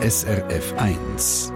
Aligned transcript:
SRF 0.00 0.74
1. 0.76 1.52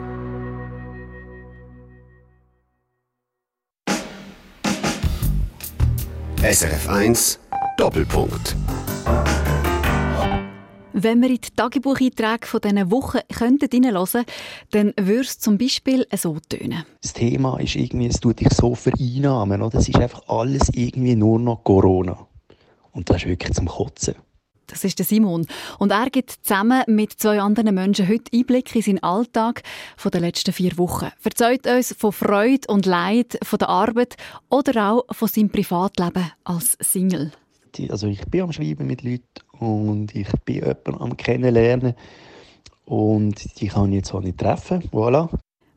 SRF 6.42 6.89
1 6.89 7.39
Doppelpunkt. 7.78 8.57
Wenn 10.93 11.23
wir 11.23 11.29
in 11.29 11.36
die 11.36 11.50
Tagebucheinträge 11.55 12.48
von 12.48 12.61
diesen 12.61 12.91
Wochen 12.91 13.20
hineinhören 13.30 14.24
dann 14.72 14.93
würde 14.98 15.20
es 15.20 15.38
zum 15.38 15.56
Beispiel 15.56 16.04
so 16.16 16.36
tönen. 16.48 16.84
Das 17.00 17.12
Thema 17.12 17.61
ist 17.61 17.77
irgendwie, 17.77 18.09
es 18.09 18.18
tut 18.18 18.40
dich 18.40 18.52
so 18.52 18.74
vereinnahmen. 18.74 19.62
Oder? 19.62 19.79
Es 19.79 19.88
ist 19.88 20.00
einfach 20.00 20.27
alles 20.27 20.68
irgendwie 20.74 21.14
nur 21.14 21.38
noch 21.38 21.62
Corona. 21.62 22.27
Und 22.90 23.09
das 23.09 23.18
ist 23.18 23.27
wirklich 23.27 23.54
zum 23.54 23.68
Kotzen. 23.68 24.16
Das 24.73 24.84
ist 24.84 24.98
der 24.98 25.07
Simon. 25.07 25.46
Und 25.79 25.93
er 25.93 26.09
gibt 26.09 26.30
zusammen 26.30 26.82
mit 26.86 27.12
zwei 27.12 27.41
anderen 27.41 27.75
Menschen 27.75 28.09
heute 28.09 28.32
Einblick 28.34 28.75
in 28.75 28.82
seinen 28.82 29.02
Alltag 29.02 29.62
von 29.98 30.10
den 30.10 30.23
letzten 30.23 30.52
vier 30.52 30.77
Wochen. 30.79 31.05
Er 31.05 31.12
erzählt 31.23 31.66
uns 31.66 31.95
von 31.98 32.10
Freude 32.10 32.69
und 32.69 32.87
Leid, 32.87 33.38
von 33.43 33.59
der 33.59 33.69
Arbeit 33.69 34.16
oder 34.48 34.93
auch 34.93 35.05
von 35.15 35.29
seinem 35.29 35.51
Privatleben 35.51 36.32
als 36.45 36.79
Single. 36.80 37.32
Also 37.91 38.06
ich 38.06 38.24
bin 38.27 38.43
am 38.43 38.52
Schreiben 38.52 38.87
mit 38.87 39.02
Leuten 39.02 39.23
und 39.59 40.15
ich 40.15 40.29
bin 40.45 40.56
jemanden 40.56 41.01
am 41.01 41.16
Kennenlernen 41.16 41.95
und 42.87 43.60
die 43.60 43.68
kann 43.68 43.91
ich 43.91 43.96
jetzt 43.96 44.15
auch 44.15 44.20
nicht 44.20 44.38
treffen. 44.38 44.82
Voilà. 44.91 45.29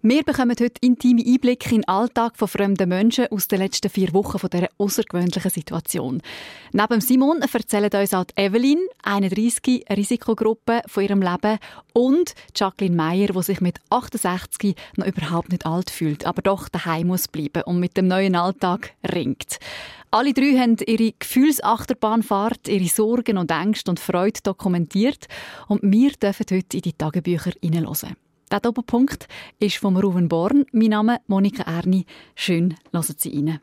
Wir 0.07 0.21
bekommen 0.21 0.55
heute 0.59 0.79
intime 0.81 1.23
Einblicke 1.25 1.73
in 1.73 1.81
den 1.81 1.87
Alltag 1.87 2.37
von 2.37 2.47
fremden 2.47 2.87
Menschen 2.89 3.25
aus 3.31 3.47
den 3.47 3.57
letzten 3.57 3.89
vier 3.89 4.13
Wochen 4.13 4.37
von 4.37 4.51
dieser 4.51 4.69
außergewöhnlichen 4.77 5.49
Situation. 5.49 6.21
Neben 6.73 7.01
Simon 7.01 7.41
erzählen 7.41 7.89
uns 7.91 8.13
auch 8.13 8.25
Evelyn, 8.35 8.77
31, 9.01 9.83
eine 9.89 9.97
Risikogruppe 9.97 10.83
von 10.85 11.03
ihrem 11.03 11.23
Leben, 11.23 11.57
und 11.93 12.35
Jacqueline 12.55 12.95
Meyer, 12.95 13.29
die 13.29 13.41
sich 13.41 13.61
mit 13.61 13.79
68 13.89 14.75
noch 14.97 15.07
überhaupt 15.07 15.49
nicht 15.49 15.65
alt 15.65 15.89
fühlt, 15.89 16.27
aber 16.27 16.43
doch 16.43 16.69
daheim 16.69 17.07
muss 17.07 17.27
bleiben 17.27 17.63
und 17.63 17.79
mit 17.79 17.97
dem 17.97 18.07
neuen 18.07 18.35
Alltag 18.35 18.93
ringt. 19.11 19.57
Alle 20.11 20.33
drei 20.33 20.59
haben 20.59 20.77
ihre 20.85 21.13
Gefühlsachterbahnfahrt, 21.17 22.67
ihre 22.67 22.89
Sorgen 22.89 23.39
und 23.39 23.49
Ängste 23.49 23.89
und 23.89 23.99
Freude 23.99 24.39
dokumentiert 24.43 25.25
und 25.67 25.81
wir 25.81 26.11
dürfen 26.11 26.45
heute 26.51 26.77
in 26.77 26.83
die 26.83 26.93
Tagebücher 26.93 27.53
hineinhören. 27.59 28.15
Der 28.51 28.59
Doppelpunkt 28.59 29.27
ist 29.59 29.77
von 29.77 29.97
Ruven 29.97 30.29
Born. 30.29 30.65
Mein 30.71 30.89
Name 30.89 31.15
ist 31.15 31.27
Monika 31.27 31.63
Erni. 31.63 32.05
Schön, 32.35 32.75
hören 32.91 33.15
Sie 33.17 33.29
rein. 33.29 33.59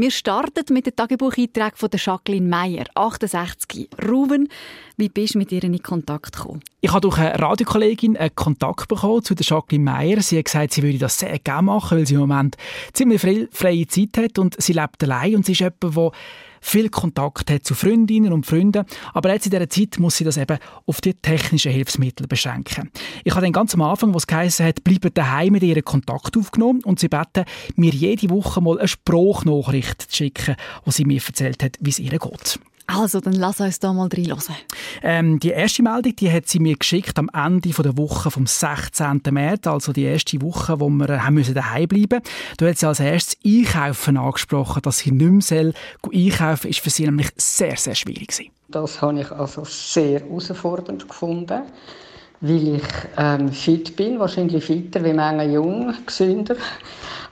Wir 0.00 0.12
starten 0.12 0.72
mit 0.72 0.86
dem 0.86 0.94
Tagebucheintrag 0.94 1.76
von 1.76 1.90
der 1.90 1.98
Jacqueline 1.98 2.46
Meyer, 2.46 2.84
68. 2.94 3.88
Ruven, 4.08 4.48
wie 4.96 5.08
bist 5.08 5.34
du 5.34 5.38
mit 5.38 5.50
ihr 5.50 5.64
in 5.64 5.82
Kontakt 5.82 6.36
gekommen? 6.36 6.60
Ich 6.80 6.90
habe 6.90 7.00
durch 7.00 7.18
eine 7.18 7.36
Radiokollegin 7.36 8.16
einen 8.16 8.34
Kontakt 8.34 8.86
bekommen 8.86 9.24
zu 9.24 9.34
der 9.34 9.44
Jacqueline 9.44 9.90
Meyer. 9.90 10.20
Sie 10.22 10.38
hat 10.38 10.44
gesagt, 10.44 10.72
sie 10.72 10.84
würde 10.84 10.98
das 10.98 11.18
sehr 11.18 11.38
gerne 11.40 11.62
machen, 11.62 11.98
weil 11.98 12.06
sie 12.06 12.14
im 12.14 12.20
Moment 12.20 12.56
ziemlich 12.92 13.20
viel 13.20 13.48
freie 13.50 13.88
Zeit 13.88 14.16
hat 14.18 14.38
und 14.38 14.60
sie 14.62 14.72
lebt 14.72 15.02
allein 15.02 15.34
und 15.34 15.46
sie 15.46 15.52
ist 15.52 15.60
jemand, 15.60 15.82
der 15.82 16.12
viel 16.60 16.88
Kontakt 16.88 17.50
hat 17.50 17.64
zu 17.64 17.74
Freundinnen 17.74 18.32
und 18.32 18.46
Freunden, 18.46 18.84
aber 19.14 19.32
jetzt 19.32 19.46
in 19.46 19.50
dieser 19.50 19.68
Zeit 19.68 19.98
muss 19.98 20.16
sie 20.16 20.24
das 20.24 20.36
eben 20.36 20.58
auf 20.86 21.00
die 21.00 21.14
technischen 21.14 21.72
Hilfsmittel 21.72 22.26
beschränken. 22.26 22.90
Ich 23.24 23.32
habe 23.32 23.42
dann 23.42 23.52
ganz 23.52 23.74
am 23.74 23.82
Anfang, 23.82 24.14
was 24.14 24.26
geheißen 24.26 24.66
hat, 24.66 24.84
bleiben 24.84 25.12
daheim 25.12 25.52
mit 25.52 25.62
ihren 25.62 25.84
Kontakt 25.84 26.36
aufgenommen 26.36 26.82
und 26.84 26.98
sie 26.98 27.08
beten, 27.08 27.44
mir 27.76 27.92
jede 27.92 28.30
Woche 28.30 28.60
mal 28.60 28.78
eine 28.78 28.88
Spruchnachricht 28.88 30.02
zu 30.02 30.16
schicken, 30.16 30.56
wo 30.84 30.90
sie 30.90 31.04
mir 31.04 31.20
erzählt 31.24 31.62
hat, 31.62 31.76
wie 31.80 31.90
es 31.90 31.98
ihr 31.98 32.18
geht. 32.18 32.58
Also, 32.90 33.20
dann 33.20 33.34
lass 33.34 33.60
uns 33.60 33.78
da 33.80 33.92
mal 33.92 34.08
reinhören. 34.08 34.56
Ähm, 35.02 35.38
die 35.38 35.50
erste 35.50 35.82
Meldung, 35.82 36.16
die 36.16 36.32
hat 36.32 36.48
sie 36.48 36.58
mir 36.58 36.74
geschickt 36.74 37.18
am 37.18 37.28
Ende 37.34 37.68
der 37.68 37.98
Woche 37.98 38.30
vom 38.30 38.46
16. 38.46 39.20
März, 39.30 39.66
also 39.66 39.92
die 39.92 40.04
erste 40.04 40.40
Woche, 40.40 40.80
wo 40.80 40.88
wir 40.88 41.10
äh, 41.10 41.18
haben 41.18 41.34
müssen 41.34 41.52
daheim 41.52 41.86
bleiben. 41.86 42.22
Da 42.56 42.66
hat 42.66 42.78
sie 42.78 42.88
als 42.88 43.00
erstes 43.00 43.36
Einkaufen 43.44 44.16
angesprochen, 44.16 44.80
dass 44.80 45.00
sie 45.00 45.12
nicht 45.12 45.30
mehr 45.30 45.42
soll. 45.42 45.74
Einkaufen 46.10 46.70
ist 46.70 46.80
für 46.80 46.88
sie 46.88 47.04
nämlich 47.04 47.28
sehr, 47.36 47.76
sehr 47.76 47.94
schwierig 47.94 48.28
gewesen. 48.28 48.50
Das 48.68 49.02
habe 49.02 49.20
ich 49.20 49.30
also 49.32 49.64
sehr 49.64 50.20
herausfordernd 50.20 51.06
gefunden, 51.06 51.62
weil 52.40 52.76
ich 52.76 52.82
ähm, 53.16 53.50
fit 53.50 53.96
bin, 53.96 54.18
wahrscheinlich 54.18 54.64
fitter 54.64 55.04
wie 55.04 55.12
Menge 55.12 55.52
jung, 55.52 55.94
gesünder. 56.06 56.56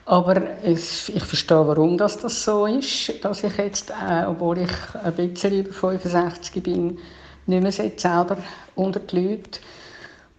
Aber 0.05 0.41
ich 0.63 0.79
verstehe, 0.79 1.67
warum 1.67 1.97
das, 1.97 2.17
das 2.17 2.43
so 2.43 2.65
ist, 2.65 3.13
dass 3.23 3.43
ich 3.43 3.57
jetzt, 3.57 3.89
äh, 3.89 4.25
obwohl 4.25 4.59
ich 4.59 4.71
ein 5.03 5.13
bisschen 5.13 5.59
über 5.59 5.73
65 5.73 6.63
bin, 6.63 6.97
nicht 7.45 7.63
mehr 7.63 7.71
selber 7.71 8.37
unter 8.75 8.99
die 8.99 9.19
Leute. 9.19 9.59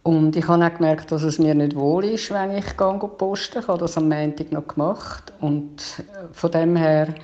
Und 0.03 0.37
ich 0.37 0.49
habe 0.49 0.65
auch 0.65 0.75
gemerkt, 0.75 1.13
dass 1.13 1.23
es 1.23 1.39
mir 1.39 1.55
nicht 1.55 1.77
wohl 1.77 2.05
ist, 2.05 2.31
wenn 2.31 2.57
ich 2.57 2.77
gehe 2.77 3.11
posten. 3.19 3.59
Ich 3.59 3.69
habe 3.69 3.79
das 3.79 3.99
am 3.99 4.09
Montag 4.09 4.53
noch 4.53 4.67
gemacht. 4.67 5.33
Und 5.41 5.83
äh, 5.99 6.33
von 6.33 6.51
dem 6.51 6.77
her 6.77 7.15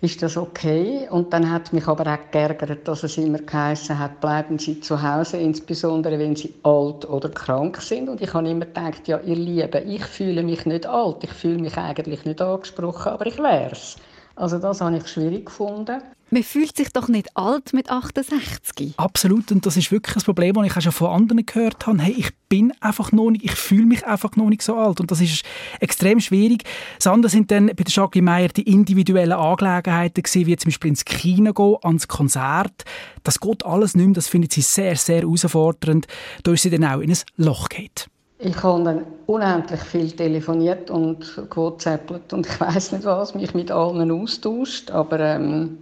ist 0.00 0.22
das 0.22 0.36
okay. 0.36 1.08
Und 1.10 1.32
dann 1.32 1.50
hat 1.50 1.72
mich 1.72 1.88
aber 1.88 2.12
auch 2.12 2.30
geärgert, 2.30 2.86
dass 2.86 3.02
es 3.02 3.18
immer 3.18 3.38
geheißen 3.38 3.98
hat, 3.98 4.20
bleiben 4.20 4.58
Sie 4.58 4.80
zu 4.80 5.02
Hause, 5.02 5.38
insbesondere 5.38 6.18
wenn 6.18 6.36
Sie 6.36 6.54
alt 6.62 7.08
oder 7.08 7.28
krank 7.28 7.78
sind. 7.78 8.08
Und 8.08 8.20
ich 8.20 8.32
habe 8.32 8.48
immer 8.48 8.66
gedacht, 8.66 9.08
ja, 9.08 9.18
ihr 9.20 9.36
Lieben, 9.36 9.88
ich 9.90 10.04
fühle 10.04 10.42
mich 10.42 10.66
nicht 10.66 10.86
alt, 10.86 11.24
ich 11.24 11.32
fühle 11.32 11.58
mich 11.58 11.76
eigentlich 11.76 12.24
nicht 12.24 12.40
angesprochen, 12.40 13.12
aber 13.12 13.26
ich 13.26 13.38
wäre 13.38 13.72
es. 13.72 13.96
Also 14.38 14.58
das 14.58 14.80
habe 14.80 14.96
ich 14.96 15.08
schwierig 15.08 15.46
gefunden. 15.46 16.00
Man 16.30 16.42
fühlt 16.42 16.76
sich 16.76 16.90
doch 16.90 17.08
nicht 17.08 17.36
alt 17.36 17.72
mit 17.72 17.90
68. 17.90 18.94
Absolut, 18.98 19.50
und 19.50 19.64
das 19.64 19.78
ist 19.78 19.90
wirklich 19.90 20.14
ein 20.14 20.22
Problem, 20.22 20.54
das 20.54 20.66
ich 20.66 20.76
auch 20.76 20.82
schon 20.82 20.92
von 20.92 21.10
anderen 21.10 21.44
gehört 21.44 21.86
habe. 21.86 21.98
Hey, 22.00 22.14
ich 22.16 22.30
bin 22.50 22.72
einfach 22.80 23.12
noch 23.12 23.30
nicht, 23.30 23.44
ich 23.44 23.52
fühle 23.52 23.86
mich 23.86 24.06
einfach 24.06 24.36
noch 24.36 24.48
nicht 24.48 24.62
so 24.62 24.76
alt. 24.76 25.00
Und 25.00 25.10
das 25.10 25.22
ist 25.22 25.42
extrem 25.80 26.20
schwierig. 26.20 26.64
Das 26.98 27.06
andere 27.06 27.30
sind 27.30 27.50
dann 27.50 27.68
bei 27.68 27.82
der 27.82 27.86
Jacqueline 27.88 28.26
Meyer 28.26 28.48
die 28.48 28.70
individuellen 28.70 29.32
Angelegenheiten 29.32 30.22
gewesen, 30.22 30.46
wie 30.46 30.56
zum 30.56 30.68
Beispiel 30.68 30.90
ins 30.90 31.04
Kino 31.06 31.52
gehen, 31.54 31.76
ans 31.82 32.06
Konzert. 32.06 32.84
Das 33.24 33.40
geht 33.40 33.64
alles 33.64 33.96
nicht 33.96 34.06
mehr, 34.06 34.14
das 34.14 34.28
findet 34.28 34.52
sie 34.52 34.60
sehr, 34.60 34.96
sehr 34.96 35.22
herausfordernd. 35.22 36.06
Da 36.42 36.52
ist 36.52 36.62
sie 36.62 36.70
dann 36.70 36.84
auch 36.84 37.00
in 37.00 37.10
ein 37.10 37.18
Loch 37.38 37.70
geht. 37.70 38.08
Ich 38.40 38.62
habe 38.62 38.84
dann 38.84 39.06
unendlich 39.26 39.80
viel 39.80 40.12
telefoniert 40.12 40.90
und 40.90 41.42
gewhatsappt 41.50 42.32
und 42.32 42.46
ich 42.50 42.60
weiß 42.60 42.92
nicht 42.92 43.04
was, 43.04 43.34
mich 43.34 43.52
mit 43.52 43.72
allen 43.72 44.12
austauscht, 44.12 44.92
aber 44.92 45.18
ähm, 45.18 45.78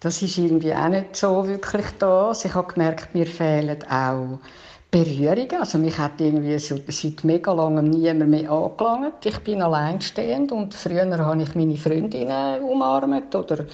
das 0.00 0.22
ist 0.22 0.38
irgendwie 0.38 0.74
auch 0.74 0.88
nicht 0.88 1.14
so 1.14 1.46
wirklich 1.46 1.84
da. 1.98 2.32
Ich 2.32 2.54
habe 2.54 2.72
gemerkt, 2.72 3.14
mir 3.14 3.26
fehlen 3.26 3.76
auch 3.90 4.38
Berührungen. 4.90 5.60
Also 5.60 5.76
mich 5.76 5.98
hat 5.98 6.20
irgendwie 6.20 6.58
seit 6.58 7.24
mega 7.24 7.52
langem 7.52 7.90
niemand 7.90 8.30
mehr 8.30 8.50
angelangt. 8.50 9.26
Ich 9.26 9.38
bin 9.40 9.60
alleinstehend 9.60 10.52
und 10.52 10.72
früher 10.72 11.18
habe 11.18 11.42
ich 11.42 11.54
meine 11.54 11.76
Freundinnen 11.76 12.62
umarmt 12.62 13.34
oder 13.34 13.66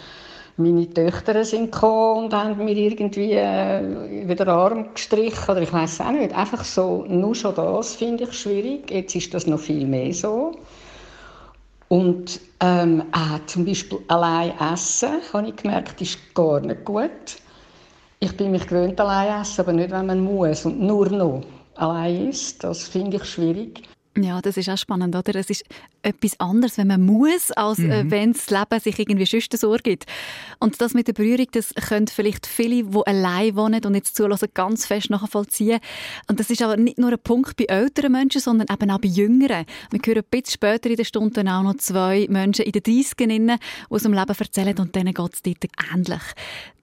meine 0.60 0.88
Töchter 0.88 1.44
sind 1.44 1.72
gekommen 1.72 2.24
und 2.24 2.34
haben 2.34 2.64
mir 2.64 2.76
irgendwie 2.76 3.32
äh, 3.32 4.28
wieder 4.28 4.44
den 4.44 4.54
Arm 4.54 4.94
gestrichen 4.94 5.50
oder 5.50 5.62
ich 5.62 5.72
weiß 5.72 6.00
auch 6.02 6.12
nicht. 6.12 6.34
Einfach 6.36 6.64
so, 6.64 7.04
nur 7.08 7.34
schon 7.34 7.54
das 7.54 7.94
finde 7.96 8.24
ich 8.24 8.32
schwierig. 8.32 8.90
Jetzt 8.90 9.14
ist 9.14 9.34
das 9.34 9.46
noch 9.46 9.58
viel 9.58 9.86
mehr 9.86 10.12
so. 10.12 10.52
Und 11.88 12.40
ähm, 12.60 13.02
auch 13.10 13.44
zum 13.46 13.64
Beispiel 13.64 13.98
allein 14.06 14.52
essen, 14.72 15.20
habe 15.32 15.48
ich 15.48 15.56
gemerkt, 15.56 16.00
ist 16.00 16.18
gar 16.34 16.60
nicht 16.60 16.84
gut. 16.84 17.10
Ich 18.20 18.36
bin 18.36 18.52
mich 18.52 18.66
gewöhnt, 18.66 19.00
allein 19.00 19.42
essen, 19.42 19.62
aber 19.62 19.72
nicht, 19.72 19.90
wenn 19.90 20.06
man 20.06 20.22
muss 20.22 20.64
und 20.64 20.80
nur 20.80 21.08
noch 21.08 21.42
allein 21.74 22.28
ist. 22.28 22.62
Das 22.62 22.86
finde 22.86 23.16
ich 23.16 23.24
schwierig. 23.24 23.82
Ja, 24.16 24.40
das 24.40 24.56
ist 24.56 24.68
auch 24.68 24.76
spannend, 24.76 25.14
oder? 25.14 25.36
Es 25.36 25.50
ist 25.50 25.64
etwas 26.02 26.38
anderes, 26.40 26.78
wenn 26.78 26.88
man 26.88 27.00
muss, 27.00 27.52
als 27.52 27.78
äh, 27.78 28.02
mhm. 28.02 28.10
wenn 28.10 28.32
das 28.32 28.50
Leben 28.50 28.80
sich 28.80 28.98
irgendwie 28.98 29.24
sonst 29.24 29.56
so 29.56 29.72
gibt. 29.80 30.06
Und 30.58 30.80
das 30.80 30.94
mit 30.94 31.06
der 31.06 31.12
Berührung, 31.12 31.46
das 31.52 31.72
können 31.74 32.08
vielleicht 32.08 32.46
viele, 32.46 32.82
die 32.82 33.06
allein 33.06 33.54
wohnen 33.54 33.84
und 33.84 33.94
jetzt 33.94 34.16
zulassen, 34.16 34.48
ganz 34.52 34.84
fest 34.86 35.10
nachvollziehen. 35.10 35.78
Und 36.26 36.40
das 36.40 36.50
ist 36.50 36.60
aber 36.60 36.76
nicht 36.76 36.98
nur 36.98 37.12
ein 37.12 37.20
Punkt 37.22 37.56
bei 37.56 37.66
älteren 37.66 38.10
Menschen, 38.10 38.40
sondern 38.40 38.66
eben 38.68 38.90
auch 38.90 38.98
bei 38.98 39.08
Jüngeren. 39.08 39.64
Wir 39.92 40.00
hören 40.04 40.18
ein 40.18 40.24
bisschen 40.28 40.54
später 40.54 40.90
in 40.90 40.96
der 40.96 41.04
Stunde 41.04 41.40
auch 41.42 41.62
noch 41.62 41.76
zwei 41.76 42.26
Menschen 42.28 42.64
in 42.64 42.72
den 42.72 42.82
30ern, 42.82 43.58
die 43.58 43.94
aus 43.94 44.02
dem 44.02 44.12
Leben 44.12 44.36
erzählen 44.36 44.78
und 44.78 44.94
denen 44.96 45.14
geht 45.14 45.34
es 45.34 45.42
dort 45.42 45.66
ähnlich. 45.94 46.22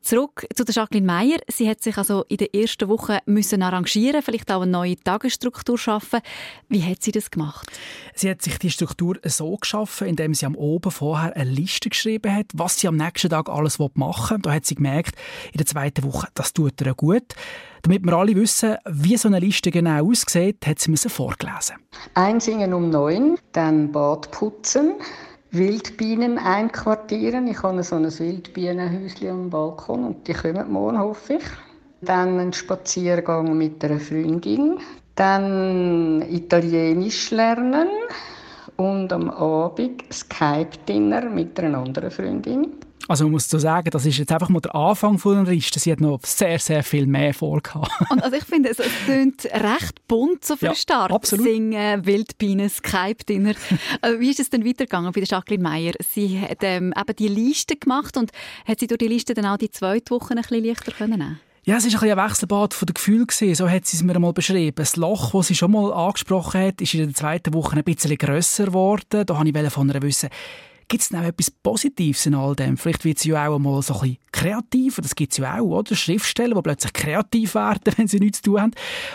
Zurück 0.02 0.46
zu 0.56 0.64
der 0.64 0.74
Jacqueline 0.74 1.06
Meyer. 1.06 1.40
Sie 1.48 1.70
hat 1.70 1.82
sich 1.82 1.98
also 1.98 2.24
in 2.30 2.38
der 2.38 2.54
ersten 2.54 2.88
Woche 2.88 3.20
müssen 3.26 3.62
arrangieren, 3.62 4.22
vielleicht 4.22 4.52
auch 4.52 4.62
eine 4.62 4.72
neue 4.72 4.96
Tagesstruktur 4.96 5.78
schaffen. 5.78 6.22
Wie 6.70 6.84
hat 6.84 7.04
sie 7.04 7.12
das 7.12 7.30
gemacht? 7.32 7.70
Sie 8.16 8.30
hat 8.30 8.42
sich 8.42 8.58
die 8.60 8.70
Struktur 8.70 9.18
so 9.24 9.56
geschaffen, 9.58 10.08
indem 10.08 10.34
sie 10.34 10.46
am 10.46 10.56
Oben 10.56 10.92
vorher 10.92 11.36
eine 11.36 11.50
Liste 11.50 11.90
geschrieben 11.90 12.34
hat, 12.34 12.48
was 12.54 12.80
sie 12.80 12.88
am 12.88 12.96
nächsten 12.96 13.30
Tag 13.30 13.50
alles 13.50 13.80
machen 13.80 14.38
will. 14.38 14.42
Da 14.42 14.54
hat 14.54 14.66
sie 14.66 14.76
gemerkt, 14.76 15.16
in 15.52 15.58
der 15.58 15.66
zweiten 15.66 16.04
Woche, 16.04 16.28
das 16.34 16.54
tut 16.54 16.80
ihr 16.82 16.94
gut. 16.94 17.36
Damit 17.84 18.04
wir 18.04 18.14
alle 18.14 18.36
wissen, 18.36 18.76
wie 18.86 19.18
so 19.18 19.28
eine 19.28 19.40
Liste 19.40 19.72
genau 19.72 20.10
aussieht, 20.10 20.66
hat 20.66 20.80
sie 20.80 20.92
mir 20.92 20.98
vorgelesen. 20.98 21.76
Einsingen 22.16 22.74
um 22.74 22.90
neun, 22.90 23.38
dann 23.54 23.92
Bad 23.92 24.32
putzen, 24.32 24.96
Wildbienen 25.52 26.38
einquartieren. 26.38 27.48
Ich 27.48 27.64
habe 27.64 27.84
so 27.84 27.96
ein 27.96 28.06
Wildbienenhäuschen 28.06 29.30
am 29.30 29.50
Balkon 29.50 30.04
und 30.04 30.28
die 30.28 30.34
kommen 30.34 30.72
morgen, 30.72 31.00
hoffe 31.00 31.36
ich. 31.36 31.44
dann 32.02 32.40
einen 32.40 32.54
Spaziergang 32.54 33.58
mit 33.58 33.84
einer 33.84 34.00
Freundin, 34.00 34.80
dann 35.16 36.22
Italienisch 36.30 37.32
lernen 37.32 37.88
und 38.76 39.12
am 39.12 39.30
Abend 39.30 40.04
Skype-Dinner 40.14 41.30
mit 41.30 41.60
einer 41.60 41.80
anderen 41.80 42.12
Freundin. 42.12 42.74
Also 43.08 43.26
man 43.26 43.34
muss 43.34 43.50
so 43.50 43.60
sagen, 43.60 43.90
das 43.92 44.06
ist 44.06 44.18
jetzt 44.18 44.32
einfach 44.32 44.50
mal 44.50 44.60
der 44.60 44.76
Anfang 44.76 45.18
von 45.18 45.46
der 45.46 45.54
Liste. 45.54 45.80
Sie 45.80 45.92
hat 45.92 46.02
noch 46.02 46.20
sehr, 46.24 46.60
sehr 46.60 46.84
viel 46.84 47.06
mehr 47.06 47.34
vor. 47.34 47.62
Und 48.10 48.24
also 48.24 48.36
ich 48.36 48.44
finde, 48.44 48.70
es, 48.70 48.78
klingt 49.06 49.46
recht 49.46 50.08
bunt 50.08 50.44
so 50.44 50.56
für 50.56 50.68
ja, 50.68 50.76
Start. 50.76 51.12
Absolut. 51.12 51.46
Singen, 51.46 52.06
Wildbienen, 52.06 52.70
Skype-Dinner. 52.70 53.54
Äh, 54.02 54.20
wie 54.20 54.30
ist 54.30 54.40
es 54.40 54.50
denn 54.50 54.66
weitergegangen 54.66 55.12
bei 55.12 55.22
der 55.22 55.28
Jacqueline 55.28 55.64
Meyer? 55.64 55.94
Sie 56.14 56.40
hat 56.40 56.60
ähm, 56.62 56.94
eben 56.96 57.16
die 57.16 57.28
Liste 57.28 57.76
gemacht 57.76 58.18
und 58.18 58.32
hat 58.66 58.80
sie 58.80 58.88
durch 58.88 59.00
die 59.00 59.08
Liste 59.08 59.34
dann 59.34 59.46
auch 59.46 59.58
die 59.58 59.72
zweite 59.72 60.12
Woche 60.12 60.36
ein 60.36 60.42
bisschen 60.42 60.64
leichter 60.64 60.92
können 60.92 61.20
nehmen 61.20 61.40
ja, 61.68 61.76
es 61.76 61.94
war 61.94 62.02
ein, 62.02 62.12
ein 62.12 62.18
Wechselbad 62.18 62.74
von 62.74 62.86
den 62.86 62.94
Gefühlen. 62.94 63.28
So 63.30 63.70
hat 63.70 63.86
sie 63.86 63.98
es 63.98 64.04
mir 64.04 64.16
einmal 64.16 64.32
beschrieben. 64.32 64.76
Das 64.76 64.96
Loch, 64.96 65.32
das 65.34 65.48
sie 65.48 65.56
schon 65.56 65.74
mal 65.74 65.92
angesprochen 65.92 66.62
hat, 66.62 66.80
ist 66.80 66.94
in 66.94 67.08
der 67.08 67.14
zweiten 67.14 67.54
Woche 67.54 67.76
ein 67.76 67.84
bisschen 67.84 68.18
grösser 68.18 68.68
geworden. 68.68 69.26
Da 69.26 69.38
wollte 69.38 69.50
ich 69.50 69.74
von 69.74 69.90
ihr 69.90 70.02
wissen, 70.02 70.30
Gibt 70.90 71.04
es 71.04 71.12
noch 71.12 71.24
etwas 71.24 71.52
Positives 71.52 72.26
in 72.28 72.36
all 72.36 72.56
dem? 72.56 72.78
Vielleicht 72.78 73.04
wird 73.04 73.20
sie 73.20 73.30
ja 73.30 73.50
auch 73.50 73.60
mal 73.60 73.82
so 73.82 73.96
ein 73.96 74.00
bisschen 74.00 74.18
kreativer. 74.32 75.02
Das 75.02 75.16
gibt 75.16 75.34
es 75.34 75.38
ja 75.38 75.60
auch, 75.60 75.80
oder? 75.80 75.96
Schriftsteller, 75.96 76.56
die 76.56 76.62
plötzlich 76.62 76.94
kreativ 76.94 77.56
werden, 77.56 77.94
wenn 77.98 78.08
sie 78.08 78.20
nichts 78.20 78.42
zu 78.42 78.52
tun 78.52 78.62
haben. 78.62 78.72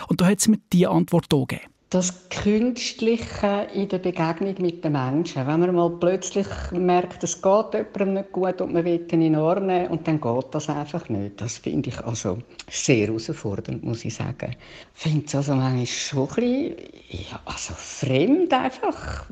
Und 0.07 0.21
da 0.21 0.27
hat 0.27 0.39
sie 0.39 0.51
mir 0.51 0.59
diese 0.71 0.89
Antwort 0.89 1.31
gegeben. 1.31 1.63
Das 1.89 2.27
Künstliche 2.29 3.67
in 3.73 3.87
der 3.87 3.99
Begegnung 3.99 4.55
mit 4.59 4.83
den 4.83 4.91
Menschen. 4.91 5.47
Wenn 5.47 5.59
man 5.59 5.75
mal 5.75 5.89
plötzlich 5.99 6.47
merkt, 6.71 7.23
es 7.23 7.41
geht 7.41 7.73
jemandem 7.73 8.13
nicht 8.13 8.31
gut 8.31 8.61
und 8.61 8.73
man 8.73 8.85
will 8.85 9.07
ihn 9.11 9.21
in 9.21 9.31
nehmen 9.31 9.87
und 9.87 10.07
dann 10.07 10.21
geht 10.21 10.45
das 10.51 10.69
einfach 10.69 11.09
nicht. 11.09 11.41
Das 11.41 11.57
finde 11.57 11.89
ich 11.89 11.99
also 11.99 12.39
sehr 12.69 13.07
herausfordernd, 13.07 13.83
muss 13.83 14.05
ich 14.05 14.15
sagen. 14.15 14.55
Ich 14.95 15.01
finde 15.01 15.25
es 15.25 15.35
also 15.35 15.55
manchmal 15.55 15.85
schon 15.85 16.29
ein 16.29 16.35
bisschen, 16.35 16.75
ja, 17.09 17.39
also 17.45 17.73
fremd 17.75 18.53
einfach. 18.53 19.25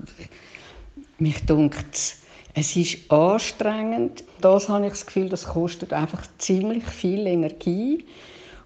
Mich 1.18 1.44
dunkt 1.46 2.21
es 2.54 2.76
ist 2.76 3.12
anstrengend. 3.12 4.24
Das 4.42 4.70
habe 4.70 4.86
ich 4.86 4.92
das 4.94 5.06
Gefühl, 5.06 5.30
das 5.30 5.46
kostet 5.48 5.94
einfach 5.94 6.24
ziemlich 6.38 6.84
viel 6.84 7.28
Energie, 7.28 8.06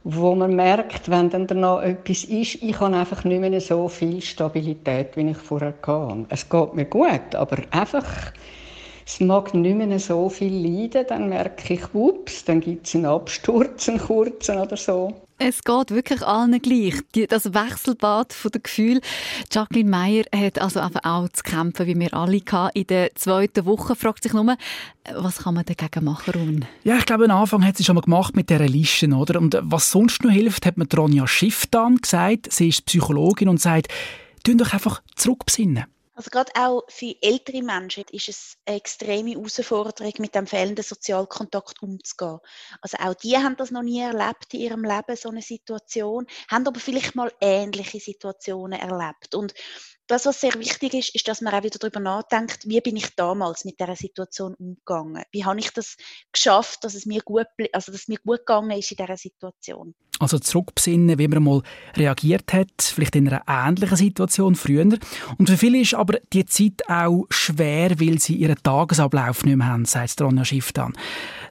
wo 0.04 0.36
man 0.36 0.56
merkt, 0.56 1.10
wenn 1.10 1.30
dann 1.30 1.48
danach 1.48 1.82
etwas 1.82 2.24
ist, 2.26 2.56
ich 2.62 2.80
habe 2.80 2.96
einfach 2.96 3.24
nicht 3.24 3.40
mehr 3.42 3.60
so 3.62 3.88
viel 3.90 4.22
Stabilität, 4.22 5.18
wie 5.18 5.30
ich 5.32 5.38
vorher 5.38 5.74
hatte. 5.82 6.26
Es 6.30 6.48
geht 6.50 6.74
mir 6.74 6.86
gut, 6.86 7.34
aber 7.36 7.58
einfach 7.72 8.06
es 9.06 9.20
mag 9.20 9.54
nicht 9.54 9.76
mehr 9.76 10.00
so 10.00 10.30
viel 10.30 10.54
leiden, 10.54 11.06
dann 11.08 11.30
merke 11.30 11.76
ich, 11.76 11.94
ups, 11.94 12.44
dann 12.46 12.60
gibt 12.60 12.88
es 12.88 12.96
einen 12.96 13.06
Absturz, 13.06 13.88
einen 13.88 14.00
kurzen 14.00 14.58
oder 14.58 14.76
so. 14.76 15.14
Es 15.38 15.64
geht 15.64 15.92
wirklich 15.92 16.22
allen 16.22 16.62
gleich. 16.62 16.96
das 17.28 17.54
Wechselbad 17.54 18.32
von 18.32 18.52
der 18.52 18.62
Gefühl. 18.62 19.02
Jacqueline 19.52 19.90
Meyer 19.90 20.24
hat 20.34 20.60
also 20.60 20.80
einfach 20.80 21.02
auch 21.04 21.28
zu 21.28 21.44
kämpfen, 21.44 21.88
wie 21.88 22.00
wir 22.00 22.14
alle 22.14 22.40
in 22.74 22.88
der 22.88 23.14
zweiten 23.16 23.66
Woche. 23.66 23.98
Fragt 23.98 24.24
sich 24.24 24.32
nur, 24.32 24.56
was 25.14 25.40
kann 25.40 25.56
man 25.56 25.66
dagegen 25.66 26.06
machen, 26.06 26.34
Ron? 26.34 26.66
Ja, 26.86 26.98
ich 26.98 27.06
glaube, 27.06 27.26
am 27.26 27.32
Anfang 27.32 27.66
hat 27.66 27.76
sie 27.76 27.84
schon 27.84 27.96
mal 27.96 28.02
gemacht 28.02 28.36
mit 28.36 28.50
dieser 28.50 28.66
Liste, 28.66 29.08
oder? 29.10 29.40
Und 29.42 29.60
was 29.62 29.92
sonst 29.92 30.24
noch 30.24 30.32
hilft, 30.32 30.66
hat 30.66 30.78
mir 30.78 30.88
Ronja 30.96 31.28
Schiff 31.28 31.68
dann 31.70 31.98
gesagt. 31.98 32.54
Sie 32.54 32.70
ist 32.70 32.86
Psychologin 32.86 33.50
und 33.50 33.60
sagt, 33.60 33.90
tun 34.46 34.58
doch 34.58 34.72
einfach 34.72 35.02
zurückbesinnen. 35.16 35.84
Also 36.18 36.30
gerade 36.30 36.52
auch 36.56 36.84
für 36.88 37.14
ältere 37.22 37.62
Menschen 37.62 38.06
ist 38.12 38.30
es 38.30 38.58
eine 38.66 38.78
extreme 38.78 39.32
Herausforderung, 39.32 40.14
mit 40.20 40.34
dem 40.34 40.48
fehlenden 40.48 40.84
Sozialkontakt 40.84 41.84
umzugehen. 41.84 42.40
Also 42.80 42.98
auch 43.00 43.16
die 43.16 43.38
haben 43.38 43.58
das 43.58 43.70
noch 43.70 43.84
nie 43.84 44.00
erlebt 44.00 44.54
in 44.54 44.62
ihrem 44.62 44.84
Leben, 44.86 45.18
so 45.18 45.30
eine 45.30 45.42
Situation, 45.42 46.26
haben 46.50 46.66
aber 46.68 46.80
vielleicht 46.80 47.16
mal 47.16 47.34
ähnliche 47.42 48.00
Situationen 48.00 48.80
erlebt. 48.80 49.36
Und 49.36 49.54
das, 50.08 50.26
was 50.26 50.42
sehr 50.42 50.54
wichtig 50.56 50.94
ist, 50.94 51.16
ist, 51.16 51.28
dass 51.28 51.42
man 51.42 51.54
auch 51.54 51.64
wieder 51.64 51.80
darüber 51.80 52.00
nachdenkt, 52.00 52.68
wie 52.68 52.82
bin 52.82 52.96
ich 52.96 53.16
damals 53.16 53.66
mit 53.66 53.80
dieser 53.80 53.96
Situation 53.96 54.54
umgegangen? 54.56 55.24
Wie 55.32 55.46
habe 55.46 55.60
ich 55.60 55.72
das 55.72 55.98
geschafft, 56.32 56.84
dass 56.84 56.94
es 56.94 57.06
mir 57.06 57.22
gut, 57.22 57.48
also 57.74 57.92
dass 57.92 58.02
es 58.02 58.08
mir 58.08 58.20
gut 58.24 58.40
gegangen 58.40 58.72
ist 58.72 58.92
in 58.92 58.98
dieser 58.98 59.18
Situation? 59.18 59.96
Also 60.20 60.40
zurückbesinnen, 60.40 61.18
wie 61.20 61.28
man 61.28 61.44
mal 61.44 61.62
reagiert 61.96 62.54
hat, 62.54 62.82
vielleicht 62.82 63.16
in 63.16 63.28
einer 63.28 63.44
ähnlichen 63.48 63.98
Situation 63.98 64.56
früher. 64.56 64.86
Und 65.38 65.50
für 65.50 65.58
viele 65.58 65.80
ist 65.80 65.94
aber 65.94 66.20
die 66.32 66.46
Zeit 66.46 66.88
auch 66.88 67.26
schwer, 67.30 68.00
weil 68.00 68.20
sie 68.20 68.36
ihren 68.36 68.62
Tagesablauf 68.62 69.44
nicht 69.44 69.58
mehr 69.58 69.68
haben, 69.68 69.86
sagt 69.86 70.22
Ronja 70.22 70.46
Schiff 70.46 70.72
dann. 70.72 70.94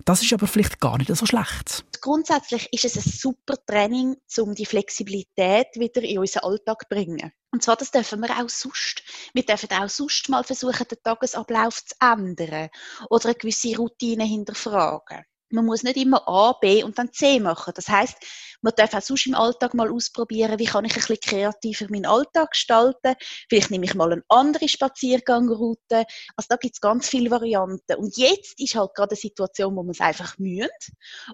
Das 0.05 0.23
ist 0.23 0.33
aber 0.33 0.47
vielleicht 0.47 0.81
gar 0.81 0.97
nicht 0.99 1.15
so 1.15 1.27
schlecht. 1.27 1.85
Grundsätzlich 2.01 2.69
ist 2.73 2.85
es 2.85 2.97
ein 2.97 3.11
super 3.11 3.57
Training, 3.67 4.17
um 4.39 4.55
die 4.55 4.67
Flexibilität 4.67 5.69
wieder 5.77 6.03
in 6.03 6.19
unseren 6.19 6.45
Alltag 6.45 6.83
zu 6.83 6.89
bringen. 6.89 7.33
Und 7.55 7.63
zwar, 7.63 7.77
das 7.77 7.93
dürfen 7.93 8.21
wir 8.21 8.31
auch 8.31 8.49
sonst. 8.49 9.05
Wir 9.33 9.47
dürfen 9.47 9.71
auch 9.71 9.89
sonst 9.89 10.29
mal 10.29 10.43
versuchen, 10.43 10.89
den 10.89 11.01
Tagesablauf 11.05 11.85
zu 11.85 11.95
ändern 12.01 12.69
oder 13.11 13.27
eine 13.27 13.37
gewisse 13.37 13.77
Routine 13.77 14.25
hinterfragen. 14.25 15.25
Man 15.51 15.65
muss 15.65 15.85
nicht 15.85 15.97
immer 15.97 16.27
A, 16.27 16.55
B 16.55 16.83
und 16.83 16.99
dann 16.99 17.13
C 17.13 17.39
machen. 17.39 17.73
Das 17.77 17.89
heißt, 17.89 18.17
man 18.65 18.73
darf 18.77 18.95
auch 18.95 19.03
sonst 19.03 19.27
im 19.27 19.35
Alltag 19.35 19.75
mal 19.75 19.91
ausprobieren, 19.91 20.59
wie 20.59 20.65
kann 20.65 20.87
ich 20.87 20.93
ein 20.93 21.01
bisschen 21.01 21.21
kreativer 21.21 21.87
meinen 21.91 22.07
Alltag 22.07 22.53
gestalten. 22.53 23.15
Vielleicht 23.51 23.71
nehme 23.71 23.85
ich 23.85 23.95
mal 23.95 24.11
eine 24.11 24.25
andere 24.31 24.69
Spaziergangroute. 24.69 26.07
Also 26.35 26.47
da 26.49 26.57
gibt 26.57 26.75
es 26.75 26.81
ganz 26.81 27.11
viele 27.11 27.31
Varianten. 27.31 27.95
Und 27.97 28.17
jetzt 28.17 28.59
ist 28.59 28.75
halt 28.75 28.95
gerade 28.95 29.11
eine 29.11 29.21
Situation, 29.21 29.77
wo 29.77 29.83
man 29.83 29.91
es 29.91 30.01
einfach 30.01 30.39
mühen. 30.39 30.71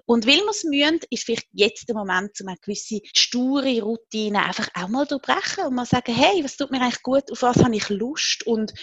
Und 0.05 0.27
weil 0.27 0.39
man 0.39 0.49
es 0.49 0.65
mühen, 0.65 0.99
ist 1.09 1.23
vielleicht 1.23 1.47
jetzt 1.53 1.87
der 1.87 1.95
Moment, 1.95 2.31
um 2.41 2.49
eine 2.49 2.57
gewisse 2.57 2.99
sture 3.15 3.81
Routine 3.81 4.43
einfach 4.43 4.67
auch 4.73 4.89
mal 4.89 5.05
durchbrechen 5.05 5.67
und 5.67 5.75
mal 5.75 5.85
sagen, 5.85 6.13
hey, 6.13 6.43
was 6.43 6.57
tut 6.57 6.69
mir 6.69 6.81
eigentlich 6.81 7.01
gut, 7.01 7.31
auf 7.31 7.41
was 7.43 7.63
habe 7.63 7.75
ich 7.75 7.87
Lust 7.87 8.45
und 8.45 8.73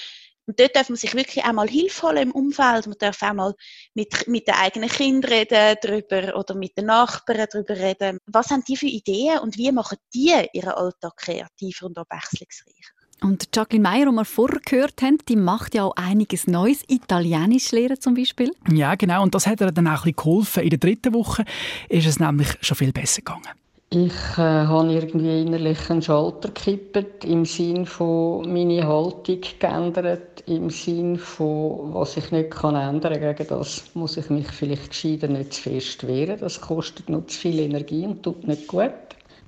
und 0.48 0.58
dort 0.58 0.74
darf 0.74 0.88
man 0.88 0.96
sich 0.96 1.14
wirklich 1.14 1.44
auch 1.44 1.52
mal 1.52 1.68
Hilfe 1.68 2.08
holen 2.08 2.30
im 2.30 2.32
Umfeld. 2.32 2.86
Man 2.86 2.96
darf 2.98 3.22
auch 3.22 3.34
mal 3.34 3.54
mit, 3.92 4.26
mit 4.28 4.48
den 4.48 4.54
eigenen 4.54 4.88
Kindern 4.88 5.30
reden 5.30 5.76
darüber 5.82 6.36
oder 6.36 6.54
mit 6.54 6.76
den 6.78 6.86
Nachbarn 6.86 7.46
darüber 7.52 7.76
reden. 7.76 8.18
Was 8.26 8.48
haben 8.48 8.64
die 8.66 8.78
für 8.78 8.86
Ideen 8.86 9.40
und 9.40 9.58
wie 9.58 9.70
machen 9.72 9.98
die 10.14 10.34
ihren 10.54 10.70
Alltag 10.70 11.18
kreativer 11.18 11.84
und 11.84 11.98
abwechslungsreicher? 11.98 12.94
Und 13.20 13.48
Jacqueline 13.54 13.82
Meyer, 13.82 14.06
die 14.06 14.12
wir 14.12 14.24
vorher 14.24 14.60
gehört 14.64 15.02
haben, 15.02 15.18
die 15.28 15.36
macht 15.36 15.74
ja 15.74 15.84
auch 15.84 15.96
einiges 15.96 16.46
Neues, 16.46 16.82
Italienisch 16.88 17.70
lehren 17.72 18.00
zum 18.00 18.14
Beispiel. 18.14 18.50
Ja, 18.70 18.94
genau. 18.94 19.22
Und 19.22 19.34
das 19.34 19.46
hat 19.46 19.60
ihr 19.60 19.70
dann 19.70 19.86
auch 19.86 19.90
ein 19.90 19.96
bisschen 19.96 20.16
geholfen. 20.16 20.62
In 20.62 20.70
der 20.70 20.78
dritten 20.78 21.12
Woche 21.12 21.44
ist 21.90 22.06
es 22.06 22.20
nämlich 22.20 22.48
schon 22.62 22.76
viel 22.76 22.92
besser 22.92 23.20
gegangen. 23.20 23.48
Ich 23.90 24.12
äh, 24.37 24.43
habe 24.43 24.93
irgendwie 24.93 25.40
innerlich 25.40 25.88
einen 25.88 26.02
Schalter 26.02 26.49
gekippt, 26.49 27.25
im 27.25 27.47
Sinn 27.47 27.87
von 27.87 28.52
meine 28.52 28.87
Haltung 28.87 29.40
geändert, 29.59 30.42
im 30.45 30.68
Sinn 30.68 31.16
von, 31.16 31.95
was 31.95 32.18
ich 32.18 32.30
nicht 32.30 32.50
kann 32.50 32.75
ändern 32.75 33.14
kann. 33.14 33.35
Gegen 33.35 33.49
das 33.49 33.85
muss 33.95 34.18
ich 34.18 34.28
mich 34.28 34.47
vielleicht 34.49 34.90
gescheiter 34.90 35.28
nicht 35.28 35.54
zu 35.54 35.62
fest 35.62 36.07
wehren. 36.07 36.38
Das 36.38 36.61
kostet 36.61 37.09
noch 37.09 37.28
zu 37.28 37.38
viel 37.38 37.61
Energie 37.61 38.04
und 38.04 38.23
tut 38.23 38.47
nicht 38.47 38.68
gut. 38.68 38.92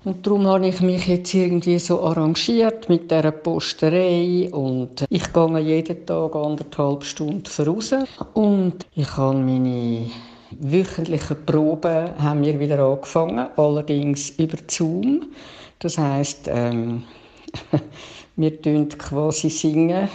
Und 0.05 0.27
darum 0.27 0.47
habe 0.47 0.69
ich 0.69 0.81
mich 0.81 1.07
jetzt 1.07 1.35
irgendwie 1.35 1.79
so 1.79 2.01
arrangiert 2.01 2.89
mit 2.89 3.11
dieser 3.11 3.33
Posterei 3.33 4.49
und 4.51 5.05
ich 5.11 5.33
gehe 5.35 5.59
jeden 5.59 6.07
Tag 6.07 6.35
anderthalb 6.35 7.05
Stunden 7.05 7.45
voraus 7.45 7.93
und 8.33 8.87
ich 8.95 9.17
habe 9.19 9.37
meine 9.37 10.11
wöchentlichen 10.59 11.45
Proben 11.47 12.11
haben 12.19 12.43
wir 12.43 12.59
wieder 12.59 12.79
angefangen, 12.81 13.47
allerdings 13.57 14.31
über 14.31 14.59
Zoom. 14.69 15.33
Das 15.79 15.97
heißt, 15.97 16.49
ähm, 16.49 17.05
wir 18.37 18.61
tun 18.61 18.89
quasi 18.89 19.51
singen 19.51 20.09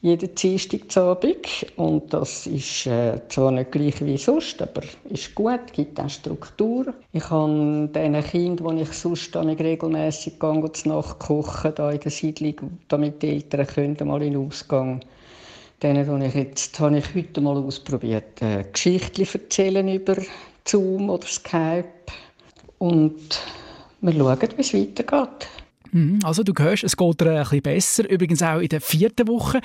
jeden 0.00 0.32
Dienstagabend 0.32 1.66
und 1.76 2.12
das 2.12 2.46
ist 2.46 2.86
äh, 2.86 3.20
zwar 3.28 3.50
nicht 3.50 3.72
gleich 3.72 4.04
wie 4.04 4.16
sonst, 4.16 4.62
aber 4.62 4.82
ist 5.10 5.34
gut, 5.34 5.72
gibt 5.72 5.98
auch 5.98 6.08
Struktur. 6.08 6.94
Ich 7.12 7.28
habe 7.30 7.90
diesen 7.92 8.22
Kindern, 8.22 8.76
die 8.76 8.82
ich 8.82 8.92
sonst 8.92 9.34
regelmässig 9.34 10.38
gehe, 10.38 10.72
zu 10.72 10.88
Nacht 10.88 11.18
kochen, 11.18 11.72
da 11.74 11.90
in 11.90 11.98
der 11.98 12.12
Siedlung, 12.12 12.78
damit 12.86 13.22
die 13.22 13.30
Eltern 13.30 13.66
können 13.66 13.96
mal 14.04 14.22
in 14.22 14.34
den 14.34 14.46
Ausgang 14.46 15.00
Denen 15.82 16.06
habe 16.08 16.26
ich 16.26 16.34
jetzt 16.34 16.80
habe 16.80 16.98
ich 16.98 17.14
heute 17.14 17.40
mal 17.40 17.56
ausprobiert, 17.56 18.42
äh, 18.42 18.64
Geschichten 18.72 19.26
erzählen 19.32 19.88
über 19.88 20.16
Zoom 20.64 21.08
oder 21.08 21.26
Skype 21.26 21.84
und 22.78 23.40
wir 24.00 24.12
schauen, 24.12 24.48
wie 24.56 24.60
es 24.60 24.74
weitergeht. 24.74 25.48
Mhm, 25.92 26.18
also 26.22 26.42
du 26.42 26.52
hörst, 26.58 26.84
es 26.84 26.96
geht 26.96 27.22
ihr 27.22 27.30
ein 27.30 27.42
bisschen 27.42 27.62
besser. 27.62 28.08
Übrigens 28.08 28.42
auch 28.42 28.58
in 28.58 28.68
der 28.68 28.80
vierten 28.80 29.26
Woche. 29.28 29.60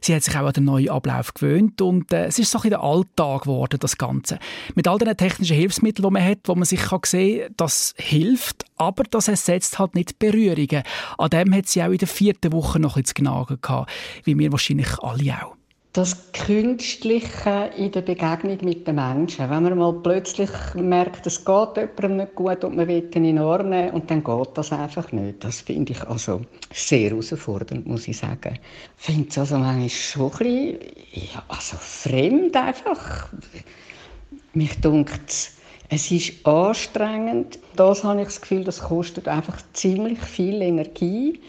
Sie 0.00 0.14
hat 0.14 0.22
sich 0.22 0.36
auch 0.36 0.46
an 0.46 0.52
den 0.52 0.64
neuen 0.64 0.88
Ablauf 0.88 1.34
gewöhnt 1.34 1.80
und 1.82 2.12
äh, 2.12 2.26
es 2.26 2.38
ist 2.38 2.50
so 2.50 2.60
ein 2.60 2.70
der 2.70 2.82
Alltag 2.82 3.42
geworden, 3.42 3.78
das 3.80 3.98
Ganze. 3.98 4.38
Mit 4.74 4.88
all 4.88 4.98
den 4.98 5.16
technischen 5.16 5.56
Hilfsmitteln, 5.56 6.06
die 6.06 6.12
man 6.12 6.24
hat, 6.24 6.38
wo 6.44 6.54
man 6.54 6.64
sich 6.64 6.80
kann 6.80 7.00
sehen 7.04 7.40
kann, 7.40 7.54
das 7.56 7.94
hilft, 7.98 8.64
aber 8.76 9.04
das 9.04 9.28
ersetzt 9.28 9.78
halt 9.78 9.94
nicht 9.94 10.18
Berührungen. 10.18 10.82
An 11.18 11.30
dem 11.30 11.54
hat 11.54 11.66
sie 11.66 11.82
auch 11.82 11.90
in 11.90 11.98
der 11.98 12.08
vierten 12.08 12.52
Woche 12.52 12.78
noch 12.78 12.96
ein 12.96 13.02
bisschen 13.02 13.24
gehabt, 13.60 13.90
wie 14.24 14.38
wir 14.38 14.52
wahrscheinlich 14.52 14.98
alle 15.00 15.34
auch. 15.42 15.55
Das 15.96 16.30
Künstliche 16.32 17.70
in 17.78 17.90
der 17.90 18.02
Begegnung 18.02 18.58
mit 18.62 18.86
den 18.86 18.96
Menschen. 18.96 19.48
Wenn 19.48 19.62
man 19.62 19.78
mal 19.78 19.94
plötzlich 19.94 20.50
merkt, 20.74 21.26
es 21.26 21.42
geht 21.42 21.76
jemandem 21.76 22.16
nicht 22.18 22.34
gut 22.34 22.64
und 22.64 22.76
man 22.76 22.86
will 22.86 23.08
ihn 23.14 23.24
in 23.24 23.38
Arm 23.38 23.70
nehmen 23.70 23.92
und 23.92 24.10
dann 24.10 24.22
geht 24.22 24.48
das 24.54 24.72
einfach 24.72 25.10
nicht. 25.12 25.42
Das 25.42 25.62
finde 25.62 25.92
ich 25.92 26.02
also 26.02 26.42
sehr 26.70 27.10
herausfordernd, 27.10 27.86
muss 27.86 28.06
ich 28.08 28.18
sagen. 28.18 28.58
Ich 28.98 29.04
finde 29.06 29.28
es 29.30 29.38
also 29.38 29.56
manchmal 29.56 29.88
schon 29.88 30.24
ein 30.24 30.38
bisschen, 30.38 30.78
ja, 31.12 31.42
also 31.48 31.76
fremd 31.78 32.54
einfach. 32.54 33.28
Mich 34.52 34.78
dunkt 34.82 35.56
es 35.88 36.10
ist 36.10 36.44
anstrengend. 36.44 37.58
Das 37.76 38.04
habe 38.04 38.20
ich 38.20 38.26
das 38.26 38.40
Gefühl, 38.40 38.64
das 38.64 38.80
kostet 38.80 39.28
einfach 39.28 39.56
ziemlich 39.72 40.18
viel 40.18 40.60
Energie 40.60 41.40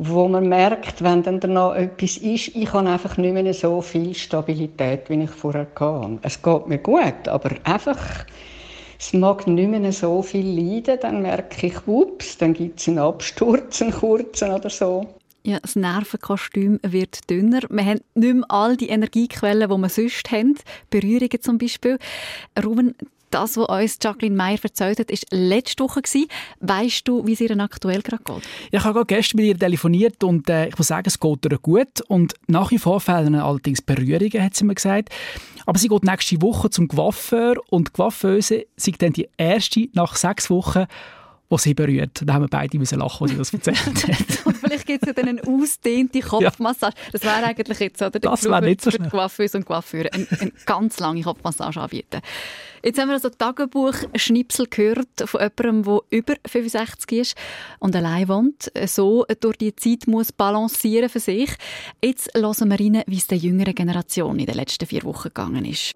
wo 0.00 0.28
man 0.28 0.48
merkt, 0.48 1.02
wenn 1.02 1.24
dann 1.24 1.40
danach 1.40 1.74
etwas 1.74 2.18
ist, 2.18 2.54
ich 2.54 2.72
habe 2.72 2.88
einfach 2.88 3.16
nicht 3.16 3.34
mehr 3.34 3.52
so 3.52 3.82
viel 3.82 4.14
Stabilität, 4.14 5.10
wie 5.10 5.24
ich 5.24 5.30
vorher 5.30 5.66
hatte. 5.74 6.18
Es 6.22 6.40
geht 6.40 6.68
mir 6.68 6.78
gut, 6.78 7.26
aber 7.26 7.50
einfach, 7.64 7.98
es 8.96 9.12
mag 9.12 9.48
nicht 9.48 9.68
mehr 9.68 9.92
so 9.92 10.22
viel 10.22 10.46
leiden, 10.46 11.00
dann 11.02 11.22
merke 11.22 11.66
ich, 11.66 11.86
ups, 11.88 12.38
dann 12.38 12.54
gibt 12.54 12.78
es 12.78 12.86
einen 12.86 13.00
Absturz, 13.00 13.82
einen 13.82 13.90
kurzen 13.90 14.52
oder 14.52 14.70
so. 14.70 15.04
Ja, 15.42 15.58
das 15.60 15.74
Nervenkostüm 15.74 16.78
wird 16.86 17.28
dünner. 17.28 17.62
Wir 17.68 17.84
haben 17.84 18.00
nicht 18.14 18.34
mehr 18.34 18.44
all 18.50 18.76
die 18.76 18.90
Energiequellen, 18.90 19.68
die 19.68 19.76
wir 19.76 19.88
sonst 19.88 20.30
haben. 20.30 20.56
Berührungen 20.90 21.40
zum 21.40 21.58
Beispiel. 21.58 21.98
Ruben, 22.62 22.94
das, 23.30 23.56
was 23.56 23.68
uns 23.68 23.98
Jacqueline 24.02 24.36
Meyer 24.36 24.58
erzählt 24.62 24.98
hat, 24.98 25.10
war 25.10 25.18
letzte 25.30 25.84
Woche. 25.84 26.02
Weißt 26.60 27.06
du, 27.06 27.26
wie 27.26 27.32
es 27.32 27.40
ihr 27.40 27.58
aktuell 27.58 28.02
gerade 28.02 28.22
geht? 28.24 28.42
Ich 28.70 28.84
habe 28.84 29.04
gestern 29.06 29.36
mit 29.36 29.46
ihr 29.46 29.58
telefoniert 29.58 30.22
und 30.24 30.48
äh, 30.48 30.68
ich 30.68 30.78
muss 30.78 30.88
sagen, 30.88 31.06
es 31.06 31.18
geht 31.18 31.44
ihr 31.44 31.58
gut. 31.58 32.00
Und 32.08 32.34
nach 32.46 32.70
wie 32.70 32.78
vor 32.78 33.00
fehlen 33.00 33.34
allerdings 33.34 33.82
Berührungen, 33.82 34.42
hat 34.42 34.54
sie 34.54 34.64
mir 34.64 34.74
gesagt. 34.74 35.10
Aber 35.66 35.78
sie 35.78 35.88
geht 35.88 36.04
nächste 36.04 36.40
Woche 36.40 36.70
zum 36.70 36.88
Coiffeur 36.88 37.56
und 37.68 37.88
die 37.88 37.92
Coiffeuse 37.92 38.66
sind 38.76 39.02
dann 39.02 39.12
die 39.12 39.28
erste 39.36 39.88
nach 39.92 40.16
sechs 40.16 40.48
Wochen, 40.50 40.86
die 41.50 41.58
sie 41.58 41.74
berührt. 41.74 42.22
Da 42.24 42.34
haben 42.34 42.42
wir 42.42 42.48
beide 42.48 42.78
müssen 42.78 42.98
lachen, 42.98 43.22
als 43.24 43.30
sie 43.32 43.38
das 43.38 43.54
erzählt 43.54 44.08
hat. 44.08 44.38
und 44.46 44.56
vielleicht 44.56 44.86
gibt 44.86 45.02
es 45.02 45.06
ja 45.06 45.12
dann 45.12 45.28
eine 45.28 45.42
ausdehnte 45.46 46.20
Kopfmassage. 46.20 46.94
Ja. 46.96 47.10
Das 47.12 47.22
wäre 47.22 47.44
eigentlich 47.44 47.78
jetzt, 47.78 48.02
oder? 48.02 48.18
Das 48.18 48.44
wäre 48.44 48.62
nicht 48.62 48.82
so 48.82 48.90
schnell. 48.90 49.08
Coiffeuse 49.08 49.58
und 49.58 49.64
Coiffeure 49.64 50.12
eine, 50.12 50.26
eine 50.40 50.52
ganz 50.66 51.00
lange 51.00 51.22
Kopfmassage 51.22 51.80
anbieten. 51.80 52.20
Jetzt 52.82 52.98
haben 53.00 53.08
wir 53.08 53.14
also 53.14 53.30
Tagebuch-Schnipsel 53.30 54.66
gehört 54.68 55.08
von 55.24 55.40
jemandem, 55.40 55.82
der 55.82 56.18
über 56.18 56.34
65 56.46 57.12
ist 57.18 57.34
und 57.78 57.96
allein 57.96 58.28
wohnt, 58.28 58.70
so 58.86 59.24
durch 59.40 59.56
die 59.56 59.74
Zeit 59.74 60.06
muss 60.06 60.32
balancieren 60.32 61.08
für 61.08 61.20
sich. 61.20 61.50
Jetzt 62.02 62.30
hören 62.34 62.70
wir 62.70 62.78
rein, 62.78 63.02
wie 63.06 63.16
es 63.16 63.26
der 63.26 63.38
jüngeren 63.38 63.74
Generation 63.74 64.38
in 64.38 64.46
den 64.46 64.54
letzten 64.54 64.86
vier 64.86 65.02
Wochen 65.04 65.28
gegangen 65.28 65.64
ist. 65.64 65.92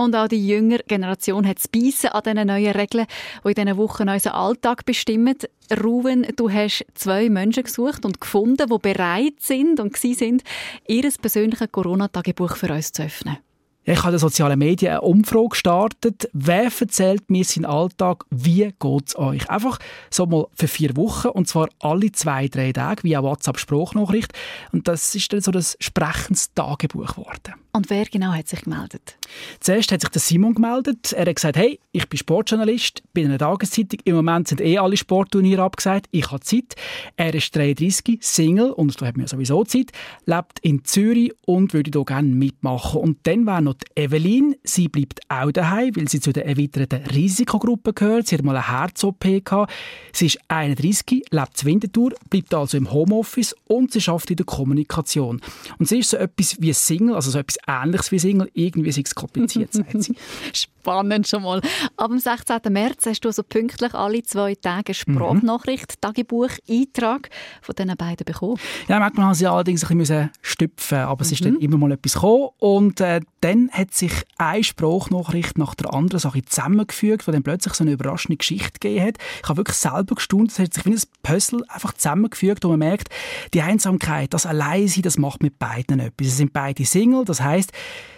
Und 0.00 0.16
auch 0.16 0.28
die 0.28 0.48
jüngere 0.48 0.82
Generation 0.88 1.46
hat 1.46 1.58
es 1.58 2.04
an 2.06 2.22
diesen 2.24 2.46
neuen 2.46 2.72
Regeln, 2.72 3.06
die 3.44 3.48
in 3.48 3.54
diesen 3.54 3.76
Wochen 3.76 4.08
unseren 4.08 4.32
Alltag 4.32 4.86
bestimmen. 4.86 5.36
Ruben, 5.82 6.26
du 6.36 6.50
hast 6.50 6.86
zwei 6.94 7.28
Menschen 7.28 7.64
gesucht 7.64 8.06
und 8.06 8.18
gefunden, 8.18 8.66
die 8.70 8.78
bereit 8.78 9.40
sind 9.40 9.78
und 9.78 9.94
sind, 9.96 10.42
ihr 10.88 11.10
persönliches 11.20 11.70
Corona-Tagebuch 11.70 12.56
für 12.56 12.72
uns 12.72 12.92
zu 12.92 13.02
öffnen. 13.02 13.36
Ich 13.84 13.98
habe 13.98 14.08
in 14.08 14.12
den 14.14 14.20
sozialen 14.20 14.58
Medien 14.58 14.92
eine 14.92 15.00
Umfrage 15.02 15.48
gestartet. 15.50 16.30
Wer 16.32 16.70
erzählt 16.80 17.28
mir 17.28 17.44
seinen 17.44 17.66
Alltag? 17.66 18.24
Wie 18.30 18.72
geht 18.78 19.08
es 19.08 19.18
euch? 19.18 19.50
Einfach 19.50 19.78
so 20.10 20.26
mal 20.26 20.46
für 20.54 20.68
vier 20.68 20.96
Wochen 20.96 21.28
und 21.28 21.48
zwar 21.48 21.68
alle 21.80 22.12
zwei, 22.12 22.48
drei 22.48 22.72
Tage 22.72 23.02
via 23.04 23.22
WhatsApp-Sprachnachricht. 23.22 24.32
Und 24.72 24.88
das 24.88 25.14
ist 25.14 25.32
dann 25.32 25.40
so 25.40 25.50
das 25.50 25.76
sprechendes 25.80 26.54
Tagebuch 26.54 27.16
geworden. 27.16 27.54
Und 27.72 27.88
wer 27.88 28.04
genau 28.04 28.32
hat 28.32 28.48
sich 28.48 28.62
gemeldet? 28.62 29.16
Zuerst 29.60 29.92
hat 29.92 30.00
sich 30.00 30.10
der 30.10 30.20
Simon 30.20 30.54
gemeldet. 30.54 31.12
Er 31.12 31.26
hat 31.26 31.36
gesagt, 31.36 31.56
hey, 31.56 31.78
ich 31.92 32.08
bin 32.08 32.18
Sportjournalist, 32.18 33.02
bin 33.12 33.26
in 33.26 33.30
einer 33.30 33.38
Tageszeitung. 33.38 34.00
Im 34.04 34.16
Moment 34.16 34.48
sind 34.48 34.60
eh 34.60 34.78
alle 34.78 34.96
Sportturniere 34.96 35.62
abgesagt. 35.62 36.06
Ich 36.10 36.30
habe 36.32 36.40
Zeit. 36.40 36.74
Er 37.16 37.32
ist 37.32 37.54
33, 37.54 38.18
Single 38.22 38.72
und 38.72 39.00
da 39.00 39.06
hat 39.06 39.16
mir 39.16 39.28
sowieso 39.28 39.62
Zeit, 39.64 39.92
lebt 40.26 40.58
in 40.62 40.84
Zürich 40.84 41.32
und 41.46 41.72
würde 41.72 41.92
hier 41.94 42.04
gerne 42.04 42.28
mitmachen. 42.28 43.00
Und 43.00 43.18
dann 43.22 43.46
wäre 43.46 43.62
noch 43.62 43.74
die 43.74 44.02
Evelyn. 44.02 44.56
Sie 44.64 44.88
bleibt 44.88 45.20
auch 45.28 45.52
daheim, 45.52 45.94
weil 45.94 46.08
sie 46.08 46.20
zu 46.20 46.32
der 46.32 46.46
erweiterten 46.46 47.06
Risikogruppe 47.06 47.92
gehört. 47.92 48.26
Sie 48.26 48.36
hat 48.36 48.44
mal 48.44 48.56
eine 48.56 48.68
Herz-OP 48.68 49.44
gehabt. 49.44 49.72
Sie 50.12 50.26
ist 50.26 50.38
31, 50.48 51.24
lebt 51.30 51.62
in 51.62 51.68
Winterthur, 51.68 52.14
bleibt 52.30 52.52
also 52.52 52.76
im 52.76 52.90
Homeoffice 52.90 53.54
und 53.68 53.92
sie 53.92 54.00
arbeitet 54.08 54.30
in 54.30 54.36
der 54.38 54.46
Kommunikation. 54.46 55.40
Und 55.78 55.88
sie 55.88 56.00
ist 56.00 56.10
so 56.10 56.16
etwas 56.16 56.56
wie 56.60 56.72
Single, 56.72 57.14
also 57.14 57.30
so 57.30 57.38
etwas 57.38 57.59
Ähnliches 57.66 58.12
wie 58.12 58.18
Single. 58.18 58.50
Irgendwie 58.54 58.88
ist 58.88 58.98
es 58.98 59.14
kompliziert, 59.14 59.72
sagt 59.72 60.02
sie. 60.02 60.14
Spannend 60.52 61.28
schon 61.28 61.42
mal. 61.42 61.60
Ab 61.96 62.08
dem 62.08 62.18
16. 62.18 62.60
März 62.70 63.04
hast 63.06 63.20
du 63.24 63.30
so 63.30 63.42
pünktlich 63.42 63.92
alle 63.94 64.22
zwei 64.22 64.54
Tage 64.54 64.94
Sprachnachricht, 64.94 65.96
mhm. 65.96 66.00
Tagebuch, 66.00 66.50
Eintrag 66.68 67.28
von 67.60 67.74
diesen 67.74 67.96
beiden 67.96 68.24
bekommen. 68.24 68.58
Ja, 68.88 68.98
manchmal 68.98 69.26
haben 69.26 69.34
sie 69.34 69.46
allerdings 69.46 69.84
ein 69.84 69.98
bisschen 69.98 70.30
stüpfen 70.40 70.98
aber 70.98 71.22
es 71.22 71.32
ist 71.32 71.44
dann 71.44 71.54
mhm. 71.54 71.60
immer 71.60 71.76
mal 71.76 71.92
etwas 71.92 72.14
gekommen. 72.14 72.48
Und 72.58 73.00
äh, 73.00 73.20
dann 73.40 73.70
hat 73.70 73.92
sich 73.92 74.12
eine 74.38 74.64
Sprachnachricht 74.64 75.58
nach 75.58 75.74
der 75.74 75.92
anderen 75.92 76.18
so 76.18 76.30
zusammengefügt, 76.30 77.26
wo 77.26 77.32
dann 77.32 77.42
plötzlich 77.42 77.74
so 77.74 77.84
eine 77.84 77.92
überraschende 77.92 78.36
Geschichte 78.36 78.78
gegeben 78.80 79.06
hat. 79.06 79.14
Ich 79.42 79.48
habe 79.48 79.58
wirklich 79.58 79.76
selber 79.76 80.14
gestaunt, 80.14 80.52
es 80.52 80.58
hat 80.58 80.74
sich 80.74 80.86
wie 80.86 80.94
ein 80.94 81.02
Puzzle 81.22 81.64
einfach 81.68 81.92
zusammengefügt, 81.92 82.64
wo 82.64 82.68
man 82.68 82.78
merkt, 82.78 83.08
die 83.52 83.62
Einsamkeit, 83.62 84.32
das 84.32 84.46
Alleinsein, 84.46 85.02
das 85.02 85.18
macht 85.18 85.42
mit 85.42 85.58
beiden 85.58 86.00
etwas. 86.00 86.28
Sie 86.28 86.36
sind 86.36 86.52
beide 86.52 86.84
Single, 86.84 87.24
das 87.24 87.40
heißt, 87.40 87.49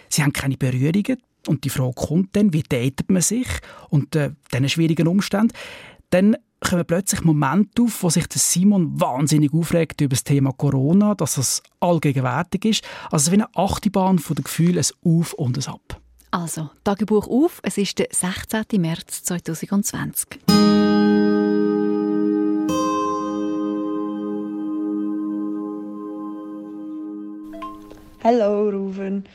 sie 0.09 0.23
haben 0.23 0.33
keine 0.33 0.57
Berührungen, 0.57 1.17
und 1.47 1.63
die 1.63 1.69
Frage 1.69 1.93
kommt 1.93 2.35
dann, 2.35 2.53
wie 2.53 2.63
datet 2.63 3.09
man 3.09 3.21
sich 3.21 3.47
unter 3.89 4.25
äh, 4.25 4.31
diesen 4.51 4.69
schwierigen 4.69 5.07
Umständen? 5.07 5.53
Dann 6.09 6.37
kommen 6.59 6.85
plötzlich 6.85 7.23
Momente 7.23 7.81
auf, 7.81 8.03
wo 8.03 8.09
sich 8.09 8.25
Simon 8.33 8.99
wahnsinnig 8.99 9.53
aufregt 9.53 9.99
über 10.01 10.11
das 10.11 10.23
Thema 10.23 10.53
Corona, 10.53 11.15
dass 11.15 11.37
es 11.37 11.61
allgegenwärtig 11.79 12.65
ist. 12.65 12.83
Also 13.11 13.31
wie 13.31 13.35
eine 13.35 13.53
Achterbahn 13.55 14.19
von 14.19 14.35
den 14.35 14.43
Gefühlen, 14.43 14.77
ein 14.77 15.19
Auf 15.19 15.33
und 15.33 15.57
ein 15.57 15.73
Ab. 15.73 15.99
Also, 16.31 16.71
Tagebuch 16.83 17.27
auf, 17.27 17.59
es 17.61 17.77
ist 17.77 17.99
der 17.99 18.07
16. 18.11 18.81
März 18.81 19.23
2020. 19.23 20.39
Hallo 28.23 28.69
Ruven 28.69 29.25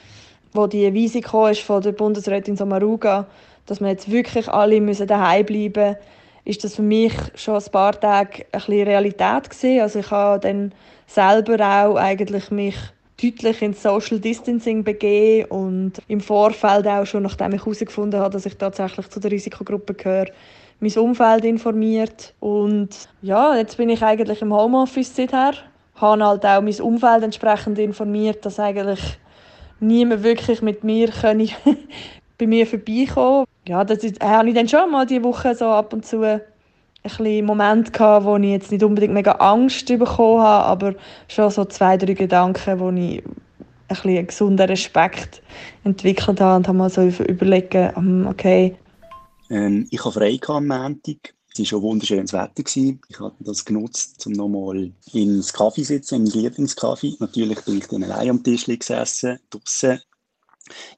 wo 0.55 0.67
die 0.67 0.95
Weise 0.95 1.19
ist 1.51 1.61
von 1.61 1.83
der 1.83 1.93
Bundesrätin 1.93 2.57
Sommaruga, 2.57 3.27
dass 3.67 3.83
wir 3.83 3.89
jetzt 3.89 4.11
wirklich 4.11 4.49
alle 4.49 4.81
müssen 4.81 5.07
daheim 5.07 5.45
bleiben 5.45 5.89
müssen, 5.91 5.97
ist 6.47 6.65
das 6.65 6.77
für 6.77 6.83
mich 6.83 7.13
schon 7.35 7.57
ein 7.57 7.71
paar 7.71 8.01
Tage 8.01 8.47
ein 8.51 8.61
bisschen 8.61 8.89
Realität 8.89 9.51
gewesen. 9.51 9.83
Also 9.83 9.99
ich 9.99 10.11
habe 10.11 10.41
dann 10.41 10.73
selber 11.07 11.63
auch 11.63 11.97
eigentlich 11.97 12.51
mich 12.51 12.77
deutlich 13.23 13.61
ins 13.61 13.83
Social 13.83 14.21
Distancing 14.21 14.83
begeben 14.85 15.51
und 15.51 15.93
im 16.09 16.23
Vorfeld 16.23 16.87
auch 16.87 17.05
schon, 17.05 17.25
nachdem 17.25 17.53
ich 17.53 17.67
herausgefunden 17.67 18.19
habe, 18.19 18.33
dass 18.33 18.47
ich 18.47 18.57
tatsächlich 18.57 19.11
zu 19.11 19.21
der 19.21 19.33
Risikogruppe 19.33 19.93
gehöre, 19.93 20.29
mein 20.81 20.97
Umfeld 20.97 21.45
informiert. 21.45 22.33
Und 22.41 22.89
ja, 23.21 23.55
jetzt 23.55 23.77
bin 23.77 23.91
ich 23.91 24.03
eigentlich 24.03 24.41
im 24.41 24.55
Homeoffice 24.55 25.15
seither. 25.15 25.53
Habe 26.01 26.25
halt 26.25 26.47
auch 26.47 26.61
mein 26.61 26.81
Umfeld 26.81 27.25
entsprechend 27.25 27.79
informiert, 27.79 28.45
dass 28.45 28.61
eigentlich 28.61 29.19
niemand 29.81 30.23
wirklich 30.23 30.63
mit 30.63 30.85
mir 30.85 31.09
können 31.11 31.51
bei 32.39 32.47
mir 32.47 32.67
vorbeikommen. 32.67 33.45
Ja, 33.67 33.85
das 33.85 33.99
ist, 33.99 34.23
habe 34.23 34.49
ich 34.49 34.55
dann 34.55 34.69
schon 34.69 34.91
mal 34.91 35.07
diese 35.07 35.25
Woche 35.25 35.55
so 35.55 35.67
ab 35.67 35.93
und 35.93 36.07
zu 36.07 36.23
ein 36.23 36.41
bisschen 37.03 37.45
Moment 37.45 37.93
gehabt, 37.93 38.25
wo 38.25 38.37
ich 38.37 38.51
jetzt 38.51 38.73
nicht 38.73 38.83
unbedingt 38.83 39.15
mega 39.15 39.33
Angst 39.33 39.87
bekommen 39.87 40.43
habe, 40.43 40.65
aber 40.65 40.95
schon 41.29 41.51
so 41.51 41.65
zwei, 41.65 41.97
drei 41.97 42.15
Gedanken, 42.15 42.81
wo 42.81 42.91
ich 42.91 43.23
ein 43.25 43.37
bisschen 43.89 44.17
einen 44.17 44.27
gesunden 44.27 44.67
Respekt 44.67 45.43
entwickelt 45.85 46.41
habe 46.41 46.57
und 46.57 46.69
habe 46.69 46.79
mal 46.79 46.91
so 46.91 47.03
überlegt, 47.03 47.75
hm, 47.75 48.27
okay. 48.27 48.77
Ähm, 49.51 49.87
ich 49.91 50.05
habe 50.05 50.13
frei 50.13 50.39
am 50.49 50.67
Montag 50.67 51.35
es 51.59 51.73
war 51.73 51.79
schon 51.79 51.83
wunderschönes 51.83 52.33
Wetter. 52.33 52.63
Gewesen. 52.63 53.01
Ich 53.09 53.19
habe 53.21 53.35
das 53.41 53.65
genutzt, 53.65 54.27
um 54.27 54.33
nochmal 54.33 54.93
ins 55.13 55.53
Kaffee 55.53 55.83
zu 55.83 55.89
sitzen, 55.89 56.23
meinem 56.23 56.33
Lieblingskaffee. 56.33 57.17
Natürlich 57.19 57.61
bin 57.63 57.79
ich 57.79 57.87
dann 57.87 58.05
allein 58.05 58.31
am 58.31 58.43
Tisch 58.43 58.67
gesessen, 58.67 59.39
draußen. 59.51 60.01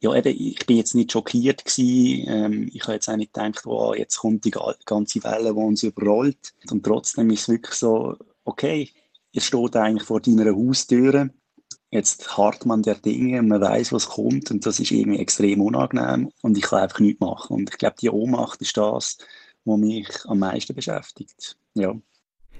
Ja, 0.00 0.14
eben, 0.14 0.36
ich 0.36 0.66
bin 0.66 0.78
jetzt 0.78 0.94
nicht 0.94 1.12
schockiert 1.12 1.64
gewesen. 1.64 2.24
Ähm, 2.28 2.70
ich 2.72 2.82
habe 2.82 2.94
jetzt 2.94 3.08
auch 3.08 3.16
nicht 3.16 3.32
gedacht, 3.32 3.64
wow, 3.64 3.94
jetzt 3.96 4.16
kommt 4.16 4.44
die 4.44 4.50
ganze 4.50 5.22
Welle, 5.22 5.54
die 5.54 5.60
uns 5.60 5.82
überrollt. 5.82 6.54
Und 6.70 6.84
trotzdem 6.84 7.30
ist 7.30 7.42
es 7.42 7.48
wirklich 7.48 7.74
so, 7.74 8.16
okay, 8.44 8.90
ihr 9.32 9.40
steht 9.40 9.76
eigentlich 9.76 10.04
vor 10.06 10.20
deiner 10.20 10.52
Haustür. 10.54 11.30
Jetzt 11.92 12.36
hart 12.36 12.66
man 12.66 12.82
der 12.82 12.96
Dinge 12.96 13.40
und 13.40 13.48
man 13.48 13.60
weiß, 13.60 13.92
was 13.92 14.08
kommt 14.08 14.50
und 14.52 14.64
das 14.64 14.78
ist 14.78 14.92
irgendwie 14.92 15.18
extrem 15.18 15.60
unangenehm 15.60 16.30
und 16.40 16.56
ich 16.56 16.62
kann 16.62 16.82
einfach 16.82 17.00
nichts 17.00 17.20
machen. 17.20 17.56
Und 17.56 17.70
ich 17.70 17.78
glaube, 17.78 17.96
die 18.00 18.10
Ohnmacht 18.10 18.60
ist 18.62 18.76
das, 18.76 19.18
was 19.64 19.78
mich 19.78 20.08
am 20.26 20.38
meisten 20.38 20.74
beschäftigt. 20.74 21.56
Ja. 21.74 21.94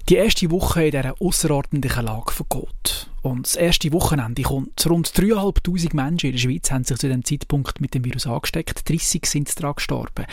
Die 0.09 0.15
erste 0.15 0.49
Woche 0.51 0.85
in 0.85 0.91
dieser 0.91 1.15
außerordentlichen 1.21 2.05
Lage 2.05 2.31
vergeht. 2.31 3.07
Und 3.21 3.45
das 3.45 3.55
erste 3.55 3.91
Wochenende 3.91 4.41
kommt. 4.41 4.85
Rund 4.89 5.07
3'500 5.07 5.95
Menschen 5.95 6.27
in 6.27 6.31
der 6.33 6.39
Schweiz 6.39 6.71
haben 6.71 6.83
sich 6.83 6.97
zu 6.97 7.07
diesem 7.07 7.23
Zeitpunkt 7.23 7.79
mit 7.79 7.93
dem 7.93 8.03
Virus 8.03 8.25
angesteckt. 8.25 8.89
30 8.89 9.25
sind 9.25 9.59
daran 9.59 9.75
gestorben. 9.75 10.25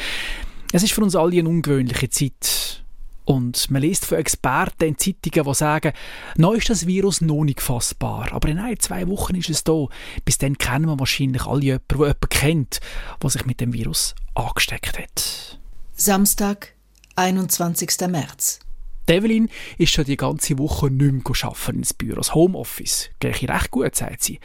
Es 0.72 0.82
ist 0.82 0.92
für 0.92 1.02
uns 1.02 1.14
alle 1.14 1.38
eine 1.38 1.48
ungewöhnliche 1.48 2.08
Zeit. 2.08 2.82
Und 3.28 3.70
man 3.70 3.82
liest 3.82 4.06
von 4.06 4.16
Experten 4.16 4.84
in 4.84 4.96
Zeitungen, 4.96 5.46
die 5.46 5.54
sagen, 5.54 5.92
noch 6.38 6.54
ist 6.54 6.70
das 6.70 6.86
Virus 6.86 7.20
noch 7.20 7.44
nicht 7.44 7.60
fassbar, 7.60 8.32
aber 8.32 8.48
in 8.48 8.58
ein, 8.58 8.78
zwei 8.78 9.06
Wochen 9.06 9.34
ist 9.34 9.50
es 9.50 9.64
da. 9.64 9.86
Bis 10.24 10.38
dann 10.38 10.56
kennen 10.56 10.86
wir 10.86 10.98
wahrscheinlich 10.98 11.44
alle 11.44 11.60
jemanden, 11.60 11.88
der 11.90 11.98
jemanden 11.98 12.28
kennt, 12.30 12.80
der 13.22 13.28
sich 13.30 13.44
mit 13.44 13.60
dem 13.60 13.74
Virus 13.74 14.14
angesteckt 14.34 14.98
hat. 14.98 15.58
Samstag, 16.00 16.74
21. 17.16 18.06
März. 18.08 18.60
Evelyn 19.08 19.48
ist 19.78 19.92
schon 19.92 20.04
die 20.04 20.16
ganze 20.16 20.56
Woche 20.56 20.92
nicht 20.92 21.12
mehr 21.12 21.50
arbeiten 21.50 21.78
ins 21.78 21.92
Büro. 21.92 22.14
Das 22.14 22.36
Homeoffice 22.36 23.10
gehe 23.18 23.32
ich 23.32 23.48
recht 23.48 23.72
gut, 23.72 23.96
sagt 23.96 24.22
sie. 24.22 24.38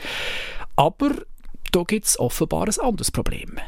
Aber 0.76 1.12
da 1.72 1.84
gibt 1.84 2.08
es 2.08 2.20
offenbar 2.20 2.66
ein 2.68 2.80
anderes 2.80 3.12
Problem. 3.12 3.60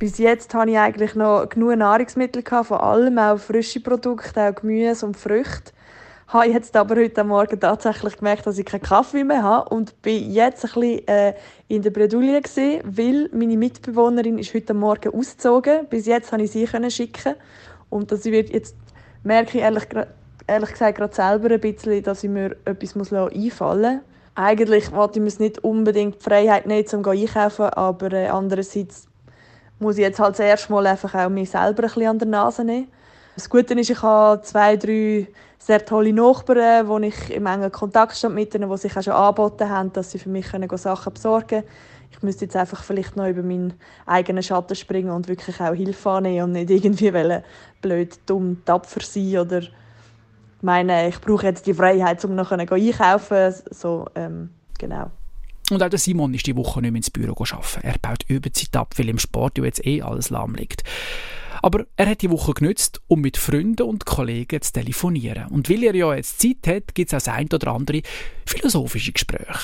Bis 0.00 0.18
jetzt 0.18 0.52
hatte 0.54 0.72
ich 0.72 0.78
eigentlich 0.78 1.14
noch 1.14 1.48
genug 1.48 1.76
Nahrungsmittel, 1.76 2.42
gehabt, 2.42 2.66
von 2.66 2.78
allem, 2.78 3.16
auch 3.16 3.38
frische 3.38 3.78
Produkte, 3.78 4.48
auch 4.48 4.56
Gemüse 4.56 5.06
und 5.06 5.16
Früchte. 5.16 5.70
Habe 6.28 6.48
jetzt 6.48 6.76
aber 6.76 6.96
heute 6.96 7.24
Morgen 7.24 7.58
tatsächlich 7.58 8.18
gemerkt, 8.18 8.46
dass 8.46 8.58
ich 8.58 8.66
keinen 8.66 8.82
Kaffee 8.82 9.24
mehr 9.24 9.42
habe 9.42 9.74
und 9.74 10.02
bin 10.02 10.30
jetzt 10.30 10.62
ein 10.62 10.72
bisschen 10.72 11.08
äh, 11.08 11.34
in 11.68 11.80
der 11.80 11.88
Bredouille 11.88 12.42
gewesen, 12.42 12.82
weil 12.84 13.30
meine 13.32 13.56
Mitbewohnerin 13.56 14.36
ist 14.36 14.52
heute 14.52 14.74
Morgen 14.74 15.14
ausgezogen. 15.14 15.86
Bis 15.88 16.04
jetzt 16.04 16.28
konnte 16.28 16.44
ich 16.44 16.50
sie 16.50 16.68
schicken 16.90 17.34
und 17.88 18.12
das 18.12 18.26
wird 18.26 18.50
jetzt 18.50 18.76
merke 19.22 19.56
ich 19.56 19.64
ehrlich, 19.64 19.84
ehrlich 20.46 20.70
gesagt 20.70 20.98
gerade 20.98 21.14
selber 21.14 21.50
ein 21.50 21.60
bisschen, 21.60 22.02
dass 22.02 22.22
ich 22.22 22.28
mir 22.28 22.56
etwas 22.66 22.94
muss 22.94 23.10
einfallen 23.10 23.94
muss. 23.94 24.04
Eigentlich 24.34 24.92
wollte 24.92 25.20
ich 25.20 25.24
mir 25.24 25.44
nicht 25.44 25.64
unbedingt 25.64 26.16
die 26.16 26.24
Freiheit 26.24 26.66
nehmen, 26.66 26.86
um 26.92 27.06
einkaufen, 27.06 27.70
aber 27.70 28.12
äh, 28.12 28.26
andererseits 28.26 29.08
muss 29.78 29.96
ich 29.96 30.02
jetzt 30.02 30.20
halt 30.20 30.32
das 30.32 30.40
erste 30.40 30.74
Mal 30.74 30.88
einfach 30.88 31.14
auch 31.14 31.30
mich 31.30 31.48
selber 31.48 31.84
ein 31.84 31.88
bisschen 31.88 32.06
an 32.06 32.18
der 32.18 32.28
Nase 32.28 32.64
nehmen. 32.64 32.88
Das 33.34 33.48
Gute 33.48 33.72
ist, 33.74 33.88
ich 33.88 34.02
habe 34.02 34.42
zwei, 34.42 34.76
drei 34.76 35.28
sehr 35.58 35.84
tolle 35.84 36.12
Nachbarn, 36.12 36.88
wo 36.88 36.98
ich 36.98 37.30
im 37.30 37.46
engen 37.46 37.72
Kontakt 37.72 38.16
stand 38.16 38.34
mit 38.34 38.54
ihnen, 38.54 38.70
die 38.70 38.76
sich 38.76 38.96
auch 38.96 39.02
schon 39.02 39.12
angeboten 39.12 39.68
haben, 39.68 39.92
dass 39.92 40.12
sie 40.12 40.18
für 40.18 40.28
mich 40.28 40.46
Sachen 40.76 41.12
besorgen 41.12 41.46
können. 41.48 41.64
Ich 42.10 42.22
müsste 42.22 42.46
jetzt 42.46 42.56
einfach 42.56 42.82
vielleicht 42.82 43.16
noch 43.16 43.28
über 43.28 43.42
meinen 43.42 43.74
eigenen 44.06 44.42
Schatten 44.42 44.74
springen 44.74 45.10
und 45.10 45.28
wirklich 45.28 45.60
auch 45.60 45.74
Hilfe 45.74 46.10
annehmen 46.10 46.44
und 46.44 46.52
nicht 46.52 46.70
irgendwie 46.70 47.12
blöd, 47.82 48.18
dumm, 48.26 48.62
tapfer 48.64 49.00
sein 49.02 49.38
oder 49.38 49.62
meine, 50.62 51.08
ich 51.08 51.20
brauche 51.20 51.46
jetzt 51.46 51.66
die 51.66 51.74
Freiheit, 51.74 52.24
um 52.24 52.34
noch 52.34 52.50
einkaufen 52.50 53.54
so, 53.70 54.06
ähm, 54.14 54.50
genau. 54.78 55.10
Und 55.70 55.82
auch 55.82 55.88
der 55.88 55.98
Simon 55.98 56.32
ist 56.34 56.46
die 56.46 56.56
Woche 56.56 56.80
nicht 56.80 56.90
mehr 56.90 56.98
ins 56.98 57.10
Büro 57.10 57.34
arbeiten. 57.44 57.80
Er 57.82 57.98
baut 58.00 58.24
Überzeit 58.28 58.74
ab, 58.74 58.94
weil 58.96 59.08
im 59.08 59.18
Sport 59.18 59.58
ja 59.58 59.64
jetzt 59.64 59.84
eh 59.86 60.02
alles 60.02 60.30
lahm 60.30 60.54
liegt. 60.54 60.82
Aber 61.62 61.86
er 61.96 62.06
hat 62.06 62.22
die 62.22 62.30
Woche 62.30 62.54
genützt, 62.54 63.00
um 63.08 63.20
mit 63.20 63.36
Freunden 63.36 63.82
und 63.82 64.06
Kollegen 64.06 64.62
zu 64.62 64.72
telefonieren. 64.72 65.46
Und 65.48 65.68
weil 65.68 65.84
er 65.84 65.94
ja 65.94 66.14
jetzt 66.14 66.40
Zeit 66.40 66.66
hat, 66.66 66.94
gibt 66.94 67.12
es 67.12 67.28
auch 67.28 67.32
ein 67.32 67.48
oder 67.52 67.72
andere 67.72 68.02
philosophische 68.46 69.12
Gespräche. 69.12 69.58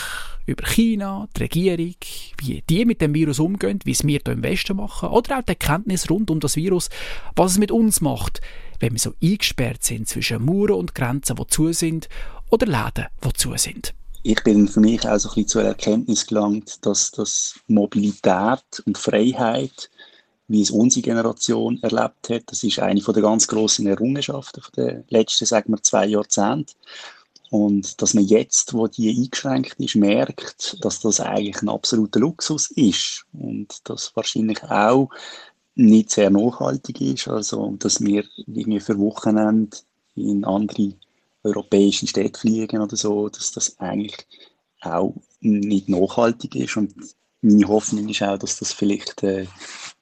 Über 0.47 0.67
China, 0.67 1.27
die 1.37 1.43
Regierung, 1.43 1.95
wie 2.39 2.63
die 2.69 2.85
mit 2.85 3.01
dem 3.01 3.15
Virus 3.15 3.39
umgehen, 3.39 3.79
wie 3.85 3.93
es 3.93 4.05
wir 4.07 4.21
hier 4.25 4.33
im 4.35 4.43
Westen 4.43 4.77
machen, 4.77 5.09
oder 5.09 5.39
auch 5.39 5.43
die 5.43 5.53
Erkenntnis 5.53 6.11
rund 6.11 6.31
um 6.31 6.41
das 6.41 6.57
Virus, 6.57 6.91
was 7.35 7.53
es 7.53 7.59
mit 7.59 7.71
uns 7.71 8.03
macht, 8.03 8.43
wenn 8.79 8.93
wir 8.93 8.99
so 8.99 9.15
eingesperrt 9.23 9.83
sind 9.83 10.07
zwischen 10.07 10.45
Mauern 10.45 10.73
und 10.73 10.95
Grenzen, 10.95 11.37
die 11.37 11.47
zu 11.47 11.73
sind, 11.73 12.09
oder 12.51 12.67
Läden, 12.67 13.07
die 13.25 13.33
zu 13.33 13.57
sind 13.57 13.95
ich 14.27 14.43
bin 14.43 14.67
für 14.67 14.81
mich 14.81 15.07
auch 15.07 15.19
so 15.19 15.29
ein 15.29 15.35
bisschen 15.35 15.49
zur 15.49 15.63
Erkenntnis 15.65 16.27
gelangt, 16.27 16.85
dass 16.87 17.11
das 17.11 17.61
Mobilität 17.69 18.83
und 18.87 18.97
Freiheit, 18.97 19.91
wie 20.55 20.63
es 20.63 20.71
unsere 20.71 21.03
Generation 21.03 21.83
erlebt 21.83 22.31
hat, 22.31 22.43
das 22.47 22.63
ist 22.63 22.79
eine 22.79 23.01
der 23.01 23.23
ganz 23.23 23.49
grossen 23.49 23.89
Errungenschaften 23.89 24.63
der 24.77 25.05
letzten, 25.09 25.47
sagen 25.47 25.73
wir, 25.73 25.83
zwei 25.83 26.07
Jahrzehnte. 26.07 26.75
Und 27.51 28.01
dass 28.01 28.15
man 28.15 28.25
jetzt, 28.25 28.73
wo 28.73 28.87
die 28.87 29.11
eingeschränkt 29.11 29.79
ist, 29.79 29.97
merkt, 29.97 30.77
dass 30.85 31.01
das 31.01 31.21
eigentlich 31.21 31.61
ein 31.61 31.69
absoluter 31.69 32.21
Luxus 32.21 32.71
ist 32.71 33.27
und 33.33 33.81
das 33.85 34.15
wahrscheinlich 34.15 34.63
auch 34.65 35.11
nicht 35.75 36.11
sehr 36.11 36.31
nachhaltig 36.31 37.01
ist. 37.01 37.29
Also, 37.29 37.75
dass 37.79 38.01
wir 38.01 38.25
irgendwie 38.37 38.81
für 38.81 38.99
Wochenende 38.99 39.77
in 40.15 40.45
andere 40.45 40.95
europäische 41.43 42.07
Städte 42.07 42.39
fliegen 42.39 42.81
oder 42.81 42.97
so, 42.97 43.29
dass 43.29 43.53
das 43.53 43.79
eigentlich 43.79 44.27
auch 44.81 45.15
nicht 45.41 45.89
nachhaltig 45.89 46.55
ist. 46.55 46.77
Und 46.77 46.95
meine 47.41 47.69
Hoffnung 47.69 48.09
ist 48.09 48.23
auch, 48.23 48.39
dass 48.39 48.59
das 48.59 48.73
vielleicht 48.73 49.23
äh, 49.23 49.47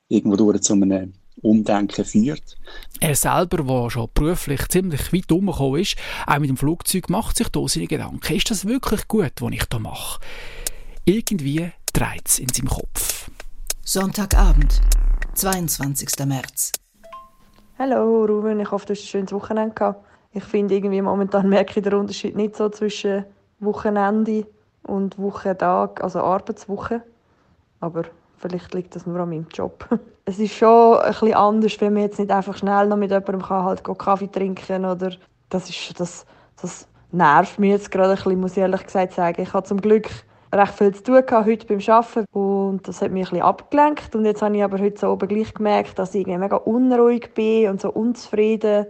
irgendwo 0.09 0.37
durch 0.37 0.63
zu 0.63 0.75
einem 0.75 1.15
Umdenken 1.41 2.05
führt. 2.05 2.57
Er 3.01 3.15
selber, 3.15 3.63
der 3.63 3.91
schon 3.91 4.09
beruflich 4.15 4.69
ziemlich 4.69 5.13
weit 5.13 5.33
umgekommen 5.33 5.81
ist, 5.81 5.97
auch 6.27 6.39
mit 6.39 6.51
dem 6.51 6.57
Flugzeug, 6.57 7.09
macht 7.09 7.37
sich 7.37 7.49
da 7.49 7.67
seine 7.67 7.87
Gedanken. 7.87 8.35
Ist 8.35 8.51
das 8.51 8.67
wirklich 8.67 9.09
gut, 9.09 9.33
was 9.41 9.53
ich 9.53 9.65
da 9.65 9.79
mache? 9.79 10.21
Irgendwie 11.05 11.71
dreht 11.93 12.27
es 12.27 12.39
in 12.39 12.49
seinem 12.49 12.69
Kopf. 12.69 13.31
Sonntagabend, 13.85 14.81
22. 15.35 16.27
März. 16.27 16.73
Hallo 17.79 18.25
Ruben, 18.25 18.61
ich 18.61 18.71
hoffe, 18.71 18.87
du 18.87 18.93
hast 18.93 19.03
ein 19.03 19.07
schönes 19.07 19.33
Wochenende 19.33 19.75
gehabt 19.75 20.05
ich 20.35 20.45
finde 20.45 20.75
irgendwie 20.75 21.03
momentan 21.03 21.49
merke 21.49 21.79
ich 21.79 21.85
den 21.85 21.95
Unterschied 21.95 22.35
nicht 22.35 22.57
so 22.57 22.69
zwischen 22.71 23.25
Wochenende 23.61 24.47
und 24.83 25.19
Wochentag, 25.19 26.03
also 26.03 26.21
Arbeitswoche. 26.21 27.03
Aber 27.81 28.05
vielleicht 28.43 28.75
liegt 28.75 28.95
das 28.95 29.07
nur 29.07 29.19
an 29.21 29.31
meinem 29.31 29.47
Job. 29.53 29.87
es 30.25 30.39
ist 30.39 30.55
schon 30.55 30.99
ein 30.99 31.09
bisschen 31.13 31.35
anders, 31.35 31.81
wenn 31.81 31.95
man 31.95 32.03
jetzt 32.03 32.19
nicht 32.19 32.31
einfach 32.31 32.57
schnell 32.57 32.87
noch 32.89 32.97
mit 32.97 33.11
jemandem 33.11 33.43
kann, 33.43 33.65
halt 33.65 33.85
Kaffee 33.85 34.31
trinken 34.31 34.85
oder 34.85 35.13
das 35.49 35.71
ist 35.71 35.99
das, 35.99 36.27
das 36.61 36.87
nervt 37.13 37.59
mich 37.59 37.71
jetzt 37.71 37.91
gerade 37.91 38.11
ein 38.11 38.17
bisschen, 38.17 38.41
muss 38.41 38.53
ich 38.53 38.59
ehrlich 38.59 38.85
gesagt 38.85 39.13
sagen. 39.13 39.41
Ich 39.41 39.53
habe 39.53 39.67
zum 39.67 39.81
Glück 39.81 40.09
recht 40.53 40.75
viel 40.75 40.95
zu 40.95 41.03
tun 41.03 41.27
gehabt, 41.27 41.47
heute 41.47 41.67
beim 41.67 41.81
Arbeiten 41.89 42.27
und 42.33 42.87
das 42.87 43.01
hat 43.01 43.11
mich 43.11 43.27
ein 43.27 43.31
bisschen 43.31 43.43
abgelenkt 43.43 44.15
und 44.15 44.25
jetzt 44.25 44.43
habe 44.43 44.57
ich 44.57 44.63
aber 44.63 44.79
heute 44.79 44.99
so 44.99 45.09
oben 45.09 45.29
gleich 45.29 45.55
gemerkt, 45.55 45.99
dass 45.99 46.15
ich 46.15 46.27
mega 46.27 46.57
unruhig 46.57 47.33
bin 47.35 47.71
und 47.71 47.81
so 47.81 47.91
unzufrieden 47.91 48.87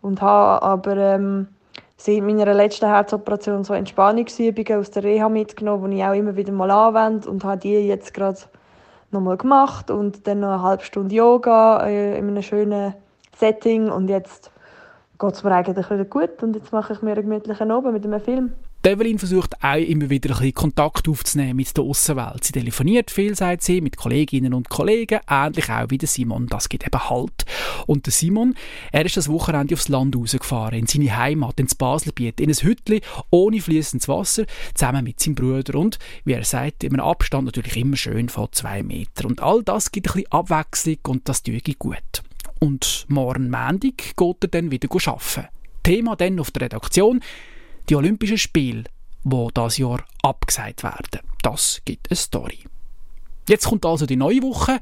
und 0.00 0.20
habe 0.20 0.62
aber 0.62 0.96
ähm, 0.96 1.48
seit 1.96 2.22
meiner 2.22 2.54
letzten 2.54 2.86
Herzoperation 2.86 3.64
so 3.64 3.74
Entspannungsübungen 3.74 4.80
aus 4.80 4.90
der 4.90 5.04
Reha 5.04 5.28
mitgenommen, 5.28 5.90
die 5.90 5.98
ich 5.98 6.04
auch 6.04 6.14
immer 6.14 6.36
wieder 6.36 6.52
mal 6.52 6.70
anwende 6.70 7.28
und 7.28 7.44
habe 7.44 7.58
die 7.58 7.74
jetzt 7.74 8.14
gerade 8.14 8.38
nochmal 9.12 9.36
gemacht 9.36 9.90
und 9.90 10.26
dann 10.26 10.40
noch 10.40 10.52
eine 10.52 10.62
halbe 10.62 10.84
Stunde 10.84 11.14
Yoga 11.14 11.86
äh, 11.86 12.18
in 12.18 12.28
einem 12.28 12.42
schönen 12.42 12.94
Setting 13.36 13.90
und 13.90 14.08
jetzt 14.08 14.50
geht 15.18 15.32
es 15.32 15.44
mir 15.44 15.52
eigentlich 15.52 15.90
wieder 15.90 16.04
gut 16.04 16.42
und 16.42 16.54
jetzt 16.56 16.72
mache 16.72 16.92
ich 16.92 17.02
mir 17.02 17.12
einen 17.12 17.22
gemütlichen 17.22 17.70
Abend 17.70 17.92
mit 17.92 18.04
einem 18.04 18.20
Film. 18.20 18.52
Evelyn 18.84 19.20
versucht 19.20 19.54
auch 19.62 19.76
immer 19.76 20.10
wieder 20.10 20.30
ein 20.30 20.38
bisschen 20.38 20.54
Kontakt 20.54 21.08
aufzunehmen 21.08 21.54
mit 21.54 21.76
der 21.76 21.84
Außenwelt. 21.84 22.42
Sie 22.42 22.52
telefoniert 22.52 23.12
viel, 23.12 23.36
sagt 23.36 23.62
sie, 23.62 23.80
mit 23.80 23.96
Kolleginnen 23.96 24.54
und 24.54 24.70
Kollegen, 24.70 25.20
ähnlich 25.30 25.70
auch 25.70 25.90
wie 25.90 25.98
der 25.98 26.08
Simon. 26.08 26.48
Das 26.48 26.68
gibt 26.68 26.84
eben 26.84 27.08
Halt. 27.08 27.44
Und 27.86 28.06
der 28.06 28.12
Simon, 28.12 28.54
er 28.90 29.06
ist 29.06 29.16
das 29.16 29.28
Wochenende 29.28 29.74
aufs 29.74 29.88
Land 29.88 30.16
rausgefahren, 30.16 30.80
in 30.80 30.86
seine 30.88 31.16
Heimat, 31.16 31.60
ins 31.60 31.76
Baselbiet, 31.76 32.40
in 32.40 32.50
ein 32.50 32.56
Hütli 32.56 33.02
ohne 33.30 33.60
fließendes 33.60 34.08
Wasser, 34.08 34.46
zusammen 34.74 35.04
mit 35.04 35.20
seinem 35.20 35.36
Bruder 35.36 35.78
und, 35.78 36.00
wie 36.24 36.32
er 36.32 36.44
sagt, 36.44 36.82
in 36.82 36.98
Abstand 36.98 37.44
natürlich 37.44 37.76
immer 37.76 37.96
schön 37.96 38.28
von 38.28 38.48
zwei 38.50 38.82
Metern. 38.82 39.26
Und 39.26 39.42
all 39.42 39.62
das 39.62 39.92
gibt 39.92 40.08
ein 40.08 40.12
bisschen 40.14 40.32
Abwechslung 40.32 40.98
und 41.06 41.28
das 41.28 41.44
tue 41.44 41.60
ich 41.64 41.78
gut. 41.78 42.22
Und 42.58 43.06
morgen 43.06 43.48
Montag 43.48 44.16
geht 44.16 44.36
er 44.42 44.48
dann 44.48 44.72
wieder 44.72 44.88
arbeiten. 44.92 45.48
Thema 45.84 46.16
dann 46.16 46.38
auf 46.38 46.50
der 46.50 46.62
Redaktion 46.62 47.20
die 47.88 47.96
Olympischen 47.96 48.38
Spiele, 48.38 48.84
die 49.24 49.48
das 49.54 49.78
Jahr 49.78 50.04
abgesagt 50.22 50.82
werden. 50.82 51.20
Das 51.42 51.80
gibt 51.84 52.10
eine 52.10 52.16
Story. 52.16 52.58
Jetzt 53.48 53.66
kommt 53.66 53.84
also 53.84 54.06
die 54.06 54.16
neue 54.16 54.42
Woche, 54.42 54.78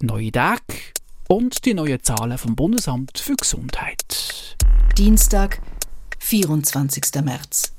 neue 0.00 0.32
Tage 0.32 0.62
und 1.28 1.64
die 1.64 1.74
neuen 1.74 2.02
Zahlen 2.02 2.38
vom 2.38 2.56
Bundesamt 2.56 3.18
für 3.18 3.36
Gesundheit. 3.36 4.56
Dienstag, 4.98 5.60
24. 6.18 7.22
März. 7.22 7.72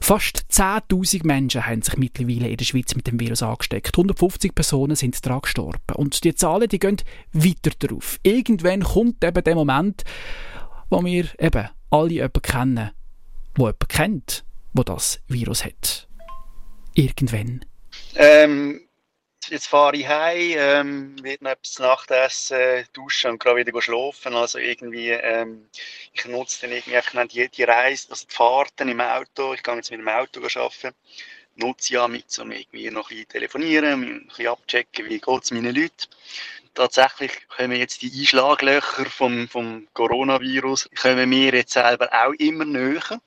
Fast 0.00 0.46
10.000 0.50 1.24
Menschen 1.24 1.64
haben 1.64 1.82
sich 1.82 1.96
mittlerweile 1.96 2.48
in 2.48 2.56
der 2.56 2.64
Schweiz 2.64 2.96
mit 2.96 3.06
dem 3.06 3.20
Virus 3.20 3.42
angesteckt. 3.42 3.96
150 3.96 4.52
Personen 4.52 4.96
sind 4.96 5.24
daran 5.24 5.42
gestorben. 5.42 5.94
Und 5.94 6.24
die 6.24 6.34
Zahlen 6.34 6.68
die 6.68 6.80
gehen 6.80 6.96
weiter 7.32 7.70
darauf. 7.78 8.18
Irgendwann 8.24 8.82
kommt 8.82 9.22
eben 9.22 9.44
der 9.44 9.54
Moment, 9.54 10.02
wo 10.90 11.04
wir 11.04 11.26
eben 11.38 11.68
alle 11.90 12.10
jemanden 12.10 12.42
kennen, 12.42 12.90
wo 13.54 13.66
jemand 13.66 13.88
kennt, 13.88 14.44
wo 14.72 14.82
das 14.82 15.20
Virus 15.28 15.64
hat. 15.64 16.08
Irgendwann. 16.94 17.64
Ähm, 18.14 18.86
jetzt 19.48 19.66
fahre 19.66 19.96
ich 19.96 20.06
heim, 20.06 20.54
ähm, 20.56 21.24
werde 21.24 21.44
noch 21.44 21.50
etwas 21.52 21.78
Nachtessen, 21.78 22.84
duschen 22.92 23.32
und 23.32 23.40
gerade 23.40 23.64
wieder 23.64 23.82
schlafen. 23.82 24.34
Also 24.34 24.58
irgendwie, 24.58 25.10
ähm, 25.10 25.68
Ich 26.12 26.24
nutze 26.26 26.62
dann 26.62 26.72
irgendwie 26.72 27.28
die, 27.28 27.48
die 27.48 27.62
Reise, 27.64 28.08
also 28.10 28.26
die 28.26 28.34
Fahrten 28.34 28.88
im 28.88 29.00
Auto. 29.00 29.54
Ich 29.54 29.62
gehe 29.62 29.74
jetzt 29.74 29.90
mit 29.90 30.00
dem 30.00 30.08
Auto 30.08 30.40
arbeiten. 30.40 30.94
Nutze 31.54 31.94
ja 31.94 32.08
mit, 32.08 32.38
um 32.38 32.50
irgendwie 32.50 32.90
noch 32.90 33.10
ein 33.10 33.16
bisschen 33.16 33.28
telefonieren, 33.28 34.02
ein 34.02 34.26
bisschen 34.28 34.46
abchecken, 34.48 35.04
wie 35.06 35.20
geht 35.20 35.44
es 35.44 35.50
meinen 35.50 35.74
Leuten. 35.74 36.08
Tatsächlich 36.74 37.46
kommen 37.48 37.76
jetzt 37.76 38.00
die 38.00 38.10
Einschlaglöcher 38.10 39.04
vom, 39.06 39.46
vom 39.48 39.86
Coronavirus, 39.92 40.88
kommen 41.00 41.28
mir 41.28 41.52
jetzt 41.52 41.74
selber 41.74 42.08
auch 42.12 42.32
immer 42.38 42.64
näher. 42.64 43.20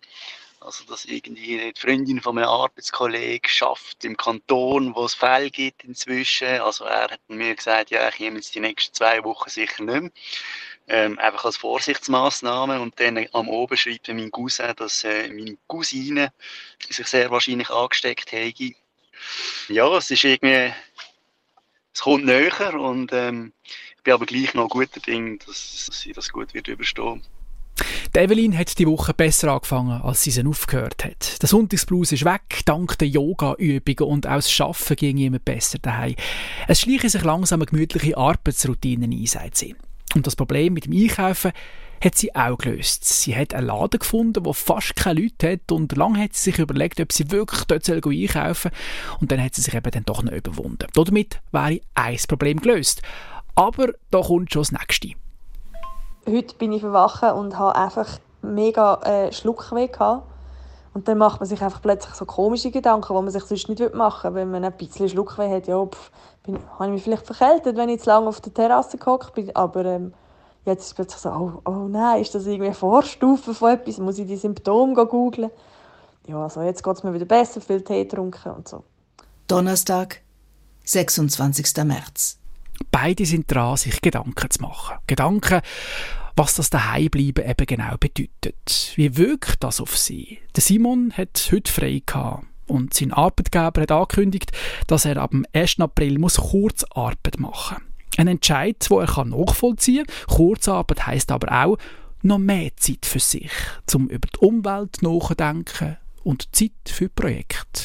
Also, 0.66 0.84
dass 0.86 1.06
irgendwie 1.06 1.72
die 1.72 1.80
Freundin 1.80 2.22
von 2.22 2.40
einem 2.40 2.48
Arbeitskollegen 2.48 3.48
schafft 3.48 4.04
im 4.04 4.18
Kanton, 4.18 4.96
wo 4.96 5.06
es 5.06 5.14
Fälle 5.14 5.52
gibt 5.52 5.84
inzwischen. 5.84 6.60
Also, 6.60 6.86
er 6.86 7.04
hat 7.04 7.20
mir 7.28 7.54
gesagt, 7.54 7.92
ja, 7.92 8.10
ich 8.10 8.20
nehme 8.20 8.38
jetzt 8.38 8.56
die 8.56 8.62
nächsten 8.62 8.96
zwei 8.96 9.24
Wochen 9.24 9.48
sicher 9.48 9.84
nicht 9.84 10.02
mehr. 10.02 10.12
Ähm, 10.88 11.20
einfach 11.20 11.46
als 11.46 11.58
Vorsichtsmaßnahme. 11.58 12.80
Und 12.82 13.00
dann 13.00 13.28
am 13.34 13.48
Oben 13.48 13.78
schreibt 13.78 14.08
mein 14.08 14.32
Cousin, 14.32 14.74
dass 14.76 15.04
äh, 15.04 15.28
meine 15.30 15.58
Cousine 15.68 16.34
sich 16.90 17.06
sehr 17.06 17.30
wahrscheinlich 17.30 17.70
angesteckt 17.70 18.32
hätte. 18.32 18.74
Ja, 19.68 19.96
es 19.98 20.10
ist 20.10 20.24
irgendwie, 20.24 20.74
es 21.96 22.02
kommt 22.02 22.26
näher 22.26 22.80
und 22.80 23.12
ähm, 23.14 23.54
ich 23.64 24.04
bin 24.04 24.14
aber 24.14 24.26
gleich 24.26 24.54
noch 24.54 24.68
guter 24.68 25.00
Ding, 25.00 25.40
dass, 25.40 25.86
dass 25.88 26.02
sie 26.02 26.12
das 26.12 26.30
gut 26.30 26.54
wird 26.54 26.68
überstehen. 26.68 27.24
Die 28.14 28.20
Evelyn 28.20 28.58
hat 28.58 28.78
die 28.78 28.88
Woche 28.88 29.14
besser 29.14 29.52
angefangen, 29.52 30.02
als 30.02 30.24
sie 30.24 30.32
sie 30.32 30.46
aufgehört 30.46 31.04
hat. 31.04 31.42
Der 31.42 31.50
Sonntagsblues 31.50 32.12
ist 32.12 32.24
weg, 32.24 32.62
dank 32.66 32.98
der 32.98 33.08
Yoga-Übungen 33.08 34.12
und 34.12 34.28
auch 34.28 34.36
das 34.36 34.62
Arbeiten 34.62 34.96
ging 34.96 35.18
immer 35.18 35.40
besser 35.40 35.80
daheim. 35.80 36.16
Es 36.68 36.82
schleichen 36.82 37.10
sich 37.10 37.24
langsam 37.24 37.66
gemütliche 37.66 38.18
Arbeitsroutine 38.18 39.06
ein, 39.06 39.26
sagt 39.26 39.58
sie. 39.58 39.76
Und 40.16 40.28
das 40.28 40.36
Problem 40.36 40.74
mit 40.74 40.86
dem 40.86 40.94
Einkaufen 40.94 41.52
hat 42.04 42.16
sie 42.16 42.36
auch 42.36 42.58
gelöst. 42.58 43.06
Sie 43.06 43.36
hat 43.36 43.54
einen 43.54 43.68
Laden 43.68 44.00
gefunden, 44.00 44.46
wo 44.46 44.54
fast 44.54 44.96
keine 44.96 45.22
Leute 45.22 45.54
hat 45.54 45.72
und 45.72 45.96
lange 45.96 46.24
hat 46.24 46.34
sie 46.34 46.52
sich 46.52 46.60
überlegt, 46.60 47.00
ob 47.00 47.12
sie 47.12 47.32
wirklich 47.32 47.64
dort 47.66 47.90
einkaufen 47.90 48.72
soll 48.72 49.18
und 49.22 49.32
dann 49.32 49.44
hat 49.44 49.56
sie 49.56 49.62
sich 49.62 49.74
eben 49.74 49.92
dann 49.92 50.06
doch 50.06 50.24
noch 50.24 50.32
überwunden. 50.32 50.88
Damit 50.94 51.40
wäre 51.52 51.80
ein 51.94 52.18
Problem 52.28 52.60
gelöst. 52.60 53.02
Aber 53.56 53.94
da 54.12 54.22
kommt 54.22 54.52
schon 54.52 54.64
das 54.64 54.72
Nächste 54.72 55.12
heute 56.28 56.56
bin 56.56 56.72
ich 56.72 56.82
verwachen 56.82 57.32
und 57.32 57.58
habe 57.58 57.76
einfach 57.76 58.08
mega 58.42 58.96
äh, 59.04 59.32
Schluckweh 59.32 59.88
gehabt. 59.88 60.28
Und 60.94 61.10
dann 61.10 61.18
macht 61.18 61.42
man 61.42 61.50
sich 61.50 61.62
einfach 61.62 61.82
plötzlich 61.82 62.14
so 62.16 62.26
komische 62.26 62.72
Gedanken, 62.72 63.14
die 63.14 63.22
man 63.22 63.30
sich 63.30 63.44
sonst 63.44 63.68
nicht 63.68 63.94
machen 63.94 64.34
würde, 64.34 64.42
wenn 64.42 64.52
man 64.52 64.64
ein 64.64 64.78
bisschen 64.78 65.10
Schluckweh 65.10 65.54
hat. 65.54 65.68
Ja, 65.68 65.86
pff, 65.86 66.12
bin, 66.44 66.58
habe 66.80 66.86
ich 66.86 66.92
mich 66.92 67.04
vielleicht 67.04 67.26
verkältet, 67.26 67.76
wenn 67.76 67.90
ich 67.90 68.02
zu 68.02 68.10
lange 68.10 68.28
auf 68.28 68.40
der 68.40 68.54
Terrasse 68.54 68.98
gehockt 68.98 69.34
bin. 69.34 69.54
Aber 69.56 69.84
ähm, 69.84 70.14
jetzt 70.66 70.82
ist 70.82 70.88
es 70.88 70.94
plötzlich 70.94 71.22
so, 71.22 71.30
oh, 71.30 71.62
oh 71.66 71.88
nein, 71.88 72.22
ist 72.22 72.34
das 72.36 72.46
irgendwie 72.46 72.66
eine 72.66 72.76
Vorstufe 72.76 73.54
von 73.54 73.74
etwas? 73.74 73.98
Muss 73.98 74.20
ich 74.20 74.28
die 74.28 74.38
Symptome 74.38 75.06
googeln? 75.06 75.52
Ja, 76.28 76.44
also 76.44 76.62
jetzt 76.62 76.84
geht 76.84 76.96
es 76.96 77.04
mir 77.04 77.14
wieder 77.14 77.26
besser, 77.26 77.62
viel 77.62 77.82
Tee 77.82 78.06
trinken 78.06 78.52
und 78.52 78.68
so. 78.68 78.84
Donnerstag, 79.48 80.22
26. 80.86 81.84
März. 81.84 82.40
Beide 82.92 83.26
sind 83.26 83.52
dran, 83.52 83.78
sich 83.78 84.02
Gedanken 84.02 84.50
zu 84.50 84.62
machen. 84.62 84.98
Gedanken, 85.08 85.62
was 86.36 86.56
das 86.56 86.70
Daheimbleiben 86.70 87.46
eben 87.46 87.66
genau 87.66 87.96
bedeutet. 87.98 88.92
Wie 88.96 89.16
wirkt 89.18 89.64
das 89.64 89.80
auf 89.80 89.98
sie? 89.98 90.40
Der 90.56 90.62
Simon 90.64 91.14
hat 91.16 91.50
heute 91.52 91.72
frei 91.72 92.02
gehabt. 92.06 92.46
Und 92.68 92.96
sein 92.96 93.14
Arbeitgeber 93.14 93.82
hat 93.82 93.92
angekündigt, 93.92 94.52
dass 94.88 95.06
er 95.06 95.18
ab 95.18 95.32
dem 95.32 95.46
1. 95.54 95.80
April 95.80 96.18
muss 96.18 96.38
Kurzarbeit 96.38 97.40
machen 97.40 97.78
muss. 97.80 97.85
Ein 98.18 98.28
Entscheid, 98.28 98.90
den 98.90 98.98
er 98.98 99.26
nachvollziehen 99.26 100.06
kann. 100.06 100.36
Kurzarbeit 100.38 101.08
heisst 101.08 101.32
aber 101.32 101.52
auch 101.66 101.78
noch 102.22 102.40
mehr 102.40 102.72
Zeit 102.78 103.06
für 103.06 103.20
sich, 103.20 103.52
um 103.94 104.08
über 104.10 104.28
die 104.28 104.40
Umwelt 104.40 105.02
nachzudenken 105.02 105.98
und 106.24 106.56
Zeit 106.56 106.72
für 106.86 107.10
Projekte. 107.10 107.84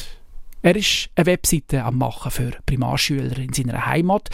Er 0.63 0.75
ist 0.75 1.09
eine 1.15 1.25
Webseite 1.25 1.83
am 1.83 1.97
Machen 1.97 2.31
für 2.31 2.51
Primarschüler 2.65 3.37
in 3.37 3.53
seiner 3.53 3.85
Heimat, 3.85 4.29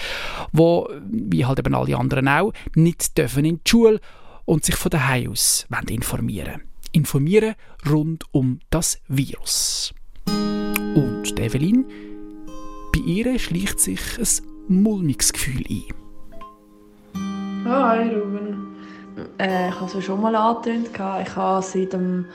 wo, 0.51 0.89
wie 1.09 1.45
halt 1.45 1.59
eben 1.59 1.73
alle 1.73 1.97
anderen 1.97 2.27
auch, 2.27 2.53
nicht 2.75 3.17
dürfen 3.17 3.45
in 3.45 3.61
die 3.63 3.69
Schule 3.69 4.01
und 4.45 4.65
sich 4.65 4.75
von 4.75 4.89
daheim 4.89 5.31
aus 5.31 5.65
informieren 5.89 6.61
Informieren 6.91 7.55
rund 7.87 8.23
um 8.31 8.59
das 8.69 8.99
Virus. 9.07 9.93
Und 10.25 11.39
Evelyn, 11.39 11.85
bei 12.93 12.99
ihr 12.99 13.37
schleicht 13.39 13.79
sich 13.79 14.01
ein 14.17 14.56
mulmiges 14.67 15.33
Gefühl 15.33 15.63
ein. 15.69 15.83
Hi 17.65 18.09
Ruben. 18.13 18.75
Äh, 19.39 19.69
ich 19.69 19.79
habe 19.79 19.97
es 19.97 20.05
schon 20.05 20.21
mal 20.21 20.35
angetönt. 20.35 20.89
Ich 20.93 21.35
habe 21.35 21.61
seit 21.61 21.93
dem 21.93 22.25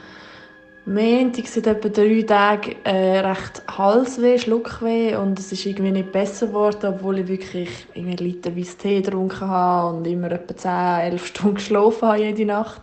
Montag 0.84 1.46
seit 1.46 1.68
etwa 1.68 1.88
drei 1.88 2.22
Tagen 2.22 2.74
äh, 2.84 3.20
recht 3.20 3.62
Halsweh, 3.68 4.38
Schluckweh 4.38 5.14
und 5.14 5.38
es 5.38 5.52
ist 5.52 5.64
irgendwie 5.64 5.92
nicht 5.92 6.10
besser 6.10 6.48
geworden, 6.48 6.94
obwohl 6.96 7.20
ich 7.20 7.28
wirklich 7.28 7.70
irgendwie 7.94 8.24
literweise 8.24 8.76
Tee 8.78 9.00
getrunken 9.00 9.46
habe 9.48 9.96
und 9.96 10.06
immer 10.06 10.32
etwa 10.32 10.56
10, 10.56 11.12
11 11.12 11.26
Stunden 11.28 11.54
geschlafen 11.54 12.08
habe 12.08 12.18
jede 12.18 12.44
Nacht. 12.44 12.82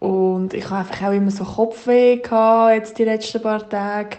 Und 0.00 0.52
ich 0.54 0.64
habe 0.68 0.80
einfach 0.80 1.06
auch 1.08 1.12
immer 1.12 1.30
so 1.30 1.44
Kopfweh 1.44 2.16
gehabt, 2.16 2.74
jetzt 2.74 2.98
die 2.98 3.04
letzten 3.04 3.40
paar 3.40 3.66
Tage. 3.68 4.16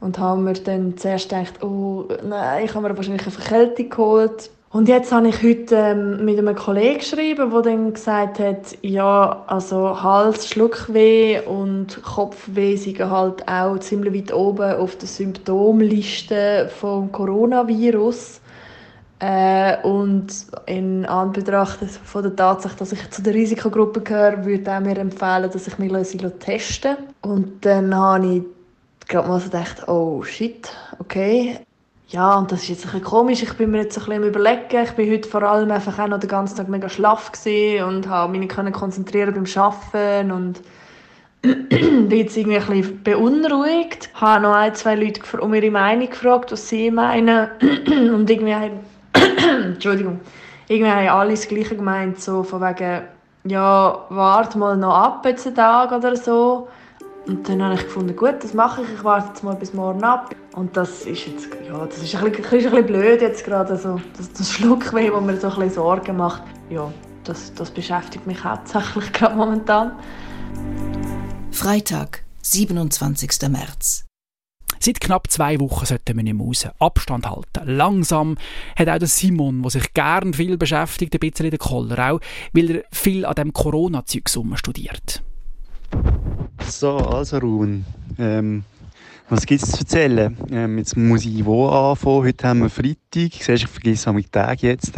Und 0.00 0.18
habe 0.18 0.40
mir 0.40 0.52
dann 0.52 0.96
zuerst 0.96 1.28
gedacht, 1.28 1.62
oh 1.62 2.06
nein, 2.22 2.64
ich 2.64 2.74
habe 2.74 2.88
mir 2.88 2.96
wahrscheinlich 2.96 3.22
eine 3.22 3.32
Verkältung 3.32 3.88
geholt. 3.88 4.50
Und 4.70 4.86
jetzt 4.86 5.12
habe 5.12 5.28
ich 5.28 5.42
heute 5.42 5.74
ähm, 5.74 6.24
mit 6.26 6.38
einem 6.38 6.54
Kollegen 6.54 6.98
geschrieben, 6.98 7.50
der 7.50 7.62
dann 7.62 7.94
gesagt 7.94 8.38
hat, 8.38 8.76
ja, 8.82 9.42
also 9.46 10.02
Hals, 10.02 10.46
Schluckweh 10.46 11.40
und 11.40 12.02
Kopfweh 12.02 12.76
sind 12.76 12.98
halt 13.00 13.48
auch 13.48 13.78
ziemlich 13.78 14.12
weit 14.12 14.32
oben 14.34 14.74
auf 14.74 14.96
der 14.96 15.08
Symptomliste 15.08 16.70
vom 16.78 17.10
Coronavirus. 17.10 18.42
Äh, 19.20 19.82
und 19.82 20.26
in 20.66 21.06
Anbetracht 21.06 21.78
von 22.04 22.22
der 22.22 22.36
Tatsache, 22.36 22.76
dass 22.76 22.92
ich 22.92 23.10
zu 23.10 23.22
der 23.22 23.34
Risikogruppe 23.34 24.02
gehöre, 24.02 24.44
würde 24.44 24.70
er 24.70 24.80
mir 24.80 24.98
empfehlen, 24.98 25.50
dass 25.50 25.66
ich 25.66 25.78
mich 25.78 25.90
testen 26.38 26.90
lasse. 26.90 26.96
Und 27.22 27.64
dann 27.64 27.94
habe 27.96 28.26
ich 28.26 28.42
gerade 29.08 29.28
mal 29.28 29.40
so 29.40 29.46
gedacht, 29.46 29.88
oh 29.88 30.22
shit, 30.22 30.70
okay, 30.98 31.58
ja, 32.08 32.36
und 32.36 32.50
das 32.50 32.62
ist 32.62 32.68
jetzt 32.68 32.86
ein 32.86 32.92
bisschen 32.92 33.04
komisch. 33.04 33.42
Ich 33.42 33.52
bin 33.54 33.70
mir 33.70 33.82
jetzt 33.82 33.98
ein 33.98 34.04
bisschen 34.06 34.24
überlegen. 34.24 34.82
Ich 34.82 34.92
bin 34.92 35.12
heute 35.12 35.28
vor 35.28 35.42
allem 35.42 35.70
einfach 35.70 35.98
auch 35.98 36.08
noch 36.08 36.18
den 36.18 36.30
ganzen 36.30 36.56
Tag 36.56 36.68
mega 36.68 36.88
schlaff 36.88 37.30
und 37.44 38.08
habe 38.08 38.32
mich 38.32 38.40
nicht 38.40 38.72
konzentrieren 38.72 39.34
beim 39.34 39.44
Arbeiten 39.62 40.30
und 40.32 40.62
bin 41.42 42.10
jetzt 42.10 42.36
irgendwie 42.36 42.56
ein 42.56 42.66
bisschen 42.66 43.02
beunruhigt. 43.02 44.08
Ich 44.14 44.20
habe 44.20 44.42
noch 44.42 44.54
ein, 44.54 44.74
zwei 44.74 44.94
Leute 44.94 45.20
um 45.38 45.52
ihre 45.52 45.70
Meinung 45.70 46.08
gefragt, 46.08 46.50
was 46.50 46.68
sie 46.68 46.90
meinen. 46.90 47.48
und 47.60 48.30
irgendwie 48.30 48.54
haben, 48.54 48.80
Entschuldigung, 49.64 50.20
irgendwie 50.66 50.90
haben 50.90 51.08
alle 51.08 51.30
das 51.32 51.46
Gleiche 51.46 51.76
gemeint, 51.76 52.20
so 52.20 52.42
von 52.42 52.62
wegen, 52.62 53.02
ja, 53.44 54.06
warte 54.08 54.56
mal 54.56 54.78
noch 54.78 54.94
ab 54.94 55.26
jetzt 55.26 55.46
einen 55.46 55.56
Tag 55.56 55.92
oder 55.92 56.16
so. 56.16 56.68
Und 57.28 57.46
dann 57.46 57.62
habe 57.62 57.74
ich 57.74 57.82
gefunden, 57.82 58.16
gut, 58.16 58.42
das 58.42 58.54
mache 58.54 58.80
ich, 58.82 58.88
ich 58.90 59.04
warte 59.04 59.28
jetzt 59.28 59.44
mal 59.44 59.54
bis 59.54 59.74
morgen 59.74 60.02
ab. 60.02 60.34
Und 60.54 60.74
das 60.78 61.02
ist 61.02 61.26
jetzt, 61.26 61.48
ja, 61.66 61.84
das 61.84 61.98
ist 61.98 62.14
ein 62.16 62.32
bisschen, 62.32 62.42
ist 62.42 62.52
ein 62.52 62.70
bisschen 62.70 62.86
blöd 62.86 63.20
jetzt 63.20 63.44
gerade, 63.44 63.70
also 63.70 64.00
das, 64.16 64.32
das 64.32 64.50
Schluckweh, 64.50 65.12
wo 65.12 65.20
mir 65.20 65.38
so 65.38 65.48
ein 65.48 65.54
bisschen 65.56 65.70
Sorgen 65.72 66.16
macht. 66.16 66.42
Ja, 66.70 66.90
das, 67.24 67.52
das 67.52 67.70
beschäftigt 67.70 68.26
mich 68.26 68.42
hauptsächlich 68.42 69.12
gerade 69.12 69.36
momentan. 69.36 69.92
Freitag, 71.50 72.24
27. 72.40 73.50
März. 73.50 74.06
Seit 74.80 74.98
knapp 74.98 75.30
zwei 75.30 75.60
Wochen 75.60 75.84
sollten 75.84 76.16
wir 76.16 76.24
nicht 76.24 76.40
raus. 76.40 76.66
Abstand 76.78 77.28
halten. 77.28 77.60
Langsam 77.64 78.38
hat 78.74 78.88
auch 78.88 78.98
der 78.98 79.08
Simon, 79.08 79.60
der 79.60 79.70
sich 79.72 79.92
gern 79.92 80.32
viel 80.32 80.56
beschäftigt, 80.56 81.14
ein 81.14 81.20
bisschen 81.20 81.50
den 81.50 81.58
Koller 81.58 82.12
auch, 82.12 82.20
weil 82.54 82.70
er 82.70 82.84
viel 82.90 83.26
an 83.26 83.34
dem 83.34 83.52
Corona-Zeug 83.52 84.30
studiert. 84.54 85.22
So, 86.66 86.96
also 86.96 87.38
Ruhen. 87.38 87.84
Ähm, 88.18 88.64
was 89.28 89.46
gibt 89.46 89.62
es 89.62 89.70
zu 89.70 89.80
erzählen? 89.80 90.36
Ähm, 90.50 90.78
jetzt 90.78 90.96
muss 90.96 91.24
ich 91.24 91.44
wo 91.44 91.68
anfangen? 91.68 92.24
Heute 92.24 92.48
haben 92.48 92.62
wir 92.62 92.70
Freitag. 92.70 93.32
Siehst, 93.32 93.48
ich 93.48 93.66
vergesse 93.66 94.10
am 94.10 94.30
Tag 94.30 94.62
jetzt. 94.62 94.92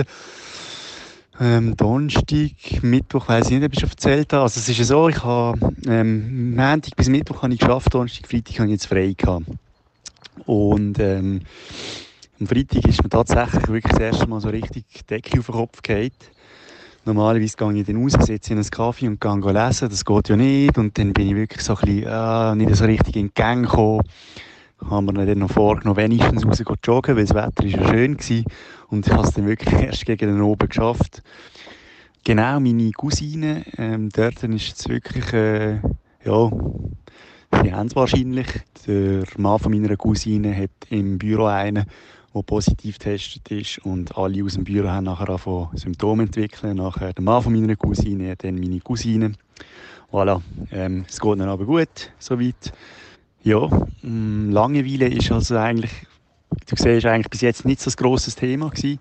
Ähm, 1.40 1.76
Donnerstag, 1.76 2.82
Mittwoch, 2.82 3.28
weiß 3.28 3.46
ich 3.46 3.52
nicht, 3.52 3.64
ob 3.64 3.72
ich 3.72 3.80
schon 3.80 3.88
erzählt 3.88 4.32
habe. 4.32 4.42
Also 4.42 4.60
es 4.60 4.68
ist 4.68 4.78
ja 4.78 4.84
so, 4.84 5.08
ich 5.08 5.24
habe 5.24 5.58
ähm, 5.86 6.54
Montag 6.54 6.94
bis 6.96 7.08
Mittwoch 7.08 7.42
habe 7.42 7.54
ich 7.54 7.60
geschafft, 7.60 7.94
Donnerstag, 7.94 8.28
Freitag 8.28 8.58
habe 8.58 8.66
ich 8.66 8.72
jetzt 8.72 8.86
frei 8.86 9.14
gehabt. 9.16 9.46
Und 10.44 10.98
ähm, 10.98 11.40
am 12.38 12.46
Freitag 12.46 12.84
ist 12.86 13.02
mir 13.02 13.08
tatsächlich 13.08 13.68
wirklich 13.68 13.92
das 13.92 14.00
erste 14.00 14.26
Mal 14.26 14.40
so 14.40 14.48
richtig 14.48 14.84
Decke 15.08 15.38
auf 15.38 15.46
den 15.46 15.54
Kopf 15.54 15.82
gefallen. 15.82 16.12
Normalerweise 17.12 17.56
gehe 17.56 17.72
ich 17.72 17.86
dann 17.86 17.96
raus, 17.96 18.12
setze 18.20 18.52
in 18.52 18.60
einen 18.60 18.70
Kaffee 18.70 19.08
und 19.08 19.20
gehe 19.20 19.32
lesen. 19.52 19.88
Das 19.88 20.04
geht 20.04 20.28
ja 20.28 20.36
nicht. 20.36 20.78
Und 20.78 20.96
dann 20.96 21.12
bin 21.12 21.30
ich 21.30 21.34
wirklich 21.34 21.60
so 21.60 21.74
ein 21.74 21.80
bisschen, 21.80 22.06
äh, 22.06 22.54
nicht 22.54 22.76
so 22.76 22.84
richtig 22.84 23.16
in 23.16 23.26
die 23.26 23.34
Gang 23.34 23.64
gekommen. 23.64 24.02
Haben 24.88 25.06
wir 25.06 25.26
dann 25.26 25.40
noch 25.40 25.50
vorgenommen, 25.50 25.96
wenigstens 25.96 26.46
raus 26.46 26.58
zu 26.58 26.74
joggen, 26.84 27.16
weil 27.16 27.24
das 27.24 27.34
Wetter 27.34 27.64
ist 27.64 27.74
ja 27.74 27.88
schön 27.88 28.16
war. 28.16 28.44
Und 28.90 29.08
ich 29.08 29.12
habe 29.12 29.26
es 29.26 29.34
dann 29.34 29.46
wirklich 29.48 29.74
erst 29.82 30.06
gegen 30.06 30.34
den 30.34 30.40
Oben 30.40 30.68
geschafft. 30.68 31.24
Genau, 32.22 32.60
meine 32.60 32.92
Cousine, 32.92 33.64
ähm, 33.76 34.08
dort 34.10 34.40
ist 34.44 34.78
es 34.78 34.88
wirklich, 34.88 35.32
äh, 35.32 35.80
ja, 36.24 36.50
sie 37.64 37.74
haben 37.74 37.88
es 37.88 37.96
wahrscheinlich. 37.96 38.46
Der 38.86 39.24
Mann 39.36 39.58
von 39.58 39.72
meiner 39.72 39.96
Cousine 39.96 40.56
hat 40.56 40.70
im 40.90 41.18
Büro 41.18 41.46
einen, 41.46 41.86
der 42.34 42.42
positiv 42.42 42.98
getestet 42.98 43.50
ist 43.50 43.78
und 43.78 44.16
alle 44.16 44.44
aus 44.44 44.54
dem 44.54 44.64
Büro 44.64 44.88
haben 44.88 45.04
nachher 45.04 45.36
von 45.38 45.68
Symptome 45.74 46.24
entwickelt. 46.24 46.76
Nachher 46.76 47.12
der 47.12 47.24
Mann 47.24 47.42
von 47.42 47.52
meiner 47.52 47.76
Cousine, 47.76 48.36
dann 48.36 48.54
meine 48.54 48.80
Cousine. 48.80 49.32
Voilà, 50.12 50.40
ähm, 50.72 51.04
es 51.08 51.20
geht 51.20 51.40
dann 51.40 51.48
aber 51.48 51.64
gut, 51.64 52.12
soweit. 52.18 52.72
Ja, 53.42 53.68
ähm, 54.04 54.50
Langeweile 54.50 55.08
ist 55.08 55.32
also 55.32 55.56
eigentlich, 55.56 55.92
du 56.68 56.76
siehst, 56.76 57.06
eigentlich 57.06 57.30
bis 57.30 57.40
jetzt 57.40 57.64
nicht 57.64 57.80
so 57.80 57.90
ein 57.90 57.94
grosses 57.96 58.36
Thema 58.36 58.68
gewesen 58.68 59.00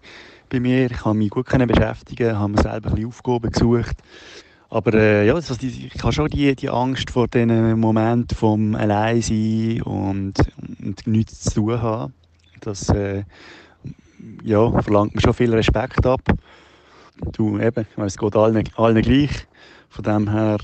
bei 0.49 0.59
mir. 0.59 0.89
Ich 0.89 1.03
habe 1.03 1.17
mich 1.17 1.29
gut 1.29 1.45
beschäftigen, 1.45 2.37
habe 2.37 2.53
mir 2.53 2.61
selber 2.61 2.93
ein 2.93 3.05
Aufgaben 3.05 3.51
gesucht. 3.51 3.97
Aber 4.69 4.93
äh, 4.93 5.25
ja, 5.25 5.33
also 5.33 5.55
die, 5.55 5.89
ich 5.93 6.03
habe 6.03 6.13
schon 6.13 6.29
die, 6.29 6.55
die 6.55 6.69
Angst 6.69 7.09
vor 7.09 7.27
diesem 7.27 7.79
Moment 7.79 8.33
vom 8.33 8.75
Alleinsein 8.75 9.81
und, 9.81 10.35
und 10.81 11.07
nichts 11.07 11.41
zu 11.41 11.61
tun 11.61 11.81
haben. 11.81 12.13
Das 12.61 12.89
äh, 12.89 13.23
ja, 14.43 14.81
verlangt 14.81 15.15
mir 15.15 15.21
schon 15.21 15.33
viel 15.33 15.53
Respekt 15.53 16.05
ab. 16.05 16.21
Du, 17.33 17.59
eben, 17.59 17.85
ich 17.89 17.97
meine, 17.97 18.07
es 18.07 18.17
geht 18.17 18.35
allen, 18.35 18.69
allen 18.75 19.01
gleich. 19.01 19.47
Von 19.89 20.03
dem 20.03 20.29
her 20.29 20.57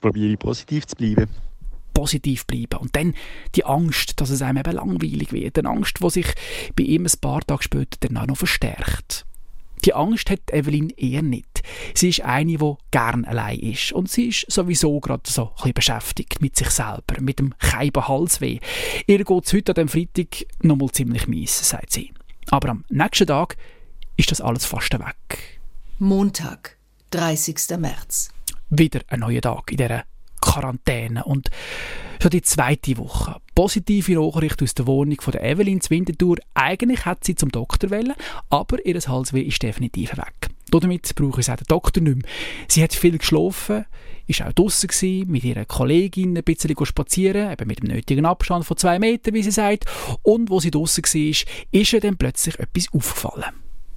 probiere 0.00 0.32
ich 0.32 0.38
positiv 0.38 0.86
zu 0.86 0.96
bleiben 0.96 1.28
positiv 1.94 2.44
bleiben. 2.46 2.80
Und 2.80 2.94
dann 2.96 3.14
die 3.54 3.64
Angst, 3.64 4.20
dass 4.20 4.28
es 4.28 4.42
einem 4.42 4.58
eben 4.58 4.72
langweilig 4.72 5.32
wird. 5.32 5.58
Eine 5.58 5.70
Angst, 5.70 5.98
die 6.02 6.10
sich 6.10 6.26
bei 6.76 6.82
ihm 6.82 7.06
ein 7.06 7.20
paar 7.20 7.40
Tage 7.40 7.62
später 7.62 7.96
dann 8.00 8.18
auch 8.18 8.26
noch 8.26 8.36
verstärkt. 8.36 9.24
Die 9.84 9.94
Angst 9.94 10.28
hat 10.28 10.40
Evelyn 10.52 10.90
eher 10.90 11.22
nicht. 11.22 11.53
Sie 11.94 12.08
ist 12.08 12.22
eine, 12.22 12.56
die 12.56 12.74
gern 12.90 13.24
allein 13.24 13.58
ist. 13.58 13.92
Und 13.92 14.10
sie 14.10 14.28
ist 14.28 14.50
sowieso 14.50 15.00
gerade 15.00 15.28
so 15.30 15.48
ein 15.48 15.54
bisschen 15.54 15.74
beschäftigt 15.74 16.40
mit 16.40 16.56
sich 16.56 16.70
selber, 16.70 17.20
mit 17.20 17.38
dem 17.38 17.54
keiben 17.58 18.08
Halsweh. 18.08 18.58
Ihr 19.06 19.24
geht 19.24 19.46
es 19.46 19.52
heute 19.52 19.72
an 19.72 19.74
dem 19.74 19.88
Freitag 19.88 20.46
nochmal 20.62 20.90
ziemlich 20.90 21.26
mies, 21.26 21.68
sagt 21.68 21.92
sie. 21.92 22.12
Aber 22.50 22.70
am 22.70 22.84
nächsten 22.88 23.26
Tag 23.26 23.56
ist 24.16 24.30
das 24.30 24.40
alles 24.40 24.64
fast 24.64 24.92
weg. 24.94 25.60
Montag, 25.98 26.76
30. 27.10 27.78
März. 27.78 28.30
Wieder 28.70 29.00
ein 29.08 29.20
neuer 29.20 29.40
Tag 29.40 29.70
in 29.70 29.76
dieser 29.76 30.04
Quarantäne. 30.40 31.24
Und 31.24 31.50
schon 32.20 32.30
die 32.30 32.42
zweite 32.42 32.96
Woche. 32.98 33.36
Positive 33.54 34.14
Nachricht 34.14 34.62
aus 34.62 34.74
der 34.74 34.86
Wohnung 34.86 35.20
von 35.20 35.32
der 35.32 35.44
Evelyn 35.44 35.80
Winterthur. 35.88 36.36
Eigentlich 36.54 37.04
hat 37.04 37.24
sie 37.24 37.34
zum 37.34 37.50
Doktor 37.50 37.90
wollen, 37.90 38.14
aber 38.50 38.84
ihr 38.84 39.00
Halsweh 39.00 39.42
ist 39.42 39.62
definitiv 39.62 40.16
weg. 40.16 40.48
Damit 40.80 41.14
brauche 41.14 41.40
ich 41.40 41.50
auch 41.50 41.56
den 41.56 41.66
Doktor 41.68 42.02
nicht 42.02 42.16
mehr. 42.16 42.24
Sie 42.68 42.82
hat 42.82 42.92
viel 42.92 43.18
geschlafen, 43.18 43.84
ist 44.26 44.42
auch 44.42 44.52
draußen 44.52 45.24
mit 45.26 45.44
ihrer 45.44 45.64
Kollegin 45.64 46.36
ein 46.36 46.42
bisschen 46.42 46.74
spazieren, 46.84 47.52
eben 47.52 47.66
mit 47.66 47.82
dem 47.82 47.94
nötigen 47.94 48.26
Abstand 48.26 48.64
von 48.64 48.76
zwei 48.76 48.98
Metern, 48.98 49.34
wie 49.34 49.42
sie 49.42 49.50
sagt. 49.50 49.84
Und 50.22 50.50
wo 50.50 50.60
sie 50.60 50.70
draußen 50.70 51.04
war, 51.04 51.46
ist 51.72 51.92
ihr 51.92 52.00
dann 52.00 52.16
plötzlich 52.16 52.58
etwas 52.58 52.88
aufgefallen. 52.92 53.44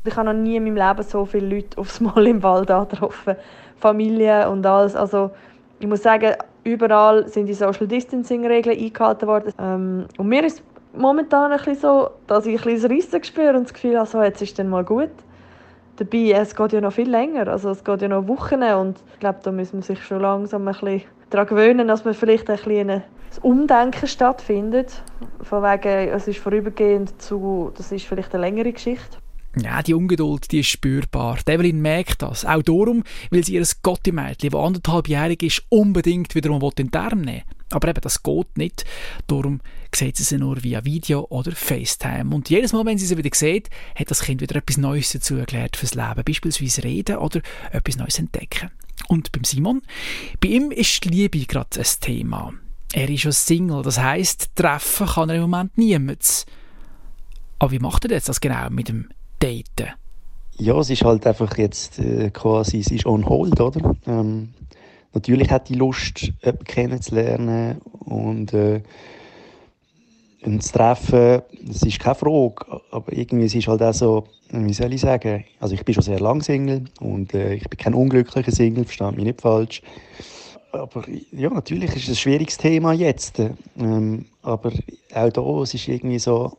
Ich 0.06 0.16
habe 0.16 0.34
noch 0.34 0.42
nie 0.42 0.56
in 0.56 0.64
meinem 0.64 0.76
Leben 0.76 1.08
so 1.08 1.26
viele 1.26 1.48
Leute 1.48 1.78
aufs 1.78 2.00
Mal 2.00 2.28
im 2.28 2.42
Wald 2.44 2.68
getroffen. 2.68 3.36
Familie 3.78 4.50
und 4.50 4.66
alles. 4.66 4.96
Also 4.96 5.32
ich 5.80 5.88
muss 5.88 6.04
sagen, 6.04 6.34
überall 6.64 7.28
sind 7.28 7.48
die 7.48 7.54
Social 7.54 7.88
Distancing 7.88 8.46
Regeln 8.46 8.78
eingehalten 8.78 9.28
worden. 9.28 9.54
Ähm, 9.60 10.06
und 10.18 10.28
mir 10.28 10.46
ist 10.46 10.64
momentan 10.96 11.52
ein 11.52 11.58
bisschen 11.58 11.76
so, 11.76 12.10
dass 12.28 12.46
ich 12.46 12.60
ein 12.60 12.74
bisschen 12.74 12.92
Rissen 12.92 13.24
spüre 13.24 13.56
und 13.56 13.64
das 13.64 13.74
Gefühl 13.74 13.98
habe, 13.98 14.08
so, 14.08 14.22
jetzt 14.22 14.42
ist 14.42 14.58
dann 14.58 14.70
mal 14.70 14.84
gut. 14.84 15.12
Dabei, 15.98 16.32
es 16.32 16.56
geht 16.56 16.74
ja 16.74 16.82
noch 16.82 16.94
viel 16.94 17.10
länger, 17.10 17.48
also 17.48 17.72
es 17.72 17.84
geht 17.84 18.04
ja 18.04 18.08
noch 18.08 18.28
Wochen 18.28 18.62
und 18.62 18.98
ich 19.14 19.20
glaube, 19.20 19.40
da 19.44 19.52
muss 19.52 19.74
man 19.74 19.82
sich 19.82 20.04
schon 20.04 20.22
langsam 20.22 20.68
ein 20.68 20.74
bisschen 20.74 21.02
daran 21.32 21.48
gewöhnen, 21.48 21.88
dass 21.88 22.06
man 22.06 22.14
vielleicht 22.14 22.50
ein 22.50 22.58
bisschen 22.58 22.90
ein 22.90 23.04
Umdenken 23.42 24.08
stattfindet. 24.08 25.02
Von 25.42 25.64
wegen, 25.64 26.10
es 26.10 26.28
ist 26.28 26.40
vorübergehend 26.40 27.20
zu, 27.22 27.72
das 27.76 27.92
ist 27.92 28.06
vielleicht 28.06 28.34
eine 28.34 28.42
längere 28.42 28.72
Geschichte. 28.72 29.18
Ja, 29.60 29.82
die 29.82 29.96
Ungeduld, 29.96 30.52
die 30.52 30.60
ist 30.60 30.68
spürbar. 30.68 31.40
Die 31.48 31.52
Evelyn 31.52 31.82
merkt 31.82 32.22
das. 32.22 32.46
Auch 32.46 32.62
darum, 32.62 33.04
weil 33.32 33.44
sie 33.44 33.56
ihr 33.56 33.66
Gotti-Mädchen, 33.82 34.52
das 34.52 34.62
anderthalbjährig 34.62 35.42
ist, 35.42 35.64
unbedingt 35.70 36.36
wieder 36.36 36.52
mal 36.52 36.62
in 36.78 36.92
den 36.92 37.02
Arm 37.02 37.22
nehmen 37.22 37.42
Aber 37.72 37.88
eben, 37.88 38.02
das 38.02 38.22
geht 38.22 38.58
nicht. 38.58 38.86
Darum 39.26 39.60
sieht 39.96 40.18
sie 40.18 40.24
sie 40.24 40.38
nur 40.38 40.64
via 40.64 40.84
Video 40.86 41.26
oder 41.30 41.52
FaceTime. 41.52 42.34
Und 42.36 42.50
jedes 42.50 42.74
Mal, 42.74 42.86
wenn 42.86 42.98
sie 42.98 43.06
sie 43.06 43.18
wieder 43.18 43.30
sieht, 43.34 43.70
hat 43.96 44.12
das 44.12 44.22
Kind 44.22 44.42
wieder 44.42 44.56
etwas 44.56 44.78
Neues 44.78 45.12
dazugelernt 45.12 45.76
fürs 45.76 45.96
Leben. 45.96 46.24
Beispielsweise 46.26 46.84
reden 46.84 47.18
oder 47.18 47.42
etwas 47.72 47.98
Neues 47.98 48.20
entdecken. 48.20 48.72
Und 49.08 49.32
beim 49.32 49.44
Simon, 49.44 49.82
bei 50.42 50.50
ihm 50.50 50.72
ist 50.72 51.04
die 51.04 51.10
Liebe 51.10 51.40
gerade 51.46 51.80
ein 51.80 51.86
Thema. 52.02 52.54
Er 52.94 53.10
ist 53.10 53.24
ja 53.24 53.32
Single, 53.32 53.84
das 53.84 54.00
heisst, 54.00 54.56
treffen 54.56 55.08
kann 55.08 55.30
er 55.30 55.36
im 55.36 55.42
Moment 55.42 55.78
niemand. 55.78 56.46
Aber 57.60 57.72
wie 57.72 57.80
macht 57.80 58.06
er 58.06 58.10
das, 58.10 58.26
das 58.26 58.42
genau 58.42 58.70
mit 58.70 58.90
dem 58.90 59.10
daten? 59.40 59.94
Ja, 60.58 60.78
es 60.80 60.90
ist 60.90 61.04
halt 61.04 61.28
einfach 61.28 61.58
jetzt 61.58 62.00
äh, 62.00 62.32
quasi, 62.32 62.80
es 62.80 62.90
ist 62.90 63.06
on 63.06 63.28
hold, 63.28 63.60
oder? 63.60 63.96
Ähm, 64.08 64.50
natürlich 65.14 65.52
hat 65.52 65.70
die 65.70 65.76
Lust, 65.76 66.32
jemanden 66.44 66.66
kennenzulernen 66.66 67.80
und 67.82 68.54
äh, 68.54 68.82
zu 70.44 70.72
treffen, 70.72 71.42
das 71.64 71.82
ist 71.82 72.00
keine 72.00 72.16
Frage, 72.16 72.82
aber 72.92 73.12
irgendwie 73.12 73.46
es 73.46 73.56
ist 73.56 73.68
halt 73.68 73.82
auch 73.82 73.94
so, 73.94 74.24
wie 74.52 74.74
soll 74.74 74.94
ich 74.94 75.02
sagen, 75.02 75.44
also 75.60 75.74
ich 75.74 75.84
bin 75.84 75.96
schon 75.96 76.04
sehr 76.04 76.20
lang 76.20 76.42
Single 76.42 76.86
und 77.00 77.34
äh, 77.34 77.56
ich 77.56 77.68
bin 77.68 77.78
kein 77.78 77.94
unglücklicher 77.94 78.52
Single, 78.52 78.86
verstehe 78.86 79.12
mich 79.12 79.26
nicht 79.26 79.42
falsch. 79.42 79.82
Aber 80.72 81.04
ja, 81.32 81.50
natürlich 81.50 81.96
ist 81.96 82.04
es 82.04 82.10
ein 82.10 82.16
schwieriges 82.16 82.58
Thema 82.58 82.94
jetzt, 82.94 83.42
ähm, 83.78 84.26
aber 84.44 84.72
auch 85.14 85.30
da, 85.30 85.62
es 85.64 85.74
ist 85.74 85.88
irgendwie 85.88 86.20
so, 86.20 86.58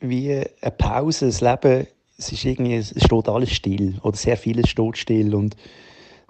wie 0.00 0.32
eine 0.32 0.70
Pause. 0.76 1.26
Das 1.26 1.40
Leben, 1.40 1.86
es, 2.18 2.32
ist 2.32 2.44
irgendwie, 2.44 2.74
es 2.74 2.90
steht 2.90 3.28
alles 3.28 3.52
still 3.52 3.98
oder 4.02 4.16
sehr 4.16 4.36
vieles 4.36 4.68
steht 4.68 4.98
still 4.98 5.34
und 5.34 5.56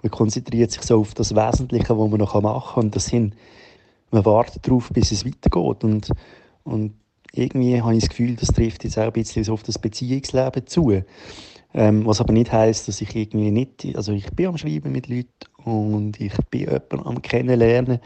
man 0.01 0.11
konzentriert 0.11 0.71
sich 0.71 0.83
so 0.83 0.99
auf 0.99 1.13
das 1.15 1.35
Wesentliche, 1.35 1.97
was 1.97 2.09
man 2.09 2.19
noch 2.19 2.41
machen 2.41 2.73
kann. 2.73 2.83
Und 2.85 2.95
das 2.95 3.07
sind, 3.07 3.35
man 4.11 4.23
wartet 4.25 4.67
darauf, 4.67 4.89
bis 4.91 5.11
es 5.11 5.25
weitergeht. 5.25 5.83
Und, 5.83 6.09
und 6.65 6.93
irgendwie 7.31 7.81
habe 7.81 7.95
ich 7.95 8.01
das 8.01 8.09
Gefühl, 8.09 8.35
das 8.35 8.49
trifft 8.49 8.83
jetzt 8.83 8.97
auch 8.97 9.03
ein 9.03 9.13
bisschen 9.13 9.43
so 9.43 9.53
auf 9.53 9.63
das 9.63 9.79
Beziehungsleben 9.79 10.67
zu. 10.67 11.01
Ähm, 11.73 12.05
was 12.05 12.21
aber 12.21 12.33
nicht 12.33 12.51
heißt, 12.51 12.87
dass 12.87 13.01
ich 13.01 13.15
irgendwie 13.15 13.51
nicht, 13.51 13.85
also 13.95 14.13
ich 14.13 14.25
bin 14.31 14.47
am 14.47 14.57
Schreiben 14.57 14.91
mit 14.91 15.07
Leuten 15.07 15.29
und 15.63 16.19
ich 16.21 16.33
bin 16.49 16.61
jemanden 16.61 17.05
am 17.05 17.21
Kennenlernen 17.21 17.99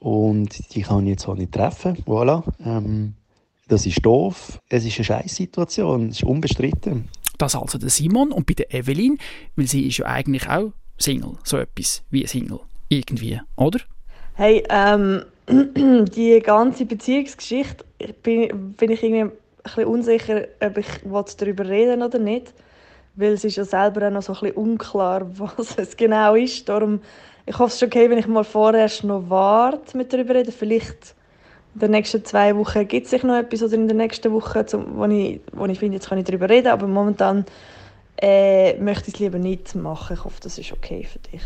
und 0.00 0.74
die 0.74 0.82
kann 0.82 1.04
ich 1.04 1.10
jetzt 1.10 1.26
auch 1.26 1.34
nicht 1.34 1.52
treffen. 1.52 1.96
Voilà. 2.04 2.42
Ähm, 2.62 3.14
das 3.68 3.86
ist 3.86 4.04
doof. 4.04 4.60
Es 4.68 4.84
ist 4.84 4.96
eine 4.96 5.04
Scheißsituation. 5.04 6.10
Es 6.10 6.16
ist 6.16 6.24
unbestritten. 6.24 7.08
Das 7.38 7.54
also 7.54 7.78
der 7.78 7.88
Simon 7.88 8.30
und 8.30 8.46
bei 8.46 8.52
der 8.54 8.72
Evelyn, 8.72 9.18
weil 9.56 9.66
sie 9.66 9.86
ist 9.86 9.98
ja 9.98 10.06
eigentlich 10.06 10.46
auch 10.48 10.72
Single, 10.98 11.32
so 11.42 11.56
etwas 11.56 12.02
wie 12.10 12.22
ein 12.22 12.28
Single. 12.28 12.60
Irgendwie, 12.90 13.40
oder? 13.56 13.80
Hey, 14.34 14.62
ähm, 14.68 15.22
die 15.48 16.40
ganze 16.40 16.86
Beziehungsgeschichte 16.86 17.84
bin, 18.22 18.72
bin 18.72 18.90
ich 18.90 19.02
irgendwie 19.02 19.22
ein 19.22 19.32
bisschen 19.62 19.84
unsicher, 19.86 20.42
ob 20.60 20.78
ich 20.78 20.86
darüber 21.36 21.68
reden 21.68 22.02
oder 22.02 22.18
nicht. 22.18 22.52
Weil 23.16 23.32
es 23.32 23.44
ist 23.44 23.56
ja 23.56 23.64
selber 23.64 24.08
auch 24.08 24.10
noch 24.10 24.22
so 24.22 24.32
ein 24.32 24.40
bisschen 24.40 24.56
unklar, 24.56 25.26
was 25.38 25.78
es 25.78 25.96
genau 25.96 26.34
ist. 26.34 26.68
Darum, 26.68 27.00
ich 27.46 27.58
hoffe 27.58 27.68
es 27.68 27.74
ist 27.74 27.82
okay, 27.82 28.08
wenn 28.08 28.18
ich 28.18 28.26
mal 28.26 28.44
vorerst 28.44 29.04
noch 29.04 29.28
warte 29.28 29.96
mit 29.96 30.12
darüber 30.12 30.34
reden. 30.34 30.52
Vielleicht 30.52 31.14
in 31.74 31.80
den 31.80 31.90
nächsten 31.90 32.24
zwei 32.24 32.56
Wochen 32.56 32.86
gibt 32.88 33.04
es 33.04 33.10
sich 33.10 33.22
noch 33.22 33.36
etwas 33.36 33.62
oder 33.62 33.74
in 33.74 33.88
der 33.88 33.96
nächsten 33.96 34.32
Woche, 34.32 34.64
zum, 34.64 34.96
wo, 34.96 35.04
ich, 35.06 35.40
wo 35.52 35.66
ich 35.66 35.78
finde, 35.78 35.96
jetzt 35.96 36.08
kann 36.08 36.18
ich 36.18 36.24
darüber 36.24 36.48
reden, 36.48 36.68
aber 36.68 36.86
momentan 36.86 37.44
äh, 38.16 38.78
möchte 38.78 39.08
ich 39.08 39.14
es 39.14 39.20
lieber 39.20 39.38
nicht 39.38 39.74
machen. 39.74 40.14
Ich 40.14 40.24
hoffe, 40.24 40.40
das 40.40 40.56
ist 40.58 40.72
okay 40.72 41.04
für 41.04 41.18
dich. 41.18 41.42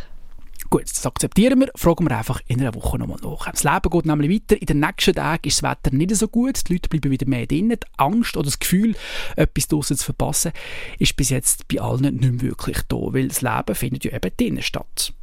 Gut, 0.71 0.83
das 0.83 1.07
akzeptieren 1.07 1.61
wir. 1.61 1.71
Fragen 1.75 2.07
wir 2.07 2.17
einfach 2.17 2.43
in 2.47 2.61
einer 2.61 2.75
Woche 2.75 2.99
nochmal 2.99 3.19
nach. 3.23 3.51
Das 3.51 3.65
Leben 3.65 3.89
geht 3.91 4.05
nämlich 4.05 4.31
weiter. 4.31 4.61
In 4.61 4.67
den 4.67 4.81
nächsten 4.81 5.15
Tagen 5.15 5.49
ist 5.49 5.63
das 5.63 5.71
Wetter 5.71 5.97
nicht 5.97 6.15
so 6.15 6.29
gut. 6.29 6.69
Die 6.69 6.75
Leute 6.75 6.91
bleiben 6.91 7.11
wieder 7.11 7.27
mehr 7.27 7.47
drinnen. 7.47 7.79
Die 7.83 7.87
Angst 7.97 8.37
oder 8.37 8.45
das 8.45 8.59
Gefühl, 8.59 8.95
etwas 9.37 9.69
draussen 9.69 9.97
zu 9.97 10.05
verpassen, 10.05 10.53
ist 10.99 11.17
bis 11.17 11.31
jetzt 11.31 11.69
bei 11.69 11.81
allen 11.81 12.03
nicht 12.03 12.21
mehr 12.21 12.41
wirklich 12.43 12.83
da, 12.89 12.97
weil 12.97 13.29
das 13.29 13.41
Leben 13.41 13.75
findet 13.75 14.05
ja 14.05 14.13
eben 14.13 14.31
drinnen 14.37 14.63
statt. 14.63 15.15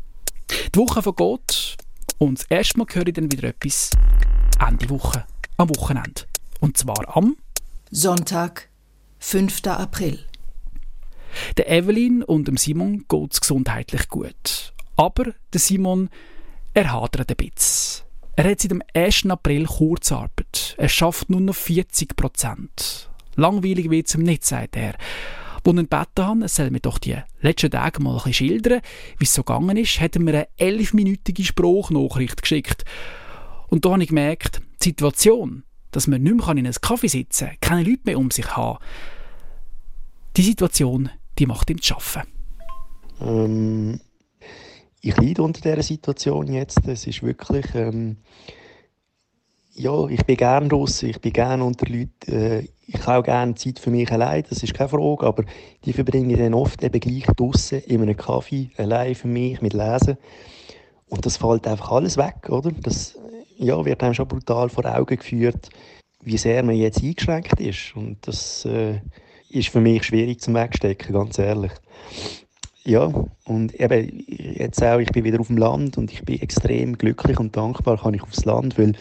Die 0.73 0.79
Woche 0.79 1.03
vergeht 1.03 1.77
und 2.17 2.39
das 2.39 2.47
erste 2.47 2.79
Mal 2.79 2.87
höre 2.91 3.07
ich 3.07 3.13
dann 3.13 3.31
wieder 3.31 3.49
etwas 3.49 3.91
Ende 4.67 4.89
Woche, 4.89 5.25
am 5.57 5.69
Wochenende. 5.69 6.23
Und 6.59 6.77
zwar 6.77 7.15
am 7.15 7.35
Sonntag, 7.91 8.69
5. 9.19 9.67
April. 9.67 10.19
Der 11.57 11.69
Evelyn 11.69 12.23
und 12.23 12.47
dem 12.47 12.57
Simon 12.57 13.05
geht 13.07 13.33
es 13.33 13.41
gesundheitlich 13.41 14.07
gut. 14.07 14.74
Aber 14.95 15.33
der 15.53 15.59
Simon, 15.59 16.09
er 16.73 16.93
ein 16.93 17.35
bisschen. 17.35 18.05
Er 18.37 18.51
hat 18.51 18.59
seit 18.59 18.71
dem 18.71 18.81
1. 18.93 19.27
April 19.29 19.65
Kurzarbeit. 19.65 20.75
Er 20.77 20.89
schafft 20.89 21.29
nur 21.29 21.39
noch 21.39 21.55
40 21.55 22.15
Prozent. 22.15 23.09
Langweilig 23.35 23.89
wird 23.89 24.07
es 24.07 24.15
ihm 24.15 24.23
nicht, 24.23 24.45
sagt 24.45 24.75
er. 24.75 24.95
Als 25.55 25.63
ich 25.65 25.71
ihn 25.71 25.89
gebeten 25.89 26.25
habe, 26.25 26.47
soll 26.47 26.69
mir 26.69 26.79
doch 26.79 26.99
die 26.99 27.17
letzten 27.41 27.71
Tage 27.71 28.01
mal 28.01 28.11
ein 28.11 28.15
bisschen 28.17 28.33
schildern, 28.33 28.81
wie 29.17 29.23
es 29.23 29.33
so 29.33 29.43
gegangen 29.43 29.77
ist, 29.77 29.99
hat 29.99 30.15
er 30.15 30.21
mir 30.21 30.33
eine 30.33 30.47
elfminütige 30.57 31.43
Spruchnachricht 31.43 32.41
geschickt. 32.41 32.83
Und 33.67 33.85
da 33.85 33.91
habe 33.91 34.03
ich 34.03 34.09
gemerkt, 34.09 34.61
die 34.81 34.89
Situation, 34.89 35.63
dass 35.91 36.07
man 36.07 36.21
nicht 36.21 36.35
mehr 36.35 36.49
in 36.49 36.59
einem 36.59 36.73
Kaffee 36.73 37.07
sitzen 37.07 37.47
kann, 37.47 37.59
keine 37.61 37.89
Leute 37.89 38.01
mehr 38.05 38.19
um 38.19 38.31
sich 38.31 38.55
haben, 38.55 38.79
die 40.37 40.43
Situation, 40.43 41.09
die 41.39 41.45
macht 41.45 41.69
ihm 41.69 41.81
zu 41.81 41.95
arbeiten. 41.95 42.29
Ähm, 43.21 44.01
ich 45.05 45.17
leide 45.17 45.43
unter 45.43 45.61
dieser 45.61 45.83
Situation 45.83 46.51
jetzt. 46.51 46.87
Es 46.87 47.05
ist 47.05 47.21
wirklich... 47.23 47.65
Ähm, 47.75 48.17
ja, 49.77 50.07
ich 50.07 50.25
bin 50.25 50.37
gerne 50.37 50.69
draußen, 50.69 51.09
ich 51.09 51.19
bin 51.19 51.33
gerne 51.33 51.63
unter 51.63 51.85
Leuten. 51.87 52.31
Äh, 52.31 52.67
ich 52.87 53.05
habe 53.05 53.19
auch 53.19 53.23
gerne 53.23 53.55
Zeit 53.55 53.79
für 53.79 53.89
mich 53.89 54.11
allein, 54.11 54.43
das 54.47 54.63
ist 54.63 54.73
keine 54.73 54.89
Frage, 54.89 55.25
aber 55.25 55.43
die 55.83 55.91
verbringe 55.91 56.31
ich 56.33 56.39
dann 56.39 56.53
oft 56.53 56.83
eben 56.83 56.99
gleich 56.99 57.25
draußen 57.35 57.81
in 57.81 58.01
einem 58.01 58.15
Kaffee, 58.15 58.69
allein 58.77 59.15
für 59.15 59.27
mich, 59.27 59.61
mit 59.61 59.73
Lesen. 59.73 60.17
Und 61.09 61.25
das 61.25 61.37
fällt 61.37 61.67
einfach 61.67 61.91
alles 61.91 62.15
weg, 62.15 62.49
oder? 62.49 62.71
Das 62.71 63.17
ja, 63.57 63.83
wird 63.83 64.01
einem 64.01 64.13
schon 64.13 64.27
brutal 64.27 64.69
vor 64.69 64.85
Augen 64.85 65.17
geführt, 65.17 65.69
wie 66.21 66.37
sehr 66.37 66.63
man 66.63 66.75
jetzt 66.75 67.03
eingeschränkt 67.03 67.59
ist. 67.59 67.95
Und 67.95 68.17
das 68.27 68.65
äh, 68.65 69.01
ist 69.49 69.69
für 69.69 69.81
mich 69.81 70.03
schwierig 70.03 70.41
zum 70.41 70.53
Wegstecken, 70.53 71.13
ganz 71.13 71.37
ehrlich. 71.37 71.71
Ja, 72.87 73.11
und 73.45 73.73
eben, 73.79 74.23
jetzt 74.27 74.83
auch, 74.83 74.99
ich 74.99 75.11
bin 75.11 75.23
wieder 75.23 75.39
auf 75.39 75.47
dem 75.47 75.57
Land 75.57 75.97
und 75.97 76.13
ich 76.13 76.23
bin 76.23 76.39
extrem 76.39 76.95
glücklich 76.95 77.39
und 77.39 77.57
dankbar, 77.57 77.97
kann 77.97 78.13
ich 78.13 78.21
aufs 78.21 78.45
Land, 78.45 78.77
weil 78.77 78.93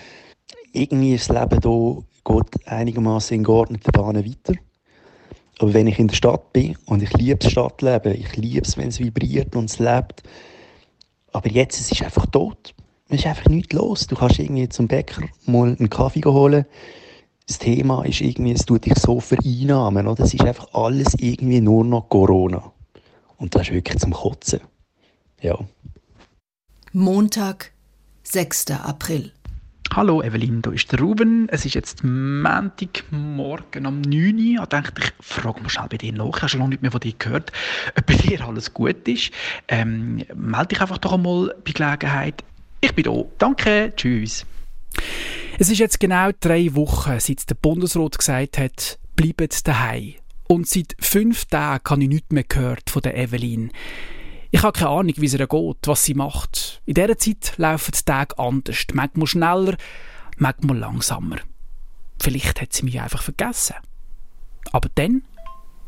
irgendwie 0.73 1.15
ist 1.15 1.29
das 1.29 1.39
Leben 1.39 1.61
hier 1.63 2.03
geht 2.25 2.67
einigermaßen 2.67 3.37
in 3.37 3.45
geordneten 3.45 3.93
Bahnen 3.93 4.25
weiter. 4.25 4.59
Aber 5.59 5.75
wenn 5.75 5.87
ich 5.87 5.99
in 5.99 6.09
der 6.09 6.17
Stadt 6.17 6.53
bin 6.55 6.77
und 6.87 7.03
ich 7.03 7.13
liebe 7.13 7.37
das 7.37 7.53
Stadtleben, 7.53 8.15
ich 8.15 8.35
liebe 8.37 8.67
es, 8.67 8.79
wenn 8.79 8.89
es 8.89 9.01
vibriert 9.01 9.55
und 9.55 9.67
es 9.67 9.79
lebt, 9.79 10.23
aber 11.33 11.51
jetzt 11.51 11.79
es 11.79 11.93
ist 11.93 12.01
es 12.01 12.03
einfach 12.07 12.27
tot. 12.27 12.75
Es 13.09 13.21
ist 13.21 13.27
einfach 13.27 13.51
nichts 13.51 13.75
los. 13.75 14.07
Du 14.07 14.17
kannst 14.17 14.39
irgendwie 14.39 14.69
zum 14.69 14.89
Bäcker 14.89 15.23
mal 15.45 15.77
einen 15.79 15.91
Kaffee 15.91 16.23
holen. 16.25 16.65
Das 17.47 17.59
Thema 17.59 18.03
ist 18.05 18.23
irgendwie, 18.23 18.53
es 18.53 18.65
tut 18.65 18.87
dich 18.87 18.95
so 18.95 19.21
vereinnahmen. 19.21 20.07
Oder? 20.07 20.25
Es 20.25 20.33
ist 20.33 20.43
einfach 20.43 20.73
alles 20.73 21.15
irgendwie 21.19 21.61
nur 21.61 21.85
noch 21.85 22.09
Corona. 22.09 22.74
Und 23.45 23.55
das 23.55 23.69
ist 23.69 23.75
wirklich 23.75 23.99
zum 23.99 24.11
Kotzen. 24.15 24.61
Ja. 25.43 25.59
Montag, 26.95 27.73
6. 28.23 28.71
April. 28.71 29.33
Hallo 29.93 30.23
Evelyn, 30.23 30.63
da 30.63 30.71
ist 30.71 30.91
der 30.91 31.01
Ruben. 31.01 31.47
Es 31.51 31.67
ist 31.67 31.75
jetzt 31.75 32.03
Montagmorgen 32.03 33.85
um 33.85 34.01
9 34.01 34.35
Uhr. 34.35 34.63
Ich 34.63 34.69
dachte, 34.71 35.03
ich 35.03 35.13
frage 35.21 35.61
mal 35.61 35.69
schnell 35.69 35.89
bei 35.91 35.99
dir 35.99 36.15
nach. 36.15 36.37
Ich 36.37 36.41
habe 36.41 36.49
schon 36.49 36.61
lange 36.61 36.71
nicht 36.71 36.81
mehr 36.81 36.91
von 36.91 37.01
dir 37.01 37.13
gehört, 37.19 37.53
ob 37.99 38.07
bei 38.07 38.15
dir 38.15 38.41
alles 38.47 38.73
gut 38.73 39.07
ist. 39.07 39.31
Ähm, 39.69 40.25
melde 40.35 40.69
dich 40.69 40.81
einfach 40.81 40.97
doch 40.97 41.13
einmal 41.13 41.55
bei 41.67 41.73
Gelegenheit. 41.73 42.43
Ich 42.81 42.95
bin 42.95 43.05
da. 43.05 43.25
Danke, 43.37 43.93
tschüss. 43.95 44.47
Es 45.59 45.69
ist 45.69 45.81
jetzt 45.81 46.01
genau 46.01 46.31
drei 46.41 46.75
Wochen, 46.75 47.21
seit 47.21 47.51
der 47.51 47.57
Bundesrat 47.57 48.17
gesagt 48.17 48.57
hat, 48.57 48.99
bleibt 49.17 49.69
daheim. 49.69 50.15
Und 50.55 50.69
seit 50.69 50.95
fünf 51.01 51.47
Tagen 51.47 51.83
habe 51.85 52.03
ich 52.05 52.09
nichts 52.09 52.31
mehr 52.31 52.45
gehört 52.45 52.89
von 52.89 53.03
der 53.03 53.17
Evelyn. 53.17 53.73
Ich 54.53 54.63
habe 54.63 54.79
keine 54.79 54.91
Ahnung, 54.91 55.15
wie 55.17 55.27
es 55.27 55.35
ihr 55.35 55.49
geht, 55.49 55.77
was 55.87 56.05
sie 56.05 56.15
macht. 56.15 56.81
In 56.87 56.95
dieser 56.95 57.19
Zeit 57.19 57.55
laufen 57.57 57.91
die 57.91 58.05
Tage 58.05 58.39
anders. 58.39 58.87
Manchmal 58.93 59.27
schneller, 59.27 59.77
manchmal 60.37 60.79
langsamer. 60.79 61.39
Vielleicht 62.23 62.61
hat 62.61 62.73
sie 62.73 62.85
mich 62.85 63.01
einfach 63.01 63.21
vergessen. 63.21 63.75
Aber 64.71 64.89
dann 64.95 65.25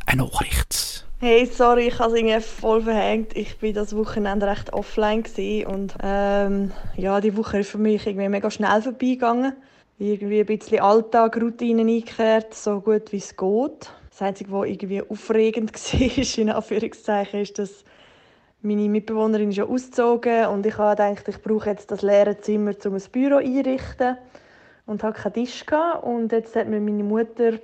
eine 0.04 0.24
Nachricht. 0.24 1.06
Hey, 1.20 1.46
sorry, 1.46 1.86
ich 1.86 2.00
habe 2.00 2.18
es 2.18 2.46
voll 2.46 2.82
verhängt. 2.82 3.36
Ich 3.36 3.62
war 3.62 3.70
das 3.70 3.94
Wochenende 3.94 4.48
recht 4.48 4.72
offline 4.72 5.22
und 5.64 5.94
ähm, 6.02 6.72
ja, 6.96 7.20
die 7.20 7.36
Woche 7.36 7.60
ist 7.60 7.70
für 7.70 7.78
mich 7.78 8.04
irgendwie 8.04 8.28
mega 8.28 8.50
schnell 8.50 8.82
vorbeigegangen. 8.82 9.52
Irgendwie 10.00 10.40
ein 10.40 10.46
bisschen 10.46 10.80
Alltag, 10.80 11.40
Routinen 11.40 11.88
eingekehrt, 11.88 12.52
so 12.52 12.80
gut 12.80 13.12
wie 13.12 13.18
es 13.18 13.36
geht. 13.36 13.92
Das 14.18 14.26
Einzige, 14.28 14.50
was 14.50 14.66
irgendwie 14.66 15.02
aufregend 15.02 15.74
war, 15.92 16.38
in 16.38 16.48
Anführungszeichen, 16.48 17.40
ist, 17.42 17.58
dass 17.58 17.84
meine 18.62 18.88
Mitbewohnerin 18.88 19.50
ja 19.50 19.66
ausgezogen 19.66 20.46
und 20.46 20.64
ich 20.64 20.78
habe 20.78 20.96
gedacht, 20.96 21.28
ich 21.28 21.42
brauche 21.42 21.68
jetzt 21.68 21.90
das 21.90 22.00
leere 22.00 22.40
Zimmer, 22.40 22.72
um 22.86 22.94
ein 22.94 23.02
Büro 23.12 23.36
einzurichten 23.36 24.16
und 24.86 25.02
hatte 25.02 25.20
keinen 25.20 25.34
Tisch. 25.34 25.66
Gehabt. 25.66 26.04
Und 26.04 26.32
jetzt 26.32 26.56
hat 26.56 26.66
mir 26.66 26.80
meine 26.80 27.04
Mutter 27.04 27.58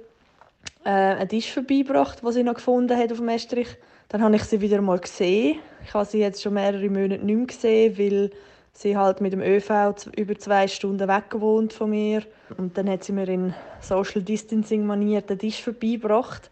äh, 0.84 0.90
einen 0.90 1.28
Tisch 1.30 1.50
vorbeigebracht, 1.50 2.22
den 2.22 2.32
sie 2.32 2.42
noch 2.42 2.56
gefunden 2.56 2.98
hat 2.98 3.10
auf 3.10 3.16
dem 3.16 3.30
Estrich. 3.30 3.68
Dann 4.10 4.22
habe 4.22 4.36
ich 4.36 4.44
sie 4.44 4.60
wieder 4.60 4.82
mal 4.82 4.98
gesehen. 4.98 5.58
Ich 5.86 5.94
habe 5.94 6.04
sie 6.04 6.18
jetzt 6.18 6.42
schon 6.42 6.52
mehrere 6.52 6.90
Monate 6.90 7.24
nicht 7.24 7.34
mehr 7.34 7.46
gesehen, 7.46 7.96
weil 7.96 8.30
sie 8.72 8.96
halt 8.96 9.20
mit 9.20 9.32
dem 9.32 9.40
ÖV 9.40 9.94
über 10.16 10.36
zwei 10.38 10.66
Stunden 10.66 11.06
weg 11.08 11.30
gewohnt 11.30 11.72
von 11.72 11.90
mir. 11.90 12.22
Und 12.56 12.76
dann 12.76 12.88
hat 12.88 13.04
sie 13.04 13.12
mir 13.12 13.28
in 13.28 13.54
Social 13.80 14.22
Distancing 14.22 14.86
Manier 14.86 15.20
den 15.22 15.38
Tisch 15.38 15.62
vorbeigebracht. 15.62 16.50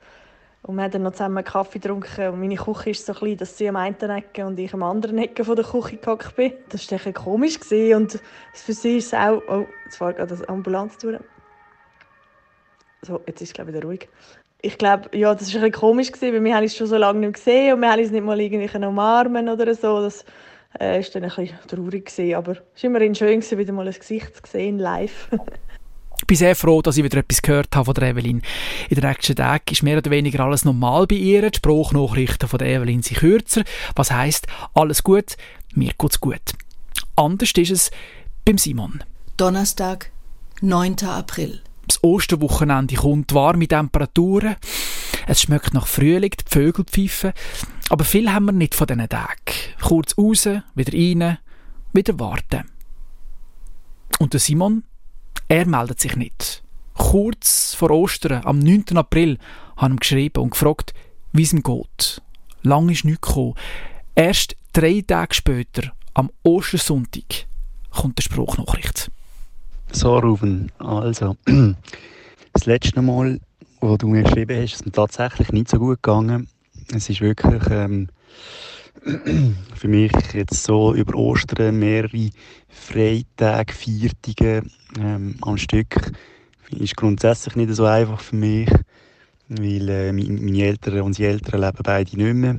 Und 0.62 0.76
wir 0.76 0.82
haben 0.82 0.90
dann 0.90 1.02
noch 1.02 1.12
zusammen 1.12 1.38
einen 1.38 1.46
Kaffee 1.46 1.78
getrunken. 1.78 2.28
Und 2.28 2.40
meine 2.40 2.56
Küche 2.56 2.90
ist 2.90 3.06
so 3.06 3.14
klein, 3.14 3.38
dass 3.38 3.56
sie 3.56 3.68
am 3.68 3.76
einen 3.76 3.96
Ecke 3.98 4.46
und 4.46 4.58
ich 4.58 4.74
am 4.74 4.82
anderen 4.82 5.16
Ecke 5.16 5.44
von 5.44 5.56
der 5.56 5.64
Küche 5.64 5.96
gehockt 5.96 6.36
bin. 6.36 6.52
Das 6.68 6.90
war 6.90 7.12
komisch. 7.12 7.58
Gewesen. 7.58 7.96
Und 7.96 8.20
für 8.52 8.72
sie 8.74 8.98
ist 8.98 9.06
es 9.06 9.14
auch... 9.14 9.40
Oh, 9.48 9.64
jetzt 9.86 9.96
fahrt 9.96 10.18
gerade 10.18 10.28
das 10.28 10.46
Ambulanz 10.46 10.98
durch. 10.98 11.18
So, 13.02 13.22
jetzt 13.26 13.40
ist 13.40 13.48
es 13.48 13.54
glaube 13.54 13.70
ich 13.70 13.76
wieder 13.76 13.86
ruhig. 13.86 14.08
Ich 14.60 14.76
glaube, 14.76 15.16
ja, 15.16 15.34
das 15.34 15.54
war 15.54 15.62
ein 15.62 15.72
komisch, 15.72 16.12
gewesen, 16.12 16.34
weil 16.34 16.44
wir 16.44 16.54
haben 16.54 16.64
uns 16.64 16.76
schon 16.76 16.86
so 16.86 16.98
lange 16.98 17.20
nicht 17.20 17.34
gesehen 17.36 17.72
und 17.72 17.80
wir 17.80 17.90
haben 17.90 18.00
uns 18.00 18.10
nicht 18.10 18.22
mal 18.22 18.38
irgendwie 18.38 18.86
umarmen 18.86 19.48
oder 19.48 19.74
so. 19.74 20.02
Das 20.02 20.26
äh, 20.78 21.00
ist 21.00 21.14
dann 21.14 21.24
ein 21.24 21.30
bisschen 21.30 21.58
traurig 21.66 22.06
gewesen. 22.06 22.34
Aber 22.34 22.52
es 22.52 22.82
war 22.82 22.90
immerhin 22.90 23.14
schön, 23.14 23.40
gewesen, 23.40 23.58
wieder 23.58 23.72
mal 23.72 23.86
ein 23.86 23.94
Gesicht 23.94 24.46
zu 24.46 24.52
sehen, 24.52 24.78
live. 24.78 25.28
Ich 26.20 26.26
bin 26.26 26.36
sehr 26.36 26.54
froh, 26.54 26.82
dass 26.82 26.98
ich 26.98 27.02
wieder 27.02 27.18
etwas 27.18 27.40
gehört 27.40 27.74
habe 27.74 27.86
von 27.86 27.94
der 27.94 28.10
Evelyn. 28.10 28.42
In 28.88 28.94
den 29.00 29.08
nächsten 29.08 29.34
Tagen 29.34 29.64
ist 29.70 29.82
mehr 29.82 29.98
oder 29.98 30.10
weniger 30.10 30.44
alles 30.44 30.66
normal 30.66 31.06
bei 31.06 31.16
ihr. 31.16 31.50
Die 31.50 31.56
Spruchnachrichten 31.56 32.46
von 32.46 32.58
der 32.58 32.68
Evelyn 32.68 33.02
sind 33.02 33.18
kürzer. 33.18 33.64
Was 33.96 34.10
heisst, 34.10 34.46
alles 34.74 35.02
gut, 35.02 35.36
mir 35.74 35.92
geht's 35.98 36.20
gut. 36.20 36.52
Anders 37.16 37.52
ist 37.56 37.70
es 37.70 37.90
beim 38.44 38.58
Simon. 38.58 39.02
Donnerstag, 39.38 40.10
9. 40.60 40.96
April. 41.06 41.62
Das 41.86 42.04
Osterwochenende 42.04 42.96
kommt, 42.96 43.34
warme 43.34 43.66
Temperaturen. 43.66 44.56
Es 45.26 45.42
schmeckt 45.42 45.74
nach 45.74 45.86
Frühling, 45.86 46.30
die 46.30 46.44
Vögel 46.46 46.84
pfeifen. 46.84 47.32
Aber 47.90 48.04
viel 48.04 48.32
haben 48.32 48.44
wir 48.46 48.52
nicht 48.52 48.76
von 48.76 48.86
diesen 48.86 49.08
Tagen. 49.08 49.34
Kurz 49.82 50.16
raus, 50.16 50.48
wieder 50.76 50.92
rein, 50.92 51.38
wieder 51.92 52.18
warten. 52.20 52.70
Und 54.20 54.32
der 54.32 54.38
Simon, 54.38 54.84
er 55.48 55.66
meldet 55.66 55.98
sich 55.98 56.14
nicht. 56.14 56.62
Kurz 56.94 57.74
vor 57.74 57.90
Ostern, 57.90 58.44
am 58.44 58.60
9. 58.60 58.96
April, 58.96 59.38
habe 59.76 59.94
ich 59.94 60.00
geschrieben 60.00 60.40
und 60.40 60.50
gefragt, 60.50 60.94
wie 61.32 61.42
es 61.42 61.52
ihm 61.52 61.64
geht. 61.64 62.22
Lang 62.62 62.88
ist 62.90 63.04
nichts 63.04 63.26
gekommen. 63.26 63.54
Erst 64.14 64.54
drei 64.72 65.02
Tage 65.04 65.34
später, 65.34 65.90
am 66.14 66.30
Ostersonntag, 66.44 67.46
kommt 67.90 68.18
die 68.18 68.22
Spruchnachricht. 68.22 69.10
So, 69.90 70.16
Ruben, 70.16 70.70
also, 70.78 71.36
das 72.52 72.66
letzte 72.66 73.02
Mal, 73.02 73.40
wo 73.80 73.96
du 73.96 74.06
mir 74.06 74.22
geschrieben 74.22 74.56
hast, 74.62 74.74
ist 74.74 74.74
es 74.74 74.86
mir 74.86 74.92
tatsächlich 74.92 75.50
nicht 75.50 75.68
so 75.68 75.78
gut 75.78 76.00
gegangen. 76.00 76.46
Es 76.92 77.08
ist 77.08 77.20
wirklich 77.20 77.62
ähm, 77.70 78.08
für 79.74 79.88
mich 79.88 80.12
jetzt 80.32 80.62
so 80.64 80.94
über 80.94 81.14
Ostern 81.14 81.78
mehrere 81.78 82.30
Freitage, 82.68 83.72
Viertage 83.72 84.62
ähm, 84.98 85.36
am 85.42 85.56
Stück 85.56 86.12
ist 86.70 86.96
grundsätzlich 86.96 87.56
nicht 87.56 87.74
so 87.74 87.84
einfach 87.84 88.20
für 88.20 88.36
mich, 88.36 88.68
weil 89.48 89.88
äh, 89.88 90.12
meine 90.12 90.62
Eltern, 90.62 91.00
unsere 91.00 91.30
Eltern 91.30 91.60
leben 91.60 91.78
beide 91.82 92.16
nicht 92.16 92.34
mehr. 92.34 92.58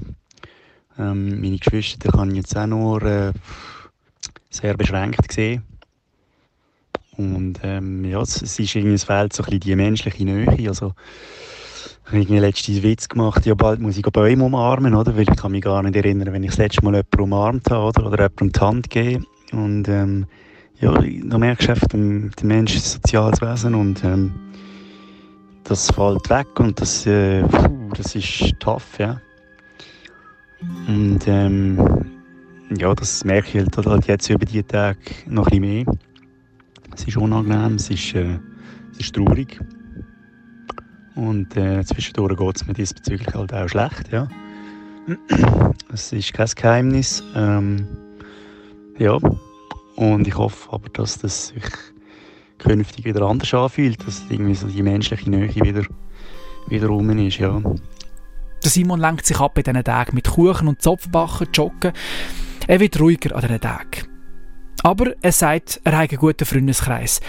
Ähm, 0.98 1.42
meine 1.42 1.58
Geschwister 1.58 2.12
kann 2.12 2.32
ich 2.32 2.38
jetzt 2.38 2.56
auch 2.58 2.68
nur 2.68 3.02
äh, 3.04 3.34
sehr 4.50 4.76
beschränkt 4.76 5.32
sehen. 5.32 5.64
Und 7.18 7.60
ähm, 7.64 8.06
ja, 8.06 8.22
es, 8.22 8.42
es 8.42 8.60
ist 8.60 8.76
irgendwie, 8.76 8.96
es 8.96 9.04
fehlt 9.04 9.34
so 9.34 9.44
ein 9.44 9.46
bisschen 9.46 9.60
die 9.62 9.76
menschliche 9.76 10.24
Nähe. 10.24 10.70
Also, 10.70 10.94
ich 12.04 12.08
habe 12.08 12.18
irgendwie 12.18 12.40
letzten 12.40 12.84
Witz 12.84 13.08
gemacht, 13.08 13.46
ja 13.46 13.54
bald 13.54 13.80
muss 13.80 13.98
ich 13.98 14.04
Bäume 14.04 14.44
umarmen, 14.44 14.96
oder? 14.96 15.16
Weil 15.16 15.30
ich 15.30 15.36
kann 15.36 15.52
mich 15.52 15.64
gar 15.64 15.82
nicht 15.84 15.96
erinnern, 15.96 16.34
wenn 16.34 16.44
ich 16.44 16.50
das 16.50 16.58
letzte 16.58 16.84
Mal 16.84 16.94
jemanden 16.94 17.22
umarmt 17.22 17.70
habe 17.70 17.86
oder, 17.88 18.08
oder 18.08 18.24
jemandem 18.24 18.52
die 18.52 18.60
Hand 18.60 18.90
gegeben. 18.90 19.26
Und 19.52 19.88
ähm, 19.88 20.26
ja, 20.80 20.94
da 21.26 21.38
merkst 21.38 21.68
du 21.68 21.72
einfach, 21.72 21.88
der, 21.88 22.00
Mensch 22.44 22.76
ist 22.76 22.86
ein 22.86 23.02
soziales 23.02 23.42
Wesen 23.42 23.76
und 23.76 24.04
ähm, 24.04 24.34
das 25.64 25.92
fällt 25.92 26.30
weg 26.30 26.48
und 26.60 26.82
das, 26.82 27.06
äh, 27.06 27.44
das 27.96 28.16
ist 28.16 28.56
tough, 28.60 28.98
ja. 28.98 29.22
Und 30.88 31.20
ähm, 31.28 31.78
ja, 32.78 32.94
das 32.96 33.24
merke 33.24 33.60
ich 33.60 33.66
halt, 33.76 33.86
halt 33.86 34.08
jetzt 34.08 34.30
über 34.30 34.46
die 34.46 34.64
Tage 34.64 35.00
noch 35.28 35.48
ein 35.48 35.62
bisschen 35.62 35.86
mehr. 35.86 35.98
Es 36.94 37.06
ist 37.06 37.18
unangenehm, 37.18 37.76
es 37.76 37.90
ist, 37.90 38.16
äh, 38.16 38.40
es 38.94 39.00
ist 39.00 39.16
traurig. 39.16 39.60
Und 41.16 41.56
äh, 41.58 41.84
zwischendurch 41.84 42.38
geht 42.38 42.56
es 42.56 42.68
mir 42.68 42.74
diesbezüglich 42.74 43.34
halt 43.34 43.54
auch 43.54 43.68
schlecht, 43.68 44.12
ja. 44.12 44.28
Es 45.94 46.14
ist 46.14 46.34
kein 46.34 46.48
Geheimnis. 46.56 47.24
Ähm, 47.36 47.88
ja. 48.98 49.18
Und 49.96 50.28
ich 50.28 50.38
hoffe 50.38 50.72
aber, 50.72 50.90
dass 50.90 51.20
das 51.20 51.50
sich 51.50 51.64
künftig 52.60 53.06
wieder 53.06 53.24
anders 53.24 53.54
anfühlt, 53.54 54.06
dass 54.08 54.24
irgendwie 54.30 54.56
so 54.56 54.68
die 54.68 54.84
menschliche 54.84 55.30
Nähe 55.30 55.54
wieder, 55.56 55.84
wieder 56.68 56.88
rum 56.88 57.10
ist, 57.18 57.40
ja. 57.40 57.62
Der 58.64 58.70
Simon 58.70 59.00
lenkt 59.00 59.26
sich 59.26 59.40
ab 59.40 59.58
in 59.58 59.64
diesen 59.64 59.84
Tagen 59.84 60.16
mit 60.16 60.30
Kuchen 60.30 60.68
und 60.68 60.82
Zopfbachen, 60.82 61.48
Joggen. 61.52 61.94
Er 62.68 62.80
wird 62.80 63.00
ruhiger 63.00 63.36
an 63.36 63.42
diesen 63.42 63.60
Tagen. 63.60 64.08
Aber 64.84 65.14
er 65.22 65.32
sagt, 65.32 65.82
er 65.84 65.98
hat 65.98 66.12
einen 66.12 66.20
guten 66.20 66.46
Freundeskreis, 66.46 67.22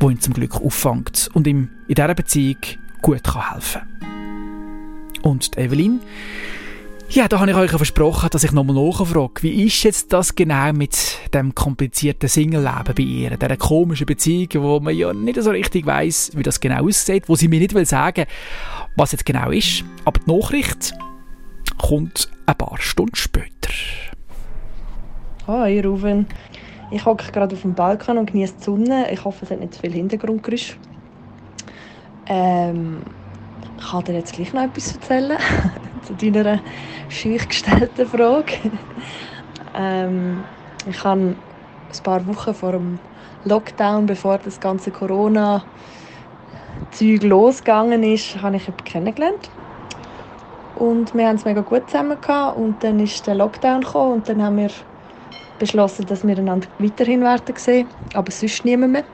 der 0.00 0.08
ihn 0.10 0.20
zum 0.20 0.34
Glück 0.34 0.56
auffängt 0.56 1.30
und 1.34 1.46
ihm 1.46 1.70
in 1.88 1.94
dieser 1.94 2.14
Beziehung 2.14 2.58
gut 3.02 3.22
helfen 3.26 3.82
kann. 4.00 5.22
Und 5.22 5.58
Evelyn, 5.58 6.00
ja, 7.10 7.26
da 7.26 7.40
habe 7.40 7.50
ich 7.50 7.56
euch 7.56 7.70
versprochen, 7.70 8.30
dass 8.30 8.44
ich 8.44 8.52
nochmal 8.52 8.76
nachfrage. 8.76 9.42
Wie 9.42 9.64
ist 9.64 9.82
jetzt 9.82 10.12
das 10.12 10.34
genau 10.34 10.72
mit 10.72 11.18
dem 11.34 11.54
komplizierten 11.54 12.28
Single-Leben 12.28 12.94
bei 12.96 13.02
ihr? 13.02 13.36
Dieser 13.36 13.56
komischen 13.56 14.06
Beziehung, 14.06 14.48
wo 14.54 14.80
man 14.80 14.96
ja 14.96 15.12
nicht 15.12 15.42
so 15.42 15.50
richtig 15.50 15.86
weiß, 15.86 16.32
wie 16.36 16.44
das 16.44 16.60
genau 16.60 16.86
aussieht, 16.86 17.28
wo 17.28 17.34
sie 17.34 17.48
mir 17.48 17.58
nicht 17.58 17.74
will 17.74 17.84
sagen 17.84 18.26
was 18.96 19.12
jetzt 19.12 19.26
genau 19.26 19.50
ist. 19.50 19.84
Aber 20.04 20.20
die 20.20 20.30
Nachricht 20.30 20.92
kommt 21.78 22.30
ein 22.46 22.54
paar 22.54 22.78
Stunden 22.78 23.16
später. 23.16 23.72
Hi 25.46 25.80
Ruven. 25.80 26.26
Ich 26.90 27.04
hocke 27.04 27.30
gerade 27.32 27.54
auf 27.54 27.62
dem 27.62 27.74
Balkon 27.74 28.18
und 28.18 28.30
genieße 28.30 28.54
die 28.58 28.64
Sonne. 28.64 29.12
Ich 29.12 29.24
hoffe, 29.24 29.44
es 29.44 29.50
hat 29.50 29.60
nicht 29.60 29.74
zu 29.74 29.80
viel 29.80 29.92
Hintergrundgeräusch. 29.92 30.76
Ähm, 32.30 33.02
ich 33.76 33.90
kann 33.90 34.04
dir 34.04 34.14
jetzt 34.14 34.34
gleich 34.34 34.52
noch 34.52 34.62
etwas 34.62 34.94
erzählen 34.94 35.36
zu 36.04 36.14
deiner 36.14 36.60
schüch 37.08 37.48
gestellten 37.48 38.06
Frage. 38.06 38.52
ähm, 39.76 40.44
ich 40.88 41.02
habe 41.02 41.20
ein 41.20 42.02
paar 42.04 42.24
Wochen 42.28 42.54
vor 42.54 42.72
dem 42.72 43.00
Lockdown, 43.44 44.06
bevor 44.06 44.38
das 44.38 44.60
ganze 44.60 44.92
Corona 44.92 45.64
Zeug 46.92 47.24
losgegangen 47.24 48.04
ist, 48.04 48.40
habe 48.40 48.56
ich 48.56 48.62
jemanden 48.62 48.84
kennengelernt. 48.84 49.50
Und 50.76 51.12
wir 51.14 51.26
haben 51.26 51.36
es 51.36 51.44
mega 51.44 51.62
gut 51.62 51.90
zusammen 51.90 52.20
gehabt. 52.20 52.56
Und 52.56 52.82
dann 52.84 53.00
ist 53.00 53.26
der 53.26 53.34
Lockdown 53.34 53.80
gekommen 53.80 54.12
und 54.12 54.28
dann 54.28 54.42
haben 54.42 54.56
wir 54.56 54.70
beschlossen, 55.58 56.06
dass 56.06 56.24
wir 56.26 56.38
einander 56.38 56.68
weiterhin 56.78 57.22
werden 57.22 57.56
sehen, 57.56 57.88
aber 58.14 58.30
sonst 58.30 58.64
niemand 58.64 58.92
mehr. 58.92 59.04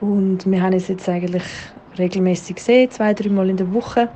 Und 0.00 0.50
wir 0.50 0.62
haben 0.62 0.74
uns 0.74 0.88
jetzt 0.88 1.08
eigentlich 1.08 1.44
regelmäßig 1.98 2.56
gesehen, 2.56 2.90
zwei, 2.90 3.14
dreimal 3.14 3.48
in 3.48 3.56
der 3.56 3.72
Woche. 3.72 4.08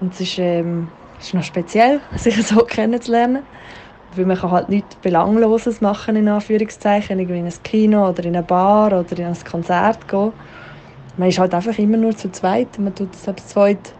Und 0.00 0.14
es 0.14 0.20
ist, 0.20 0.38
ähm, 0.38 0.88
es 1.18 1.26
ist 1.26 1.34
noch 1.34 1.42
speziell, 1.42 2.00
sich 2.16 2.46
so 2.46 2.64
kennenzulernen. 2.64 3.44
Weil 4.14 4.26
man 4.26 4.36
kann 4.36 4.50
halt 4.52 4.68
nichts 4.68 4.96
Belangloses 4.96 5.80
machen, 5.80 6.16
in 6.16 6.28
Anführungszeichen, 6.28 7.18
irgendwie 7.18 7.40
in 7.40 7.46
ein 7.46 7.62
Kino 7.62 8.08
oder 8.08 8.24
in 8.24 8.36
eine 8.36 8.44
Bar 8.44 8.88
oder 9.00 9.18
in 9.18 9.24
ein 9.24 9.44
Konzert 9.44 10.06
gehen. 10.06 10.32
Man 11.16 11.28
ist 11.28 11.38
halt 11.38 11.54
einfach 11.54 11.76
immer 11.78 11.96
nur 11.96 12.16
zu 12.16 12.30
zweit. 12.30 12.78
Man 12.78 12.94
tut 12.94 13.16
zu 13.16 13.34
zweit 13.36 13.94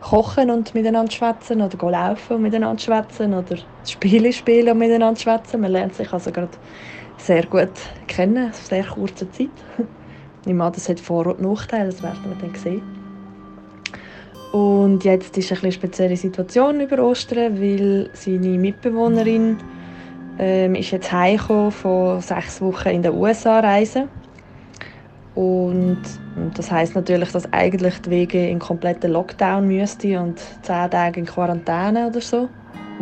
kochen 0.00 0.50
und 0.50 0.74
miteinander 0.74 1.12
schwätzen 1.12 1.62
oder 1.62 1.76
gehen 1.76 1.90
laufen 1.90 2.36
und 2.36 2.42
miteinander 2.42 2.82
schwätzen 2.82 3.34
oder 3.34 3.56
Spiele 3.84 4.32
spielen 4.32 4.70
und 4.70 4.78
miteinander 4.78 5.20
schwätzen. 5.20 5.60
Man 5.60 5.72
lernt 5.72 5.94
sich 5.94 6.12
also 6.12 6.32
gerade 6.32 6.58
sehr 7.16 7.46
gut 7.46 7.72
kennen, 8.06 8.46
in 8.48 8.52
sehr 8.52 8.84
kurzer 8.84 9.30
Zeit. 9.30 9.50
Ich 10.44 10.54
meine, 10.54 10.72
das 10.72 10.88
hat 10.88 10.98
Vor- 10.98 11.26
und 11.26 11.40
Nachteile, 11.40 11.86
das 11.86 12.02
werden 12.02 12.20
wir 12.24 12.36
dann 12.36 12.54
sehen. 12.54 12.82
Und 14.52 15.04
jetzt 15.04 15.38
ist 15.38 15.50
eine 15.52 15.72
spezielle 15.72 16.16
Situation 16.16 16.80
über 16.80 17.02
Ostern, 17.02 17.60
weil 17.60 18.10
seine 18.12 18.58
Mitbewohnerin 18.58 19.56
ähm, 20.38 20.74
ist 20.74 20.90
jetzt 20.90 21.10
heimgekommen 21.10 21.70
von 21.70 22.20
sechs 22.20 22.60
Wochen 22.60 22.88
in 22.88 23.02
den 23.02 23.14
USA 23.14 23.60
reisen. 23.60 24.08
Und 25.34 26.02
das 26.54 26.70
heißt 26.70 26.94
natürlich, 26.94 27.30
dass 27.30 27.50
eigentlich 27.52 27.98
die 28.02 28.10
Wege 28.10 28.48
in 28.48 28.58
kompletten 28.58 29.12
Lockdown 29.12 29.66
müsste 29.66 30.20
und 30.20 30.38
zehn 30.60 30.90
Tage 30.90 31.20
in 31.20 31.26
Quarantäne 31.26 32.08
oder 32.08 32.20
so. 32.20 32.48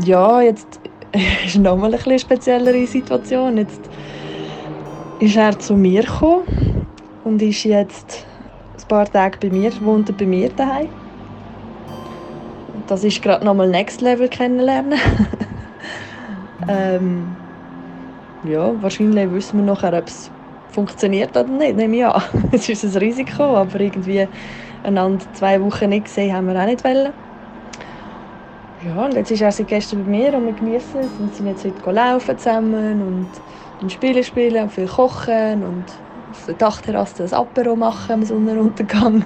Ja, 0.05 0.41
jetzt 0.41 0.79
ist 1.45 1.59
nochmal 1.59 1.93
eine 1.93 2.19
speziellere 2.19 2.87
Situation. 2.87 3.57
Jetzt 3.59 3.81
ist 5.19 5.37
er 5.37 5.59
zu 5.59 5.75
mir 5.75 6.03
gekommen 6.03 6.45
und 7.25 7.43
ist 7.43 7.65
jetzt 7.65 8.27
ein 8.77 8.89
paar 8.89 9.11
Tage 9.11 9.39
bei 9.41 9.51
mir, 9.51 9.73
wohnt 9.81 10.17
bei 10.17 10.27
mir 10.27 10.51
daheim. 10.51 10.89
Das 12.87 13.05
ist 13.05 13.23
gerade 13.23 13.45
nochmal 13.45 13.69
Next 13.69 14.01
Level 14.01 14.29
kennenlernen. 14.29 14.99
ähm, 16.69 17.37
ja, 18.43 18.81
wahrscheinlich 18.83 19.31
wissen 19.31 19.59
wir 19.59 19.65
nachher, 19.65 19.97
ob 19.97 20.09
es 20.09 20.31
funktioniert 20.73 21.37
oder 21.37 21.49
nicht, 21.49 21.77
nehme 21.77 21.97
ich 21.97 22.05
an. 22.05 22.23
Es 22.53 22.69
ist 22.69 22.85
ein 22.85 22.97
Risiko, 22.97 23.43
aber 23.43 23.81
irgendwie 23.81 24.27
einander 24.83 25.25
zwei 25.33 25.61
Wochen 25.61 25.91
nicht 25.91 26.07
gesehen 26.07 26.35
haben 26.35 26.49
wir 26.49 26.61
auch 26.61 26.67
nicht 26.67 26.83
wollen. 26.85 27.13
Ja, 28.83 29.05
und 29.05 29.15
jetzt 29.15 29.31
ist 29.31 29.43
er 29.43 29.53
seit 29.53 29.69
gestern 29.69 30.05
bei 30.05 30.11
mir 30.11 30.35
und 30.35 30.47
wir 30.47 30.55
genießen 30.55 31.01
es 31.01 31.21
und 31.21 31.35
sind 31.35 31.47
jetzt 31.49 31.65
heute 31.65 31.91
laufen 31.91 32.39
zusammen 32.39 33.03
und, 33.03 33.29
und 33.83 33.93
Spiele 33.93 34.25
spielen 34.25 34.63
und 34.63 34.73
viel 34.73 34.87
kochen 34.87 35.63
und 35.65 35.85
auf 36.31 36.47
der 36.47 36.55
Dachterrasse 36.55 37.25
ein 37.25 37.33
Apero 37.33 37.77
machen 37.77 38.13
am 38.13 38.23
Sonnenuntergang. 38.23 39.23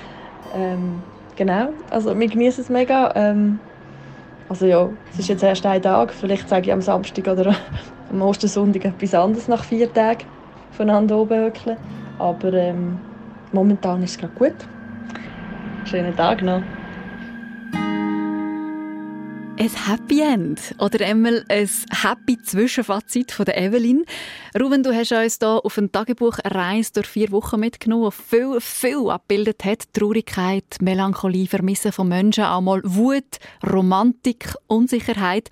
ähm, 0.54 1.02
genau, 1.36 1.68
also 1.90 2.18
wir 2.18 2.28
genießen 2.28 2.64
es 2.64 2.70
mega. 2.70 3.12
Ähm, 3.14 3.58
also 4.48 4.66
ja, 4.66 4.88
es 5.12 5.20
ist 5.20 5.28
jetzt 5.28 5.42
erst 5.42 5.66
ein 5.66 5.82
Tag, 5.82 6.12
vielleicht 6.12 6.48
sage 6.48 6.66
ich 6.66 6.72
am 6.72 6.80
Samstag 6.80 7.28
oder 7.28 7.54
am 8.10 8.22
Ostersonntag 8.22 8.84
etwas 8.86 9.14
anderes 9.14 9.48
nach 9.48 9.64
vier 9.64 9.92
Tagen 9.92 10.24
voneinander 10.70 11.18
oben 11.18 11.44
hückeln. 11.44 11.76
Aber 12.18 12.52
ähm, 12.54 12.98
momentan 13.52 14.02
ist 14.02 14.12
es 14.12 14.18
gerade 14.18 14.34
gut. 14.34 14.54
Schönen 15.84 16.16
Tag 16.16 16.42
noch. 16.42 16.77
Ein 19.68 19.86
Happy 19.86 20.20
End 20.22 20.74
oder 20.78 21.04
einmal 21.04 21.44
ein 21.50 21.68
Happy 21.90 22.40
Zwischenfazit 22.42 23.32
von 23.32 23.44
der 23.44 23.60
Evelyn. 23.60 24.06
Ruben, 24.58 24.82
du 24.82 24.94
hast 24.94 25.12
uns 25.12 25.38
hier 25.38 25.60
auf 25.62 25.76
ein 25.76 25.92
Tagebuch 25.92 26.38
Reise 26.42 26.94
durch 26.94 27.06
vier 27.06 27.30
Wochen 27.32 27.60
mitgenommen, 27.60 28.04
das 28.04 28.14
viel, 28.14 28.60
viel 28.62 29.10
abgebildet 29.10 29.66
hat. 29.66 29.92
Traurigkeit, 29.92 30.64
Melancholie, 30.80 31.46
Vermissen 31.46 31.92
von 31.92 32.08
Menschen, 32.08 32.44
auch 32.44 32.62
mal 32.62 32.80
Wut, 32.82 33.38
Romantik, 33.70 34.54
Unsicherheit. 34.68 35.50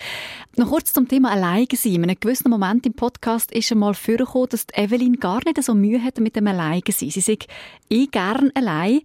Noch 0.56 0.70
kurz 0.70 0.94
zum 0.94 1.06
Thema 1.06 1.32
Alleine 1.32 1.66
sein. 1.74 1.96
In 1.96 2.04
einem 2.04 2.16
gewissen 2.18 2.48
Moment 2.48 2.86
im 2.86 2.94
Podcast 2.94 3.52
ist 3.52 3.70
einmal 3.70 3.92
vorgekommen, 3.92 4.48
dass 4.48 4.66
Evelyn 4.72 5.20
gar 5.20 5.42
nicht 5.44 5.62
so 5.62 5.74
Mühe 5.74 6.02
hatte 6.02 6.22
mit 6.22 6.36
dem 6.36 6.46
Alleine 6.46 6.80
sein. 6.88 7.10
Sie 7.10 7.20
sagt 7.20 7.48
eh 7.90 8.06
gern 8.06 8.50
allein. 8.54 9.00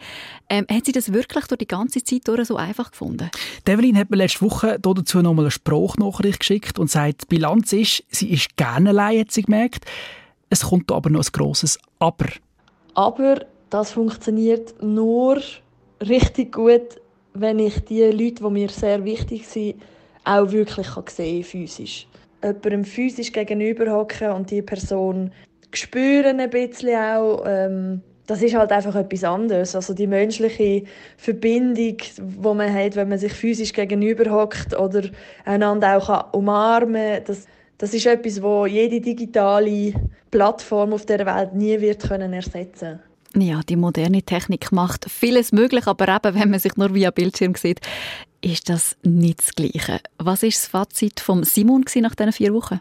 Ähm, 0.48 0.66
hat 0.72 0.86
sie 0.86 0.94
das 0.94 1.12
wirklich 1.12 1.48
durch 1.48 1.60
die 1.60 1.68
ganze 1.68 2.02
Zeit 2.02 2.24
so 2.46 2.56
einfach 2.56 2.92
gefunden? 2.92 3.30
Die 3.68 3.72
Evelyn 3.72 3.98
hat 3.98 4.10
mir 4.10 4.18
letzte 4.18 4.42
Woche 4.42 4.80
dazu 5.02 5.22
nochmal 5.22 5.46
eine 5.46 5.52
Sprachnachricht 5.52 6.40
geschickt 6.40 6.80
und 6.80 6.90
sagt, 6.90 7.24
die 7.24 7.36
Bilanz 7.36 7.74
ist, 7.74 8.04
sie 8.10 8.32
ist 8.32 8.56
gerne 8.58 8.90
allein, 8.90 9.22
hat 9.22 9.32
sie 9.32 9.44
gemerkt. 9.44 9.86
Es 10.50 10.64
kommt 10.64 10.92
aber 10.92 11.10
noch 11.10 11.24
ein 11.24 11.32
grosses 11.32 11.80
Aber. 12.00 12.28
Aber 12.94 13.46
das 13.70 13.92
funktioniert 13.92 14.82
nur 14.82 15.42
richtig 16.02 16.54
gut, 16.54 17.00
wenn 17.34 17.60
ich 17.60 17.80
die 17.86 18.04
Leute, 18.04 18.44
die 18.44 18.50
mir 18.50 18.70
sehr 18.70 19.04
wichtig 19.06 19.48
sind, 19.48 19.82
auch 20.26 20.52
wirklich 20.52 20.88
sehen 21.10 21.44
physisch. 21.44 22.08
Jemandem 22.44 22.84
physisch 22.84 23.32
gegenüber 23.32 23.92
hocken 23.92 24.32
und 24.32 24.52
die 24.52 24.62
Person 24.62 25.32
spüren 25.74 26.40
ein 26.40 26.50
bisschen 26.50 27.00
auch, 27.00 27.44
ähm, 27.46 28.02
das 28.32 28.42
ist 28.42 28.56
halt 28.56 28.72
einfach 28.72 28.96
etwas 28.96 29.26
anderes. 29.26 29.76
Also 29.76 29.94
die 29.94 30.08
menschliche 30.08 30.84
Verbindung, 31.18 31.98
die 31.98 32.54
man 32.54 32.74
hat, 32.74 32.96
wenn 32.96 33.10
man 33.10 33.18
sich 33.18 33.34
physisch 33.34 33.74
gegenüber 33.74 34.32
hockt 34.32 34.74
oder 34.74 35.04
einander 35.44 35.98
auch 35.98 36.34
umarmen 36.34 37.16
kann, 37.16 37.24
das, 37.26 37.46
das 37.78 37.94
ist 37.94 38.06
etwas, 38.06 38.42
wo 38.42 38.66
jede 38.66 39.02
digitale 39.02 39.94
Plattform 40.30 40.94
auf 40.94 41.06
der 41.06 41.26
Welt 41.26 41.54
nie 41.54 41.82
wird 41.82 42.08
können 42.08 42.32
ersetzen 42.32 43.02
ja, 43.34 43.62
die 43.68 43.78
moderne 43.78 44.24
Technik 44.24 44.74
macht 44.74 45.10
vieles 45.10 45.54
möglich, 45.54 45.88
aber 45.88 46.10
eben, 46.10 46.38
wenn 46.38 46.50
man 46.50 46.60
sich 46.60 46.76
nur 46.76 46.94
via 46.94 47.12
Bildschirm 47.12 47.56
sieht, 47.56 47.80
ist 48.42 48.70
das 48.70 48.98
nicht 49.04 49.40
das 49.40 49.56
Gleiche. 49.56 50.02
Was 50.18 50.44
ist 50.44 50.58
das 50.58 50.68
Fazit 50.68 51.20
von 51.20 51.44
Simon 51.44 51.86
nach 51.96 52.16
diesen 52.16 52.34
vier 52.34 52.54
Wochen? 52.54 52.80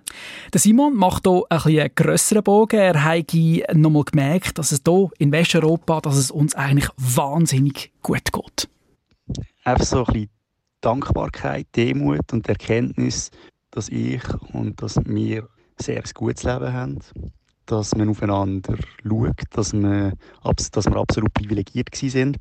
Der 0.53 0.61
Simon 0.61 0.95
macht 0.95 1.27
hier 1.27 1.45
ein 1.49 1.61
einen 1.81 1.95
grösseren 1.95 2.43
Bogen. 2.43 2.81
Er 2.81 3.05
hat 3.05 3.35
nochmal 3.75 4.05
gemerkt, 4.05 4.59
dass 4.59 4.73
es 4.73 4.81
hier 4.85 5.11
in 5.19 5.33
Westeuropa, 5.33 6.01
dass 6.01 6.17
es 6.17 6.31
uns 6.31 6.55
eigentlich 6.55 6.89
wahnsinnig 6.97 7.93
gut 8.03 8.33
geht. 8.33 8.69
Einfach 9.65 9.85
so 9.85 9.99
ein 9.99 10.13
bisschen 10.13 10.31
Dankbarkeit, 10.81 11.67
Demut 11.77 12.33
und 12.33 12.49
Erkenntnis, 12.49 13.31
dass 13.71 13.89
ich 13.89 14.23
und 14.53 14.81
dass 14.83 14.97
wir 15.05 15.47
sehr 15.79 16.03
ein 16.03 16.11
gutes 16.15 16.43
Leben 16.43 16.73
haben. 16.73 16.99
Dass 17.67 17.95
man 17.95 18.09
aufeinander 18.09 18.77
schaut, 19.07 19.43
dass 19.51 19.73
wir, 19.73 20.15
dass 20.43 20.87
wir 20.87 20.97
absolut 20.97 21.33
privilegiert 21.35 21.95
sind 21.95 22.39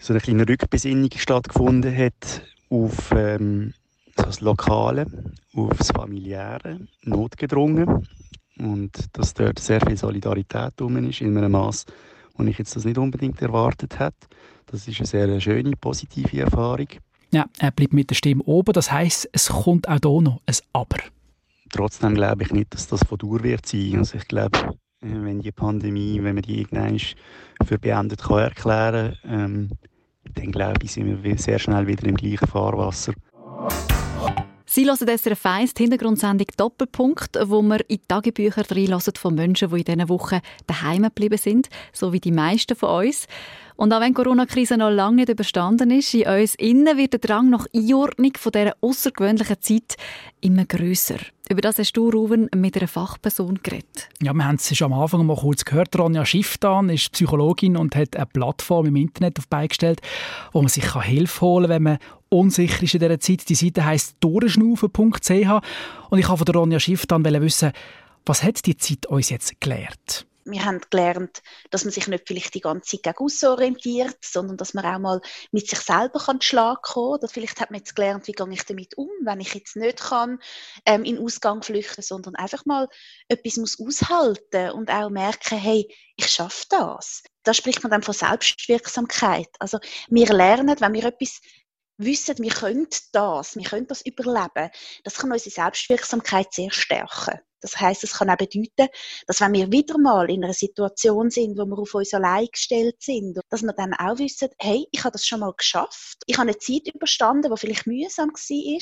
so 0.00 0.14
eine 0.14 0.20
kleine 0.20 0.48
Rückbesinnung 0.48 1.10
stattgefunden 1.14 1.94
hat 1.96 2.42
auf 2.70 3.12
ähm, 3.12 3.74
das 4.16 4.40
Lokale, 4.40 5.06
auf 5.54 5.76
das 5.76 5.90
Familiäre, 5.92 6.80
notgedrungen 7.04 8.08
und 8.58 8.92
dass 9.12 9.34
dort 9.34 9.58
sehr 9.58 9.80
viel 9.80 9.96
Solidarität 9.96 10.72
drum 10.76 10.96
ist 11.08 11.20
in 11.20 11.36
einem 11.36 11.52
Maß, 11.52 11.84
wo 12.34 12.44
ich 12.44 12.58
jetzt 12.58 12.74
das 12.74 12.84
nicht 12.84 12.98
unbedingt 12.98 13.40
erwartet 13.42 13.98
hätte. 13.98 14.26
Das 14.66 14.88
ist 14.88 14.98
eine 14.98 15.06
sehr 15.06 15.40
schöne, 15.40 15.72
positive 15.76 16.40
Erfahrung. 16.40 16.88
Ja, 17.32 17.46
er 17.58 17.70
bleibt 17.70 17.92
mit 17.92 18.10
der 18.10 18.14
Stimme 18.14 18.42
oben. 18.44 18.72
Das 18.72 18.90
heißt, 18.90 19.28
es 19.32 19.48
kommt 19.48 19.88
auch 19.88 19.98
hier 20.02 20.20
noch 20.22 20.40
ein 20.46 20.56
Aber. 20.72 20.98
Trotzdem 21.70 22.14
glaube 22.14 22.42
ich 22.42 22.52
nicht, 22.52 22.74
dass 22.74 22.88
das 22.88 23.04
von 23.04 23.18
Dauer 23.18 23.42
wird 23.42 23.66
sein. 23.66 23.98
Also 23.98 24.18
ich 24.18 24.26
glaube, 24.26 24.58
äh, 25.02 25.06
wenn 25.06 25.40
die 25.40 25.52
Pandemie, 25.52 26.22
wenn 26.22 26.34
man 26.34 26.42
die 26.42 26.60
irgendwann 26.60 26.98
für 27.64 27.78
beendet 27.78 28.22
kann 28.22 28.38
erklären 28.38 29.16
ähm, 29.24 29.70
dann 30.34 30.52
glaube 30.52 30.78
ich, 30.82 30.92
sind 30.92 31.22
wir 31.22 31.38
sehr 31.38 31.58
schnell 31.58 31.86
wieder 31.86 32.06
im 32.06 32.16
gleichen 32.16 32.46
Fahrwasser. 32.46 33.12
Sie 34.72 34.84
hören 34.84 35.18
SRF 35.18 35.46
1, 35.46 35.74
die 35.74 35.82
Hintergrundsendung 35.82 36.46
Doppelpunkt, 36.56 37.36
wo 37.46 37.60
wir 37.60 37.80
in 37.90 37.96
die 37.96 38.06
Tagebücher 38.06 38.62
reinlassen 38.70 39.14
von 39.16 39.34
Menschen, 39.34 39.68
die 39.70 39.78
in 39.78 39.84
diesen 39.84 40.08
Wochen 40.08 40.38
daheim 40.68 41.02
geblieben 41.02 41.38
sind, 41.38 41.68
so 41.92 42.12
wie 42.12 42.20
die 42.20 42.30
meisten 42.30 42.76
von 42.76 43.06
uns. 43.06 43.26
Und 43.74 43.92
auch 43.92 44.00
wenn 44.00 44.14
die 44.14 44.22
Corona-Krise 44.22 44.76
noch 44.76 44.90
lange 44.90 45.16
nicht 45.16 45.28
überstanden 45.28 45.90
ist, 45.90 46.14
in 46.14 46.28
uns 46.28 46.54
innen 46.54 46.96
wird 46.96 47.14
der 47.14 47.18
Drang 47.18 47.50
nach 47.50 47.66
Einordnung 47.74 48.32
von 48.36 48.52
dieser 48.52 48.76
außergewöhnlichen 48.80 49.60
Zeit 49.60 49.96
immer 50.40 50.66
grösser. 50.66 51.18
Über 51.50 51.62
das 51.62 51.80
hast 51.80 51.94
du, 51.94 52.10
Ruven, 52.10 52.48
mit 52.54 52.76
einer 52.76 52.86
Fachperson 52.86 53.58
geredet. 53.60 54.08
Ja, 54.22 54.32
wir 54.32 54.44
haben 54.44 54.54
es 54.54 54.76
schon 54.76 54.92
am 54.92 55.00
Anfang 55.00 55.26
mal 55.26 55.36
kurz 55.36 55.64
gehört. 55.64 55.98
Ronja 55.98 56.24
Schifftan 56.24 56.88
ist 56.90 57.10
Psychologin 57.10 57.76
und 57.76 57.96
hat 57.96 58.14
eine 58.14 58.26
Plattform 58.26 58.86
im 58.86 58.94
Internet 58.94 59.36
auf 59.40 59.48
beigestellt, 59.48 60.00
wo 60.52 60.60
man 60.62 60.68
sich 60.68 60.94
Hilfe 60.94 61.40
holen 61.40 61.64
kann, 61.64 61.70
wenn 61.70 61.82
man 61.82 61.98
unsicher 62.28 62.84
ist 62.84 62.94
in 62.94 63.00
dieser 63.00 63.18
Zeit. 63.18 63.48
Die 63.48 63.56
Seite 63.56 63.84
heisst 63.84 64.14
durchschnaufen.ch 64.20 65.00
und 66.10 66.18
ich 66.20 66.28
wollte 66.28 66.44
von 66.44 66.54
Ronja 66.54 66.78
Schifftan 66.78 67.24
wissen, 67.24 67.72
was 68.24 68.44
hat 68.44 68.64
die 68.64 68.76
Zeit 68.76 69.06
uns 69.06 69.30
jetzt 69.30 69.60
gelehrt? 69.60 70.26
Wir 70.50 70.64
haben 70.64 70.80
gelernt, 70.90 71.42
dass 71.70 71.84
man 71.84 71.92
sich 71.92 72.06
nicht 72.06 72.24
vielleicht 72.26 72.54
die 72.54 72.60
ganze 72.60 72.96
Zeit 72.96 73.14
gegen 73.16 73.48
orientiert, 73.48 74.18
sondern 74.22 74.56
dass 74.56 74.74
man 74.74 74.84
auch 74.84 74.98
mal 74.98 75.20
mit 75.52 75.68
sich 75.68 75.80
selber 75.80 76.18
kann 76.18 76.40
Schlag 76.40 76.82
kommen 76.82 77.20
kann. 77.20 77.28
Vielleicht 77.28 77.60
hat 77.60 77.70
man 77.70 77.78
jetzt 77.78 77.96
gelernt, 77.96 78.26
wie 78.26 78.32
gehe 78.32 78.52
ich 78.52 78.64
damit 78.64 78.96
um, 78.96 79.08
wenn 79.22 79.40
ich 79.40 79.54
jetzt 79.54 79.76
nicht 79.76 80.00
kann 80.00 80.38
ähm, 80.86 81.04
in 81.04 81.18
Ausgang 81.18 81.62
flüchten, 81.62 82.02
sondern 82.02 82.34
einfach 82.34 82.64
mal 82.66 82.88
etwas 83.28 83.56
muss 83.56 83.80
aushalten 83.80 84.70
und 84.72 84.90
auch 84.90 85.10
merken, 85.10 85.58
hey, 85.58 85.86
ich 86.16 86.28
schaffe 86.28 86.66
das. 86.68 87.22
Da 87.42 87.54
spricht 87.54 87.82
man 87.82 87.90
dann 87.90 88.02
von 88.02 88.14
Selbstwirksamkeit. 88.14 89.48
Also 89.58 89.78
wir 90.08 90.26
lernen, 90.32 90.76
wenn 90.78 90.92
wir 90.92 91.04
etwas 91.04 91.40
wissen, 91.96 92.38
wir 92.38 92.52
können 92.52 92.86
das, 93.12 93.56
wir 93.56 93.64
können 93.64 93.86
das 93.86 94.04
überleben, 94.04 94.70
das 95.04 95.14
kann 95.14 95.32
unsere 95.32 95.50
Selbstwirksamkeit 95.50 96.52
sehr 96.52 96.70
stärken. 96.70 97.40
Das 97.60 97.78
heißt, 97.78 98.04
es 98.04 98.14
kann 98.14 98.30
auch 98.30 98.36
bedeuten, 98.36 98.88
dass 99.26 99.40
wenn 99.40 99.52
wir 99.52 99.70
wieder 99.70 99.98
mal 99.98 100.30
in 100.30 100.44
einer 100.44 100.54
Situation 100.54 101.30
sind, 101.30 101.58
wo 101.58 101.66
wir 101.66 101.78
auf 101.78 101.94
uns 101.94 102.14
allein 102.14 102.46
gestellt 102.50 102.96
sind, 103.00 103.38
dass 103.48 103.62
wir 103.62 103.72
dann 103.72 103.94
auch 103.94 104.18
wissen, 104.18 104.48
hey, 104.58 104.86
ich 104.90 105.04
habe 105.04 105.12
das 105.12 105.26
schon 105.26 105.40
mal 105.40 105.52
geschafft. 105.56 106.18
Ich 106.26 106.38
habe 106.38 106.48
eine 106.48 106.58
Zeit 106.58 106.92
überstanden, 106.92 107.50
die 107.50 107.60
vielleicht 107.60 107.86
mühsam 107.86 108.30
war, 108.30 108.80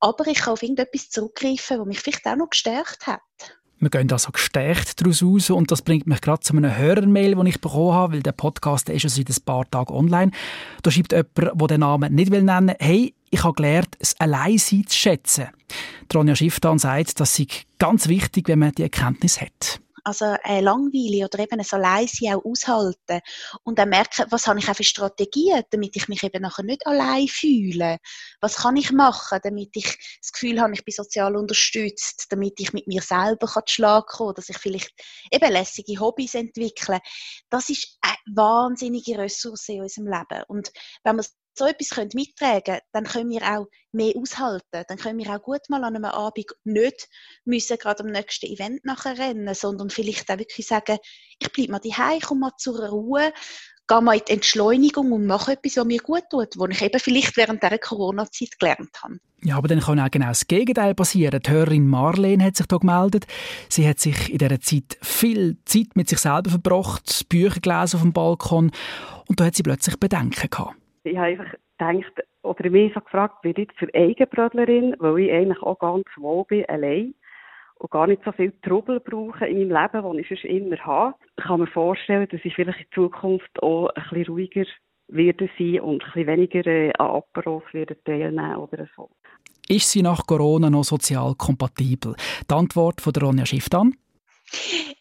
aber 0.00 0.26
ich 0.26 0.38
kann 0.38 0.54
auf 0.54 0.62
irgendetwas 0.62 1.10
zurückgreifen, 1.10 1.78
das 1.78 1.86
mich 1.86 2.00
vielleicht 2.00 2.26
auch 2.26 2.36
noch 2.36 2.50
gestärkt 2.50 3.06
hat. 3.06 3.20
Wir 3.82 3.90
gehen 3.90 4.12
also 4.12 4.30
gestärkt 4.30 5.00
daraus 5.00 5.24
raus 5.24 5.50
und 5.50 5.72
das 5.72 5.82
bringt 5.82 6.06
mich 6.06 6.20
gerade 6.20 6.38
zu 6.38 6.56
einem 6.56 6.76
Hörermail, 6.76 7.34
den 7.34 7.46
ich 7.46 7.60
bekommen 7.60 7.92
habe, 7.92 8.12
weil 8.12 8.22
der 8.22 8.30
Podcast 8.30 8.88
ist 8.88 9.02
schon 9.02 9.10
seit 9.10 9.28
ein 9.28 9.44
paar 9.44 9.68
Tagen 9.68 9.92
online. 9.92 10.30
Da 10.84 10.92
schreibt 10.92 11.10
jemand, 11.10 11.60
der 11.60 11.66
den 11.66 11.80
Namen 11.80 12.14
nicht 12.14 12.30
nennen 12.30 12.68
will, 12.68 12.76
hey, 12.78 13.12
ich 13.30 13.42
habe 13.42 13.54
gelernt, 13.54 13.96
das 13.98 14.14
Alleinsein 14.20 14.86
zu 14.86 14.96
schätzen. 14.96 15.48
Ronja 16.14 16.36
Schifftan 16.36 16.78
sagt, 16.78 17.18
das 17.18 17.34
sei 17.34 17.48
ganz 17.80 18.06
wichtig, 18.06 18.46
wenn 18.46 18.60
man 18.60 18.70
die 18.70 18.84
Erkenntnis 18.84 19.40
hat. 19.40 19.80
Also 20.04 20.36
äh, 20.44 20.60
Langweile 20.60 21.26
oder 21.26 21.38
eben 21.38 21.62
so 21.62 21.76
leise 21.76 22.34
auch 22.34 22.44
aushalten 22.44 23.20
und 23.62 23.78
dann 23.78 23.88
merken, 23.88 24.26
was 24.30 24.46
habe 24.46 24.58
ich 24.58 24.68
auch 24.68 24.74
für 24.74 24.84
Strategien, 24.84 25.62
damit 25.70 25.94
ich 25.96 26.08
mich 26.08 26.22
eben 26.22 26.42
nachher 26.42 26.64
nicht 26.64 26.86
allein 26.86 27.28
fühle. 27.28 27.98
Was 28.40 28.56
kann 28.56 28.76
ich 28.76 28.90
machen, 28.90 29.38
damit 29.42 29.70
ich 29.74 30.18
das 30.20 30.32
Gefühl 30.32 30.60
habe, 30.60 30.72
ich 30.74 30.84
bin 30.84 30.92
sozial 30.92 31.36
unterstützt, 31.36 32.26
damit 32.30 32.58
ich 32.58 32.72
mit 32.72 32.86
mir 32.86 33.02
selber 33.02 33.46
kann 33.46 33.62
Schlag 33.66 34.06
kommen, 34.06 34.34
dass 34.34 34.48
ich 34.48 34.58
vielleicht 34.58 34.90
eben 35.30 35.52
lässige 35.52 36.00
Hobbys 36.00 36.34
entwickle. 36.34 37.00
Das 37.48 37.68
ist 37.68 37.98
eine 38.00 38.36
wahnsinnige 38.36 39.18
Ressource 39.18 39.68
in 39.68 39.82
unserem 39.82 40.08
Leben. 40.08 40.42
Und 40.48 40.72
wenn 41.04 41.16
man 41.16 41.26
so 41.54 41.66
etwas 41.66 42.14
mittragen 42.14 42.62
können, 42.64 42.80
dann 42.92 43.04
können 43.04 43.30
wir 43.30 43.42
auch 43.42 43.66
mehr 43.92 44.14
aushalten. 44.16 44.84
Dann 44.88 44.98
können 44.98 45.18
wir 45.18 45.30
auch 45.30 45.42
gut 45.42 45.60
mal 45.68 45.84
an 45.84 45.96
einem 45.96 46.04
Abend 46.06 46.46
nicht 46.64 47.08
müssen 47.44 47.78
gerade 47.78 48.04
am 48.04 48.10
nächsten 48.10 48.46
Event 48.46 48.84
nachher 48.84 49.18
rennen, 49.18 49.54
sondern 49.54 49.90
vielleicht 49.90 50.30
auch 50.30 50.38
wirklich 50.38 50.66
sagen, 50.66 50.98
ich 51.38 51.52
bleibe 51.52 51.72
mal 51.72 51.80
daheim, 51.80 52.20
komme 52.20 52.40
mal 52.40 52.52
zur 52.56 52.88
Ruhe, 52.88 53.32
gehe 53.88 54.00
mal 54.00 54.16
in 54.16 54.22
die 54.26 54.32
Entschleunigung 54.32 55.12
und 55.12 55.26
mache 55.26 55.52
etwas, 55.52 55.76
was 55.76 55.84
mir 55.84 56.00
gut 56.00 56.24
tut, 56.30 56.56
was 56.56 56.70
ich 56.70 56.82
eben 56.82 57.00
vielleicht 57.00 57.36
während 57.36 57.62
dieser 57.62 57.78
Corona-Zeit 57.78 58.58
gelernt 58.58 59.02
habe. 59.02 59.18
Ja, 59.44 59.56
aber 59.56 59.68
dann 59.68 59.80
kann 59.80 59.98
auch 59.98 60.10
genau 60.10 60.28
das 60.28 60.46
Gegenteil 60.46 60.94
passieren. 60.94 61.40
Die 61.44 61.50
Hörerin 61.50 61.88
Marlene 61.88 62.44
hat 62.44 62.56
sich 62.56 62.66
hier 62.70 62.78
gemeldet. 62.78 63.26
Sie 63.68 63.88
hat 63.88 63.98
sich 63.98 64.30
in 64.30 64.38
dieser 64.38 64.60
Zeit 64.60 64.96
viel 65.02 65.58
Zeit 65.64 65.96
mit 65.96 66.08
sich 66.08 66.20
selber 66.20 66.50
verbracht, 66.50 67.28
Bücher 67.28 67.60
gelesen 67.60 67.96
auf 67.96 68.02
dem 68.02 68.12
Balkon 68.12 68.70
und 69.26 69.40
da 69.40 69.46
hat 69.46 69.56
sie 69.56 69.64
plötzlich 69.64 69.98
Bedenken 69.98 70.48
gehabt. 70.48 70.76
Ich 71.04 71.16
habe 71.16 71.26
einfach 71.26 71.54
gedacht, 71.78 72.26
oder 72.42 72.70
mich 72.70 72.94
so 72.94 73.00
gefragt, 73.00 73.42
bin 73.42 73.54
ich 73.56 73.70
für 73.76 73.92
Eigenbrötlerin, 73.94 74.94
weil 74.98 75.18
ich 75.20 75.32
eigentlich 75.32 75.62
auch 75.62 75.78
ganz 75.78 76.06
wohl 76.16 76.44
bin, 76.44 76.64
allein 76.66 77.14
und 77.82 77.90
gar 77.90 78.06
nicht 78.06 78.22
so 78.24 78.32
viel 78.32 78.52
Trubel 78.62 79.00
brauche 79.00 79.46
in 79.46 79.68
meinem 79.68 79.92
Leben, 79.92 80.16
das 80.16 80.16
ich 80.16 80.28
sonst 80.28 80.44
immer 80.44 80.78
habe. 80.78 81.14
Ich 81.36 81.44
kann 81.44 81.60
mir 81.60 81.66
vorstellen, 81.66 82.28
dass 82.30 82.40
ich 82.44 82.54
vielleicht 82.54 82.78
in 82.78 82.86
Zukunft 82.94 83.62
auch 83.62 83.88
ein 83.88 84.02
bisschen 84.10 84.26
ruhiger 84.26 84.64
werde 85.08 85.50
sein 85.58 85.80
und 85.80 86.02
ein 86.02 86.12
bisschen 86.12 86.26
weniger 86.26 86.66
äh, 86.66 86.92
an 86.98 87.08
Aperos 87.08 87.64
werde 87.72 87.96
teilnehmen 88.04 88.56
oder 88.56 88.86
so. 88.96 89.10
Ist 89.68 89.90
sie 89.90 90.02
nach 90.02 90.26
Corona 90.26 90.70
noch 90.70 90.84
sozial 90.84 91.34
kompatibel? 91.34 92.14
Die 92.48 92.54
Antwort 92.54 93.00
von 93.00 93.12
der 93.12 93.22
Ronja 93.24 93.46
Schifftan? 93.46 93.94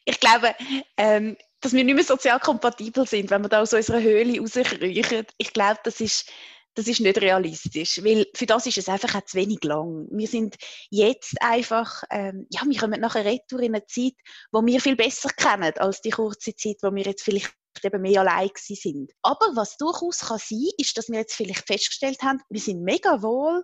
Ich 0.06 0.20
glaube, 0.20 0.56
ähm, 0.98 1.36
dass 1.62 1.74
wir 1.74 1.84
nicht 1.84 1.96
mehr 1.96 2.04
sozial 2.04 2.40
kompatibel 2.40 3.08
sind, 3.08 3.30
wenn 3.30 3.44
wir 3.44 3.50
da 3.50 3.62
aus 3.62 3.74
unserer 3.74 4.02
Höhle 4.02 4.40
rauskriechen. 4.40 5.26
Ich 5.38 5.54
glaube, 5.54 5.80
das 5.84 6.02
ist, 6.02 6.30
das 6.74 6.88
ist 6.88 7.02
nicht 7.02 7.22
realistisch, 7.22 8.04
weil 8.04 8.26
für 8.34 8.46
das 8.46 8.66
ist 8.66 8.78
es 8.78 8.90
einfach 8.90 9.16
auch 9.16 9.26
zu 9.26 9.38
wenig 9.38 9.64
lang. 9.64 10.08
Wir 10.12 10.28
sind 10.28 10.56
jetzt 10.90 11.36
einfach, 11.42 12.04
ähm, 12.10 12.48
ja, 12.50 12.62
wir 12.66 12.80
kommen 12.80 13.00
nachher 13.00 13.26
retour 13.26 13.60
in 13.60 13.76
eine 13.76 13.86
Zeit, 13.86 14.14
wo 14.52 14.66
wir 14.66 14.82
viel 14.82 14.96
besser 14.96 15.30
kennen 15.30 15.74
als 15.78 16.02
die 16.02 16.10
kurze 16.10 16.56
Zeit, 16.56 16.78
wo 16.82 16.94
wir 16.94 17.04
jetzt 17.04 17.24
vielleicht 17.24 17.54
eben 17.84 18.02
mehr 18.02 18.22
allein 18.22 18.50
sind. 18.56 19.12
Aber 19.22 19.46
was 19.56 19.78
durchaus 19.78 20.20
kann 20.20 20.40
sein, 20.40 20.70
ist, 20.78 20.98
dass 20.98 21.10
wir 21.10 21.20
jetzt 21.20 21.36
vielleicht 21.36 21.68
festgestellt 21.68 22.22
haben, 22.22 22.42
wir 22.50 22.60
sind 22.60 22.84
mega 22.84 23.22
wohl 23.22 23.64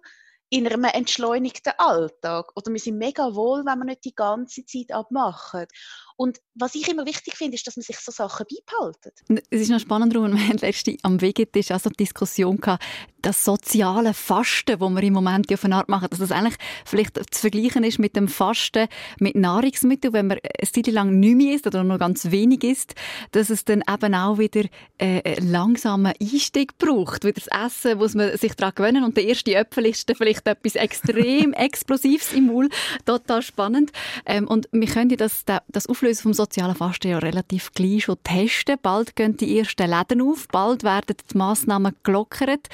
in 0.50 0.66
einem 0.66 0.86
entschleunigten 0.86 1.74
Alltag 1.78 2.52
oder 2.56 2.72
wir 2.72 2.80
sind 2.80 2.98
mega 2.98 3.36
wohl, 3.36 3.66
wenn 3.66 3.80
wir 3.80 3.86
nicht 3.86 4.06
die 4.06 4.16
ganze 4.16 4.66
Zeit 4.66 4.92
abmachen. 4.92 5.66
Und 6.18 6.42
was 6.56 6.74
ich 6.74 6.90
immer 6.90 7.06
wichtig 7.06 7.36
finde, 7.38 7.56
ist, 7.56 7.68
dass 7.68 7.78
man 7.78 7.84
sich 7.84 8.00
so 8.00 8.12
Sachen 8.12 8.46
beibehaltet. 8.50 9.14
Es 9.52 9.62
ist 9.62 9.70
noch 9.70 9.80
spannend, 9.80 10.14
wir 10.16 10.22
hatten 10.22 10.58
letzte 10.58 10.98
am 11.04 11.22
Vegetisch 11.22 11.72
auch 11.72 11.80
so 11.80 11.90
eine 11.90 11.96
Diskussion 11.96 12.58
gehabt, 12.58 12.84
das 13.22 13.44
soziale 13.44 14.14
Fasten, 14.14 14.80
das 14.80 14.90
wir 14.90 15.04
im 15.04 15.14
Moment 15.14 15.52
auf 15.54 15.64
eine 15.64 15.76
Art 15.76 15.90
machen, 15.90 16.08
dass 16.10 16.20
das 16.20 16.32
eigentlich 16.32 16.56
vielleicht 16.86 17.18
zu 17.34 17.42
vergleichen 17.42 17.84
ist 17.84 18.00
mit 18.00 18.16
dem 18.16 18.28
Fasten 18.28 18.88
mit 19.20 19.36
Nahrungsmitteln, 19.36 20.14
wenn 20.14 20.28
man 20.28 20.40
eine 20.40 20.72
Zeit 20.72 20.88
lang 20.88 21.20
nicht 21.20 21.36
mehr 21.36 21.56
isst 21.56 21.68
oder 21.68 21.84
nur 21.84 22.00
ganz 22.00 22.32
wenig 22.32 22.64
isst, 22.64 22.96
dass 23.32 23.50
es 23.50 23.66
dann 23.66 23.84
eben 23.88 24.16
auch 24.16 24.40
wieder 24.40 24.64
äh, 24.98 25.22
einen 25.24 25.52
langsamen 25.52 26.14
Einstieg 26.20 26.78
braucht. 26.78 27.26
Wieder 27.26 27.42
das 27.42 27.66
Essen 27.66 27.98
muss 27.98 28.16
man 28.16 28.36
sich 28.38 28.56
daran 28.56 28.76
gewöhnen 28.76 29.04
und 29.04 29.18
der 29.18 29.26
erste 29.26 29.54
Äpfel 29.54 29.86
ist 29.86 30.10
dann 30.10 30.16
vielleicht 30.16 30.48
etwas 30.48 30.76
extrem 30.76 31.54
Explosives 31.54 32.34
im 32.34 32.48
Mund. 32.48 32.74
Total 33.06 33.42
spannend. 33.42 33.92
Ähm, 34.26 34.48
und 34.48 34.68
wir 34.72 34.88
können 34.88 35.16
das, 35.18 35.44
das 35.68 35.88
Auflösen 35.88 36.07
Auflösen 36.08 36.24
vom 36.24 36.34
sozialen 36.34 36.76
Fasten 36.76 37.10
ja 37.10 37.18
relativ 37.20 37.74
gleich 37.74 38.06
schon 38.06 38.16
testen. 38.24 38.78
Bald 38.82 39.18
gehen 39.18 39.36
die 39.36 39.60
ersten 39.60 39.90
Läden 39.90 40.22
auf, 40.22 40.48
bald 40.48 40.84
werden 40.84 41.18
die 41.30 41.38
Massnahmen 41.38 41.94
gelockert. 42.04 42.70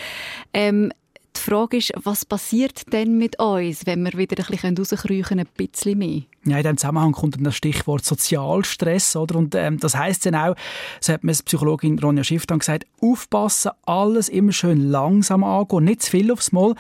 Ähm, 0.54 0.92
die 1.36 1.40
Frage 1.40 1.78
ist, 1.78 1.94
was 2.04 2.26
passiert 2.26 2.94
denn 2.94 3.18
mit 3.18 3.40
uns, 3.40 3.88
wenn 3.88 4.04
wir 4.04 4.14
wieder 4.14 4.38
ein 4.38 4.46
bisschen 4.46 4.78
rauskriechen, 4.78 5.40
ein 5.40 5.48
bisschen 5.58 5.98
mehr? 5.98 6.22
Ja, 6.46 6.58
in 6.58 6.64
diesem 6.64 6.78
Zusammenhang 6.78 7.12
kommt 7.14 7.36
dann 7.36 7.44
das 7.44 7.56
Stichwort 7.56 8.06
Sozialstress, 8.06 9.16
oder? 9.16 9.40
Und 9.40 9.56
ähm, 9.56 9.80
das 9.80 9.98
heisst 9.98 10.28
dann 10.28 10.36
auch, 10.36 10.56
so 11.02 11.12
hat 11.12 11.24
mir 11.24 11.34
Psychologin 11.34 11.98
Ronja 11.98 12.24
Schiff 12.24 12.46
dann 12.46 12.60
gesagt, 12.60 12.86
aufpassen, 13.02 13.72
alles 13.88 14.30
immer 14.30 14.52
schön 14.52 14.92
langsam 14.92 15.44
angehen, 15.44 15.86
nicht 15.86 16.04
zu 16.04 16.12
viel 16.12 16.32
aufs 16.32 16.52
Mal. 16.52 16.76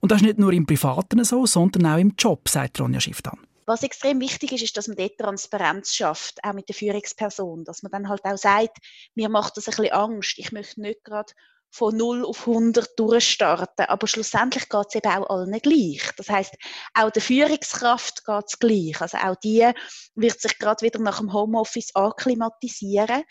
Und 0.00 0.10
das 0.10 0.20
ist 0.20 0.26
nicht 0.26 0.40
nur 0.40 0.52
im 0.52 0.66
Privaten 0.66 1.22
so, 1.22 1.46
sondern 1.46 1.86
auch 1.86 1.98
im 1.98 2.14
Job, 2.18 2.48
sagt 2.48 2.80
Ronja 2.80 2.98
Schiff 2.98 3.22
dann. 3.22 3.38
Was 3.66 3.82
extrem 3.82 4.20
wichtig 4.20 4.52
ist, 4.52 4.62
ist, 4.62 4.76
dass 4.76 4.86
man 4.86 4.96
dort 4.96 5.18
Transparenz 5.18 5.94
schafft, 5.94 6.42
auch 6.44 6.52
mit 6.52 6.68
der 6.68 6.74
Führungsperson. 6.74 7.64
Dass 7.64 7.82
man 7.82 7.90
dann 7.90 8.08
halt 8.08 8.24
auch 8.24 8.38
sagt, 8.38 8.78
mir 9.14 9.28
macht 9.28 9.56
das 9.56 9.66
ein 9.66 9.76
bisschen 9.76 9.92
Angst. 9.92 10.38
Ich 10.38 10.52
möchte 10.52 10.80
nicht 10.80 11.02
gerade 11.02 11.32
von 11.70 11.96
0 11.96 12.24
auf 12.24 12.46
100 12.46 12.98
durchstarten. 12.98 13.86
Aber 13.86 14.06
schlussendlich 14.06 14.68
geht 14.68 14.86
es 14.88 14.94
eben 14.94 15.08
auch 15.08 15.28
allen 15.28 15.60
gleich. 15.60 16.10
Das 16.16 16.28
heißt, 16.30 16.54
auch 16.94 17.10
der 17.10 17.22
Führungskraft 17.22 18.24
geht 18.24 18.44
es 18.46 18.58
gleich. 18.58 19.00
Also 19.00 19.18
auch 19.18 19.36
die 19.36 19.68
wird 20.14 20.40
sich 20.40 20.58
gerade 20.58 20.84
wieder 20.86 21.00
nach 21.00 21.18
dem 21.18 21.32
Homeoffice 21.32 21.94
akklimatisieren 21.94 23.24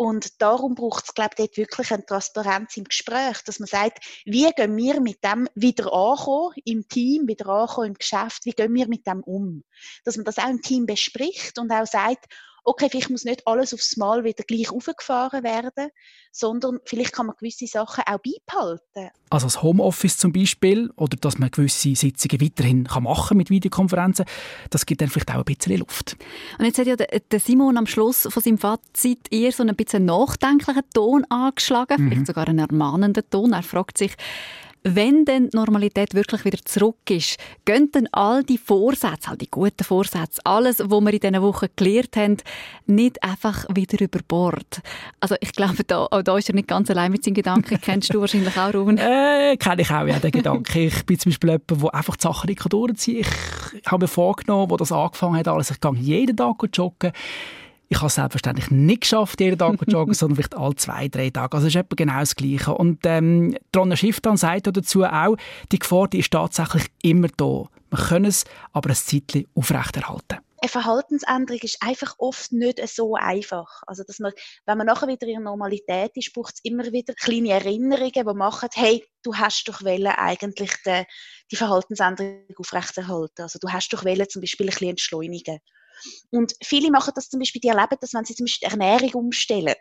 und 0.00 0.40
darum 0.40 0.76
braucht 0.76 1.04
es, 1.04 1.14
glaube 1.14 1.34
ich, 1.36 1.44
dort 1.44 1.56
wirklich 1.58 1.92
eine 1.92 2.06
Transparenz 2.06 2.74
im 2.78 2.84
Gespräch, 2.84 3.42
dass 3.44 3.58
man 3.58 3.66
sagt, 3.66 4.02
wie 4.24 4.50
gehen 4.52 4.74
wir 4.74 4.98
mit 4.98 5.22
dem 5.22 5.46
wieder 5.54 5.92
ankommen, 5.92 6.54
im 6.64 6.88
Team, 6.88 7.28
wieder 7.28 7.46
ankommen, 7.50 7.88
im 7.88 7.94
Geschäft, 7.98 8.46
wie 8.46 8.52
gehen 8.52 8.72
wir 8.72 8.88
mit 8.88 9.06
dem 9.06 9.22
um? 9.22 9.62
Dass 10.06 10.16
man 10.16 10.24
das 10.24 10.38
auch 10.38 10.48
im 10.48 10.62
Team 10.62 10.86
bespricht 10.86 11.58
und 11.58 11.70
auch 11.70 11.86
sagt, 11.86 12.32
okay, 12.64 12.88
vielleicht 12.90 13.10
muss 13.10 13.24
nicht 13.24 13.46
alles 13.46 13.74
aufs 13.74 13.96
Mal 13.96 14.24
wieder 14.24 14.44
gleich 14.44 14.70
aufgefahren 14.70 15.42
werden, 15.42 15.90
sondern 16.32 16.78
vielleicht 16.84 17.12
kann 17.12 17.26
man 17.26 17.36
gewisse 17.36 17.66
Sachen 17.66 18.04
auch 18.06 18.18
beibehalten. 18.18 19.10
Also 19.30 19.46
das 19.46 19.62
Homeoffice 19.62 20.18
zum 20.18 20.32
Beispiel 20.32 20.90
oder 20.96 21.16
dass 21.16 21.38
man 21.38 21.50
gewisse 21.50 21.94
Sitzungen 21.94 22.40
weiterhin 22.40 22.84
kann 22.84 23.04
machen 23.04 23.36
mit 23.36 23.50
Videokonferenzen, 23.50 24.24
das 24.70 24.86
gibt 24.86 25.00
dann 25.00 25.08
vielleicht 25.08 25.30
auch 25.30 25.36
ein 25.36 25.44
bisschen 25.44 25.78
Luft. 25.78 26.16
Und 26.58 26.64
jetzt 26.64 26.78
hat 26.78 26.86
ja 26.86 26.96
der 26.96 27.40
Simon 27.40 27.76
am 27.76 27.86
Schluss 27.86 28.28
von 28.30 28.42
seinem 28.42 28.58
Fazit 28.58 29.32
eher 29.32 29.52
so 29.52 29.62
einen 29.62 29.76
bisschen 29.76 30.04
nachdenklichen 30.04 30.82
Ton 30.94 31.24
angeschlagen, 31.28 32.02
mhm. 32.02 32.08
vielleicht 32.08 32.26
sogar 32.26 32.48
einen 32.48 32.58
ermahnenden 32.58 33.24
Ton. 33.30 33.52
Er 33.52 33.62
fragt 33.62 33.98
sich, 33.98 34.14
wenn 34.82 35.24
dann 35.24 35.50
die 35.50 35.56
Normalität 35.56 36.14
wirklich 36.14 36.44
wieder 36.44 36.58
zurück 36.64 37.10
ist, 37.10 37.36
gehen 37.64 37.90
dann 37.92 38.08
all 38.12 38.42
die 38.42 38.58
Vorsätze, 38.58 39.30
all 39.30 39.36
die 39.36 39.50
guten 39.50 39.84
Vorsätze, 39.84 40.40
alles, 40.44 40.78
was 40.78 41.00
wir 41.00 41.12
in 41.12 41.20
diesen 41.20 41.42
Wochen 41.42 41.66
gelernt 41.76 42.16
haben, 42.16 42.36
nicht 42.86 43.22
einfach 43.22 43.66
wieder 43.74 44.00
über 44.00 44.20
Bord. 44.26 44.80
Also 45.20 45.36
ich 45.40 45.52
glaube, 45.52 45.84
da, 45.84 46.06
auch 46.10 46.22
da 46.22 46.38
ist 46.38 46.48
er 46.48 46.54
nicht 46.54 46.68
ganz 46.68 46.90
allein 46.90 47.12
mit 47.12 47.24
seinen 47.24 47.34
Gedanken. 47.34 47.78
Kennst 47.82 48.14
du 48.14 48.20
wahrscheinlich 48.20 48.56
auch, 48.56 48.72
Ruben? 48.72 48.96
Äh, 48.96 49.56
kenne 49.58 49.82
ich 49.82 49.90
auch, 49.90 50.06
ja, 50.06 50.18
den 50.18 50.30
Gedanken. 50.32 50.78
Ich 50.78 51.04
bin 51.04 51.18
zum 51.18 51.30
Beispiel 51.30 51.50
jemand, 51.50 51.70
der 51.70 51.94
einfach 51.94 52.16
die 52.16 52.22
Sachen 52.22 52.48
nicht 52.48 52.72
durchziehen 52.72 53.24
kann. 53.24 53.80
Ich 53.82 53.90
habe 53.90 54.04
mir 54.04 54.08
vorgenommen, 54.08 54.70
wo 54.70 54.76
das 54.76 54.92
angefangen 54.92 55.36
hat, 55.36 55.48
alles, 55.48 55.70
ich 55.70 55.80
gehe 55.80 55.92
jeden 55.94 56.36
Tag 56.36 56.56
joggen. 56.72 57.12
Ich 57.92 57.98
habe 57.98 58.06
es 58.06 58.14
selbstverständlich 58.14 58.70
nicht 58.70 59.02
geschafft, 59.02 59.40
jeden 59.40 59.58
Tag 59.58 59.76
zu 59.78 59.84
joggen, 59.84 60.14
sondern 60.14 60.36
vielleicht 60.36 60.56
alle 60.56 60.76
zwei, 60.76 61.08
drei 61.08 61.30
Tage. 61.30 61.56
Also 61.56 61.66
es 61.66 61.74
ist 61.74 61.80
etwa 61.80 61.96
genau 61.96 62.20
das 62.20 62.36
Gleiche. 62.36 62.72
Und 62.72 63.00
ähm, 63.04 63.56
Tronna 63.72 63.96
Schifftan 63.96 64.36
sagt 64.36 64.68
dazu 64.68 65.04
auch, 65.04 65.36
die 65.72 65.78
Gefahr 65.80 66.06
die 66.06 66.20
ist 66.20 66.30
tatsächlich 66.30 66.86
immer 67.02 67.28
da. 67.36 67.64
Wir 67.90 67.98
können 68.08 68.26
es 68.26 68.44
aber 68.72 68.90
ein 68.90 68.94
Zeitchen 68.96 69.46
aufrechterhalten 69.54 70.38
eine 70.60 70.68
Verhaltensänderung 70.68 71.60
ist 71.62 71.80
einfach 71.80 72.14
oft 72.18 72.52
nicht 72.52 72.86
so 72.86 73.14
einfach. 73.14 73.82
Also, 73.86 74.04
dass 74.04 74.18
man, 74.18 74.32
wenn 74.66 74.78
man 74.78 74.86
nachher 74.86 75.08
wieder 75.08 75.26
in 75.26 75.34
der 75.34 75.40
Normalität 75.40 76.12
ist, 76.14 76.32
braucht 76.34 76.54
es 76.54 76.60
immer 76.64 76.84
wieder 76.92 77.14
kleine 77.14 77.50
Erinnerungen, 77.50 78.12
die 78.12 78.34
machen, 78.34 78.68
hey, 78.74 79.04
du 79.22 79.34
hast 79.34 79.64
doch 79.68 79.82
wollen, 79.82 80.06
eigentlich 80.06 80.72
die, 80.84 81.04
die 81.50 81.56
Verhaltensänderung 81.56 82.44
aufrechterhalten. 82.58 83.42
Also, 83.42 83.58
du 83.58 83.70
hast 83.70 83.92
doch 83.92 84.04
wollen, 84.04 84.28
zum 84.28 84.42
Beispiel 84.42 84.66
ein 84.66 84.70
bisschen 84.70 84.90
entschleunigen. 84.90 85.60
Und 86.30 86.54
viele 86.62 86.90
machen 86.90 87.12
das 87.14 87.28
zum 87.28 87.40
Beispiel, 87.40 87.60
die 87.60 87.68
erleben 87.68 87.96
das, 88.00 88.14
wenn 88.14 88.24
sie 88.24 88.34
zum 88.34 88.44
Beispiel 88.44 88.68
die 88.68 88.72
Ernährung 88.72 89.26
umstellen. 89.26 89.74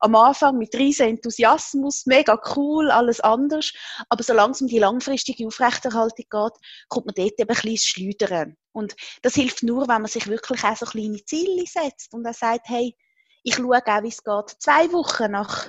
Am 0.00 0.14
Anfang 0.14 0.58
mit 0.58 0.74
riesen 0.74 1.08
Enthusiasmus, 1.08 2.06
mega 2.06 2.40
cool, 2.56 2.90
alles 2.90 3.20
anders. 3.20 3.72
Aber 4.08 4.22
solange 4.22 4.52
es 4.52 4.60
um 4.60 4.68
die 4.68 4.78
langfristige 4.78 5.46
Aufrechterhaltung 5.46 6.26
geht, 6.30 6.52
kommt 6.88 7.06
man 7.06 7.14
dort 7.16 7.38
eben 7.38 7.48
ein 7.50 7.62
bisschen 7.62 7.78
schleudern. 7.78 8.56
Und 8.72 8.94
das 9.22 9.34
hilft 9.34 9.62
nur, 9.62 9.88
wenn 9.88 10.02
man 10.02 10.06
sich 10.06 10.26
wirklich 10.26 10.62
auch 10.64 10.76
so 10.76 10.86
kleine 10.86 11.24
Ziele 11.24 11.64
setzt 11.66 12.12
und 12.12 12.22
dann 12.22 12.34
sagt, 12.34 12.68
hey, 12.68 12.94
ich 13.42 13.54
schaue 13.54 13.78
auch, 13.78 14.02
wie 14.02 14.08
es 14.08 14.22
geht, 14.22 14.62
zwei 14.62 14.92
Wochen 14.92 15.32
nach, 15.32 15.68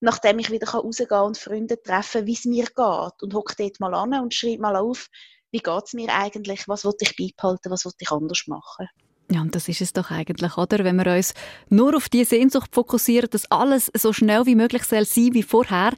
nachdem 0.00 0.38
ich 0.38 0.50
wieder 0.50 0.68
rausgehen 0.68 1.08
kann 1.08 1.26
und 1.26 1.38
Freunde 1.38 1.80
treffen, 1.82 2.26
wie 2.26 2.34
es 2.34 2.44
mir 2.44 2.64
geht. 2.66 3.22
Und 3.22 3.34
hocke 3.34 3.54
dort 3.58 3.80
mal 3.80 3.94
an 3.94 4.14
und 4.20 4.34
schreibe 4.34 4.62
mal 4.62 4.76
auf, 4.76 5.08
wie 5.50 5.58
geht 5.58 5.84
es 5.84 5.92
mir 5.94 6.12
eigentlich, 6.12 6.68
was 6.68 6.84
wollte 6.84 7.04
ich 7.04 7.16
beibehalten, 7.16 7.70
was 7.70 7.84
wollte 7.84 7.98
ich 8.00 8.10
anders 8.10 8.44
machen. 8.46 8.88
Ja, 9.30 9.40
und 9.40 9.56
das 9.56 9.68
ist 9.68 9.80
es 9.80 9.92
doch 9.92 10.12
eigentlich, 10.12 10.56
oder? 10.56 10.84
Wenn 10.84 10.96
wir 10.96 11.12
uns 11.12 11.34
nur 11.68 11.96
auf 11.96 12.08
die 12.08 12.22
Sehnsucht 12.22 12.72
fokussieren, 12.72 13.28
dass 13.30 13.50
alles 13.50 13.90
so 13.92 14.12
schnell 14.12 14.46
wie 14.46 14.54
möglich 14.54 14.84
soll 14.84 15.04
sein 15.04 15.34
wie 15.34 15.42
vorher, 15.42 15.94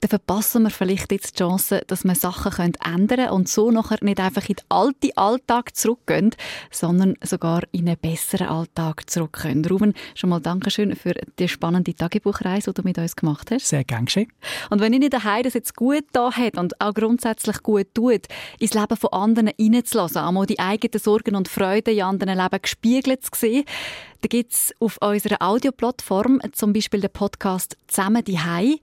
dann 0.00 0.08
verpassen 0.08 0.64
wir 0.64 0.70
vielleicht 0.70 1.12
jetzt 1.12 1.38
die 1.38 1.44
Chance, 1.44 1.82
dass 1.86 2.02
wir 2.02 2.16
Sachen 2.16 2.74
ändern 2.84 3.18
können 3.18 3.30
und 3.30 3.48
so 3.48 3.70
nachher 3.70 3.98
nicht 4.02 4.18
einfach 4.18 4.48
in 4.48 4.56
den 4.56 4.64
alten 4.68 5.16
Alltag 5.16 5.76
zurückgehen, 5.76 6.34
sondern 6.72 7.14
sogar 7.22 7.62
in 7.70 7.88
einen 7.88 7.98
besseren 7.98 8.48
Alltag 8.48 9.08
zurück 9.08 9.34
können. 9.34 9.64
Ruben, 9.64 9.94
schon 10.16 10.30
mal 10.30 10.40
Dankeschön 10.40 10.96
für 10.96 11.14
die 11.38 11.46
spannende 11.46 11.94
Tagebuchreise, 11.94 12.72
die 12.72 12.82
du 12.82 12.88
mit 12.88 12.98
uns 12.98 13.14
gemacht 13.14 13.52
hast. 13.52 13.68
Sehr 13.68 13.84
gern 13.84 14.06
geschehen. 14.06 14.32
Und 14.70 14.80
wenn 14.80 14.92
Ihnen 14.92 15.08
daheim 15.08 15.44
das 15.44 15.54
jetzt 15.54 15.76
gut 15.76 16.04
da 16.10 16.32
hat 16.32 16.58
und 16.58 16.80
auch 16.80 16.94
grundsätzlich 16.94 17.62
gut 17.62 17.94
tut, 17.94 18.26
ins 18.58 18.74
Leben 18.74 18.96
von 18.96 19.12
anderen 19.12 19.50
reinzulassen, 19.56 20.18
einmal 20.18 20.46
die 20.46 20.58
eigenen 20.58 20.98
Sorgen 21.00 21.36
und 21.36 21.46
Freuden 21.46 21.94
in 21.94 22.02
anderen 22.02 22.38
Leben 22.38 22.60
gespiegelt 22.72 23.24
zu 23.24 23.30
sehen, 23.34 23.64
da 24.22 24.28
gibt 24.28 24.52
es 24.52 24.72
auf 24.78 24.98
unserer 25.02 25.42
Audioplattform 25.42 26.40
zum 26.52 26.72
Beispiel 26.72 27.00
den 27.00 27.10
Podcast 27.10 27.76
«Zusammen 27.88 28.22
die 28.22 28.38
Hai». 28.38 28.76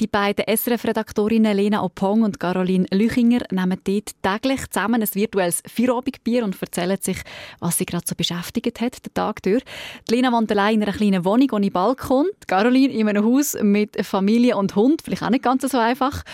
Die 0.00 0.08
beiden 0.08 0.44
SRF-Redaktorinnen 0.48 1.56
Lena 1.56 1.84
Opong 1.84 2.22
und 2.22 2.40
Caroline 2.40 2.86
Lüchinger 2.90 3.42
nehmen 3.52 3.78
dort 3.84 4.10
täglich 4.20 4.68
zusammen 4.68 5.00
ein 5.00 5.14
virtuelles 5.14 5.62
Feierabendbier 5.64 6.42
und 6.42 6.60
erzählen 6.60 6.98
sich, 7.00 7.18
was 7.60 7.78
sie 7.78 7.86
gerade 7.86 8.04
so 8.04 8.16
beschäftigt 8.16 8.80
hat, 8.80 9.06
den 9.06 9.14
Tag 9.14 9.44
durch. 9.44 9.62
Die 10.08 10.16
Lena 10.16 10.32
wohnt 10.32 10.50
allein 10.50 10.74
in 10.74 10.82
einer 10.82 10.92
kleinen 10.92 11.24
Wohnung 11.24 11.52
ohne 11.52 11.70
Balkon, 11.70 12.26
die 12.42 12.46
Caroline 12.48 12.92
in 12.92 13.08
einem 13.08 13.24
Haus 13.24 13.56
mit 13.62 14.04
Familie 14.04 14.56
und 14.56 14.74
Hund, 14.74 15.02
vielleicht 15.04 15.22
auch 15.22 15.30
nicht 15.30 15.44
ganz 15.44 15.62
so 15.62 15.78
einfach. 15.78 16.24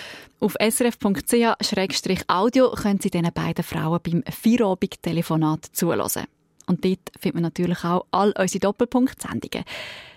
Auf 0.40 0.54
srf.ch-audio 0.58 2.70
können 2.70 3.00
Sie 3.00 3.10
diesen 3.10 3.32
beiden 3.34 3.64
Frauen 3.64 4.00
beim 4.02 4.24
Feierabend-Telefonat 4.30 5.66
zulassen. 5.72 6.24
Und 6.66 6.84
dort 6.84 7.12
findet 7.18 7.34
man 7.34 7.42
natürlich 7.44 7.84
auch 7.84 8.06
all 8.10 8.32
unsere 8.38 8.60
Doppelpunkt-Sendungen. 8.60 9.64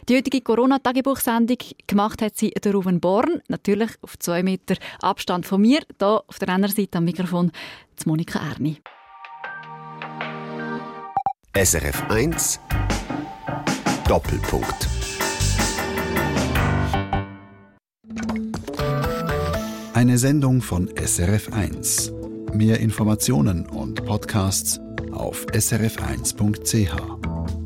Die 0.07 0.17
heutige 0.17 0.41
Corona-Tagebuchsendung 0.41 1.57
gemacht 1.85 2.21
hat 2.21 2.35
sie 2.35 2.49
der 2.49 2.73
Ruven 2.73 2.99
Born, 2.99 3.41
natürlich 3.47 3.91
auf 4.01 4.17
zwei 4.17 4.41
Meter 4.41 4.75
Abstand 5.01 5.45
von 5.45 5.61
mir. 5.61 5.81
Hier 5.99 6.23
auf 6.27 6.39
der 6.39 6.49
anderen 6.49 6.75
Seite 6.75 6.97
am 6.97 7.05
Mikrofon 7.05 7.51
die 7.99 8.09
Monika 8.09 8.39
Erni. 8.39 8.81
SRF 11.55 12.09
1 12.09 12.59
Doppelpunkt 14.07 14.87
Eine 19.93 20.17
Sendung 20.17 20.61
von 20.61 20.89
SRF 20.95 21.51
1. 21.51 22.13
Mehr 22.53 22.79
Informationen 22.79 23.65
und 23.67 24.05
Podcasts 24.05 24.79
auf 25.19 25.45
srf1.ch. 25.47 27.58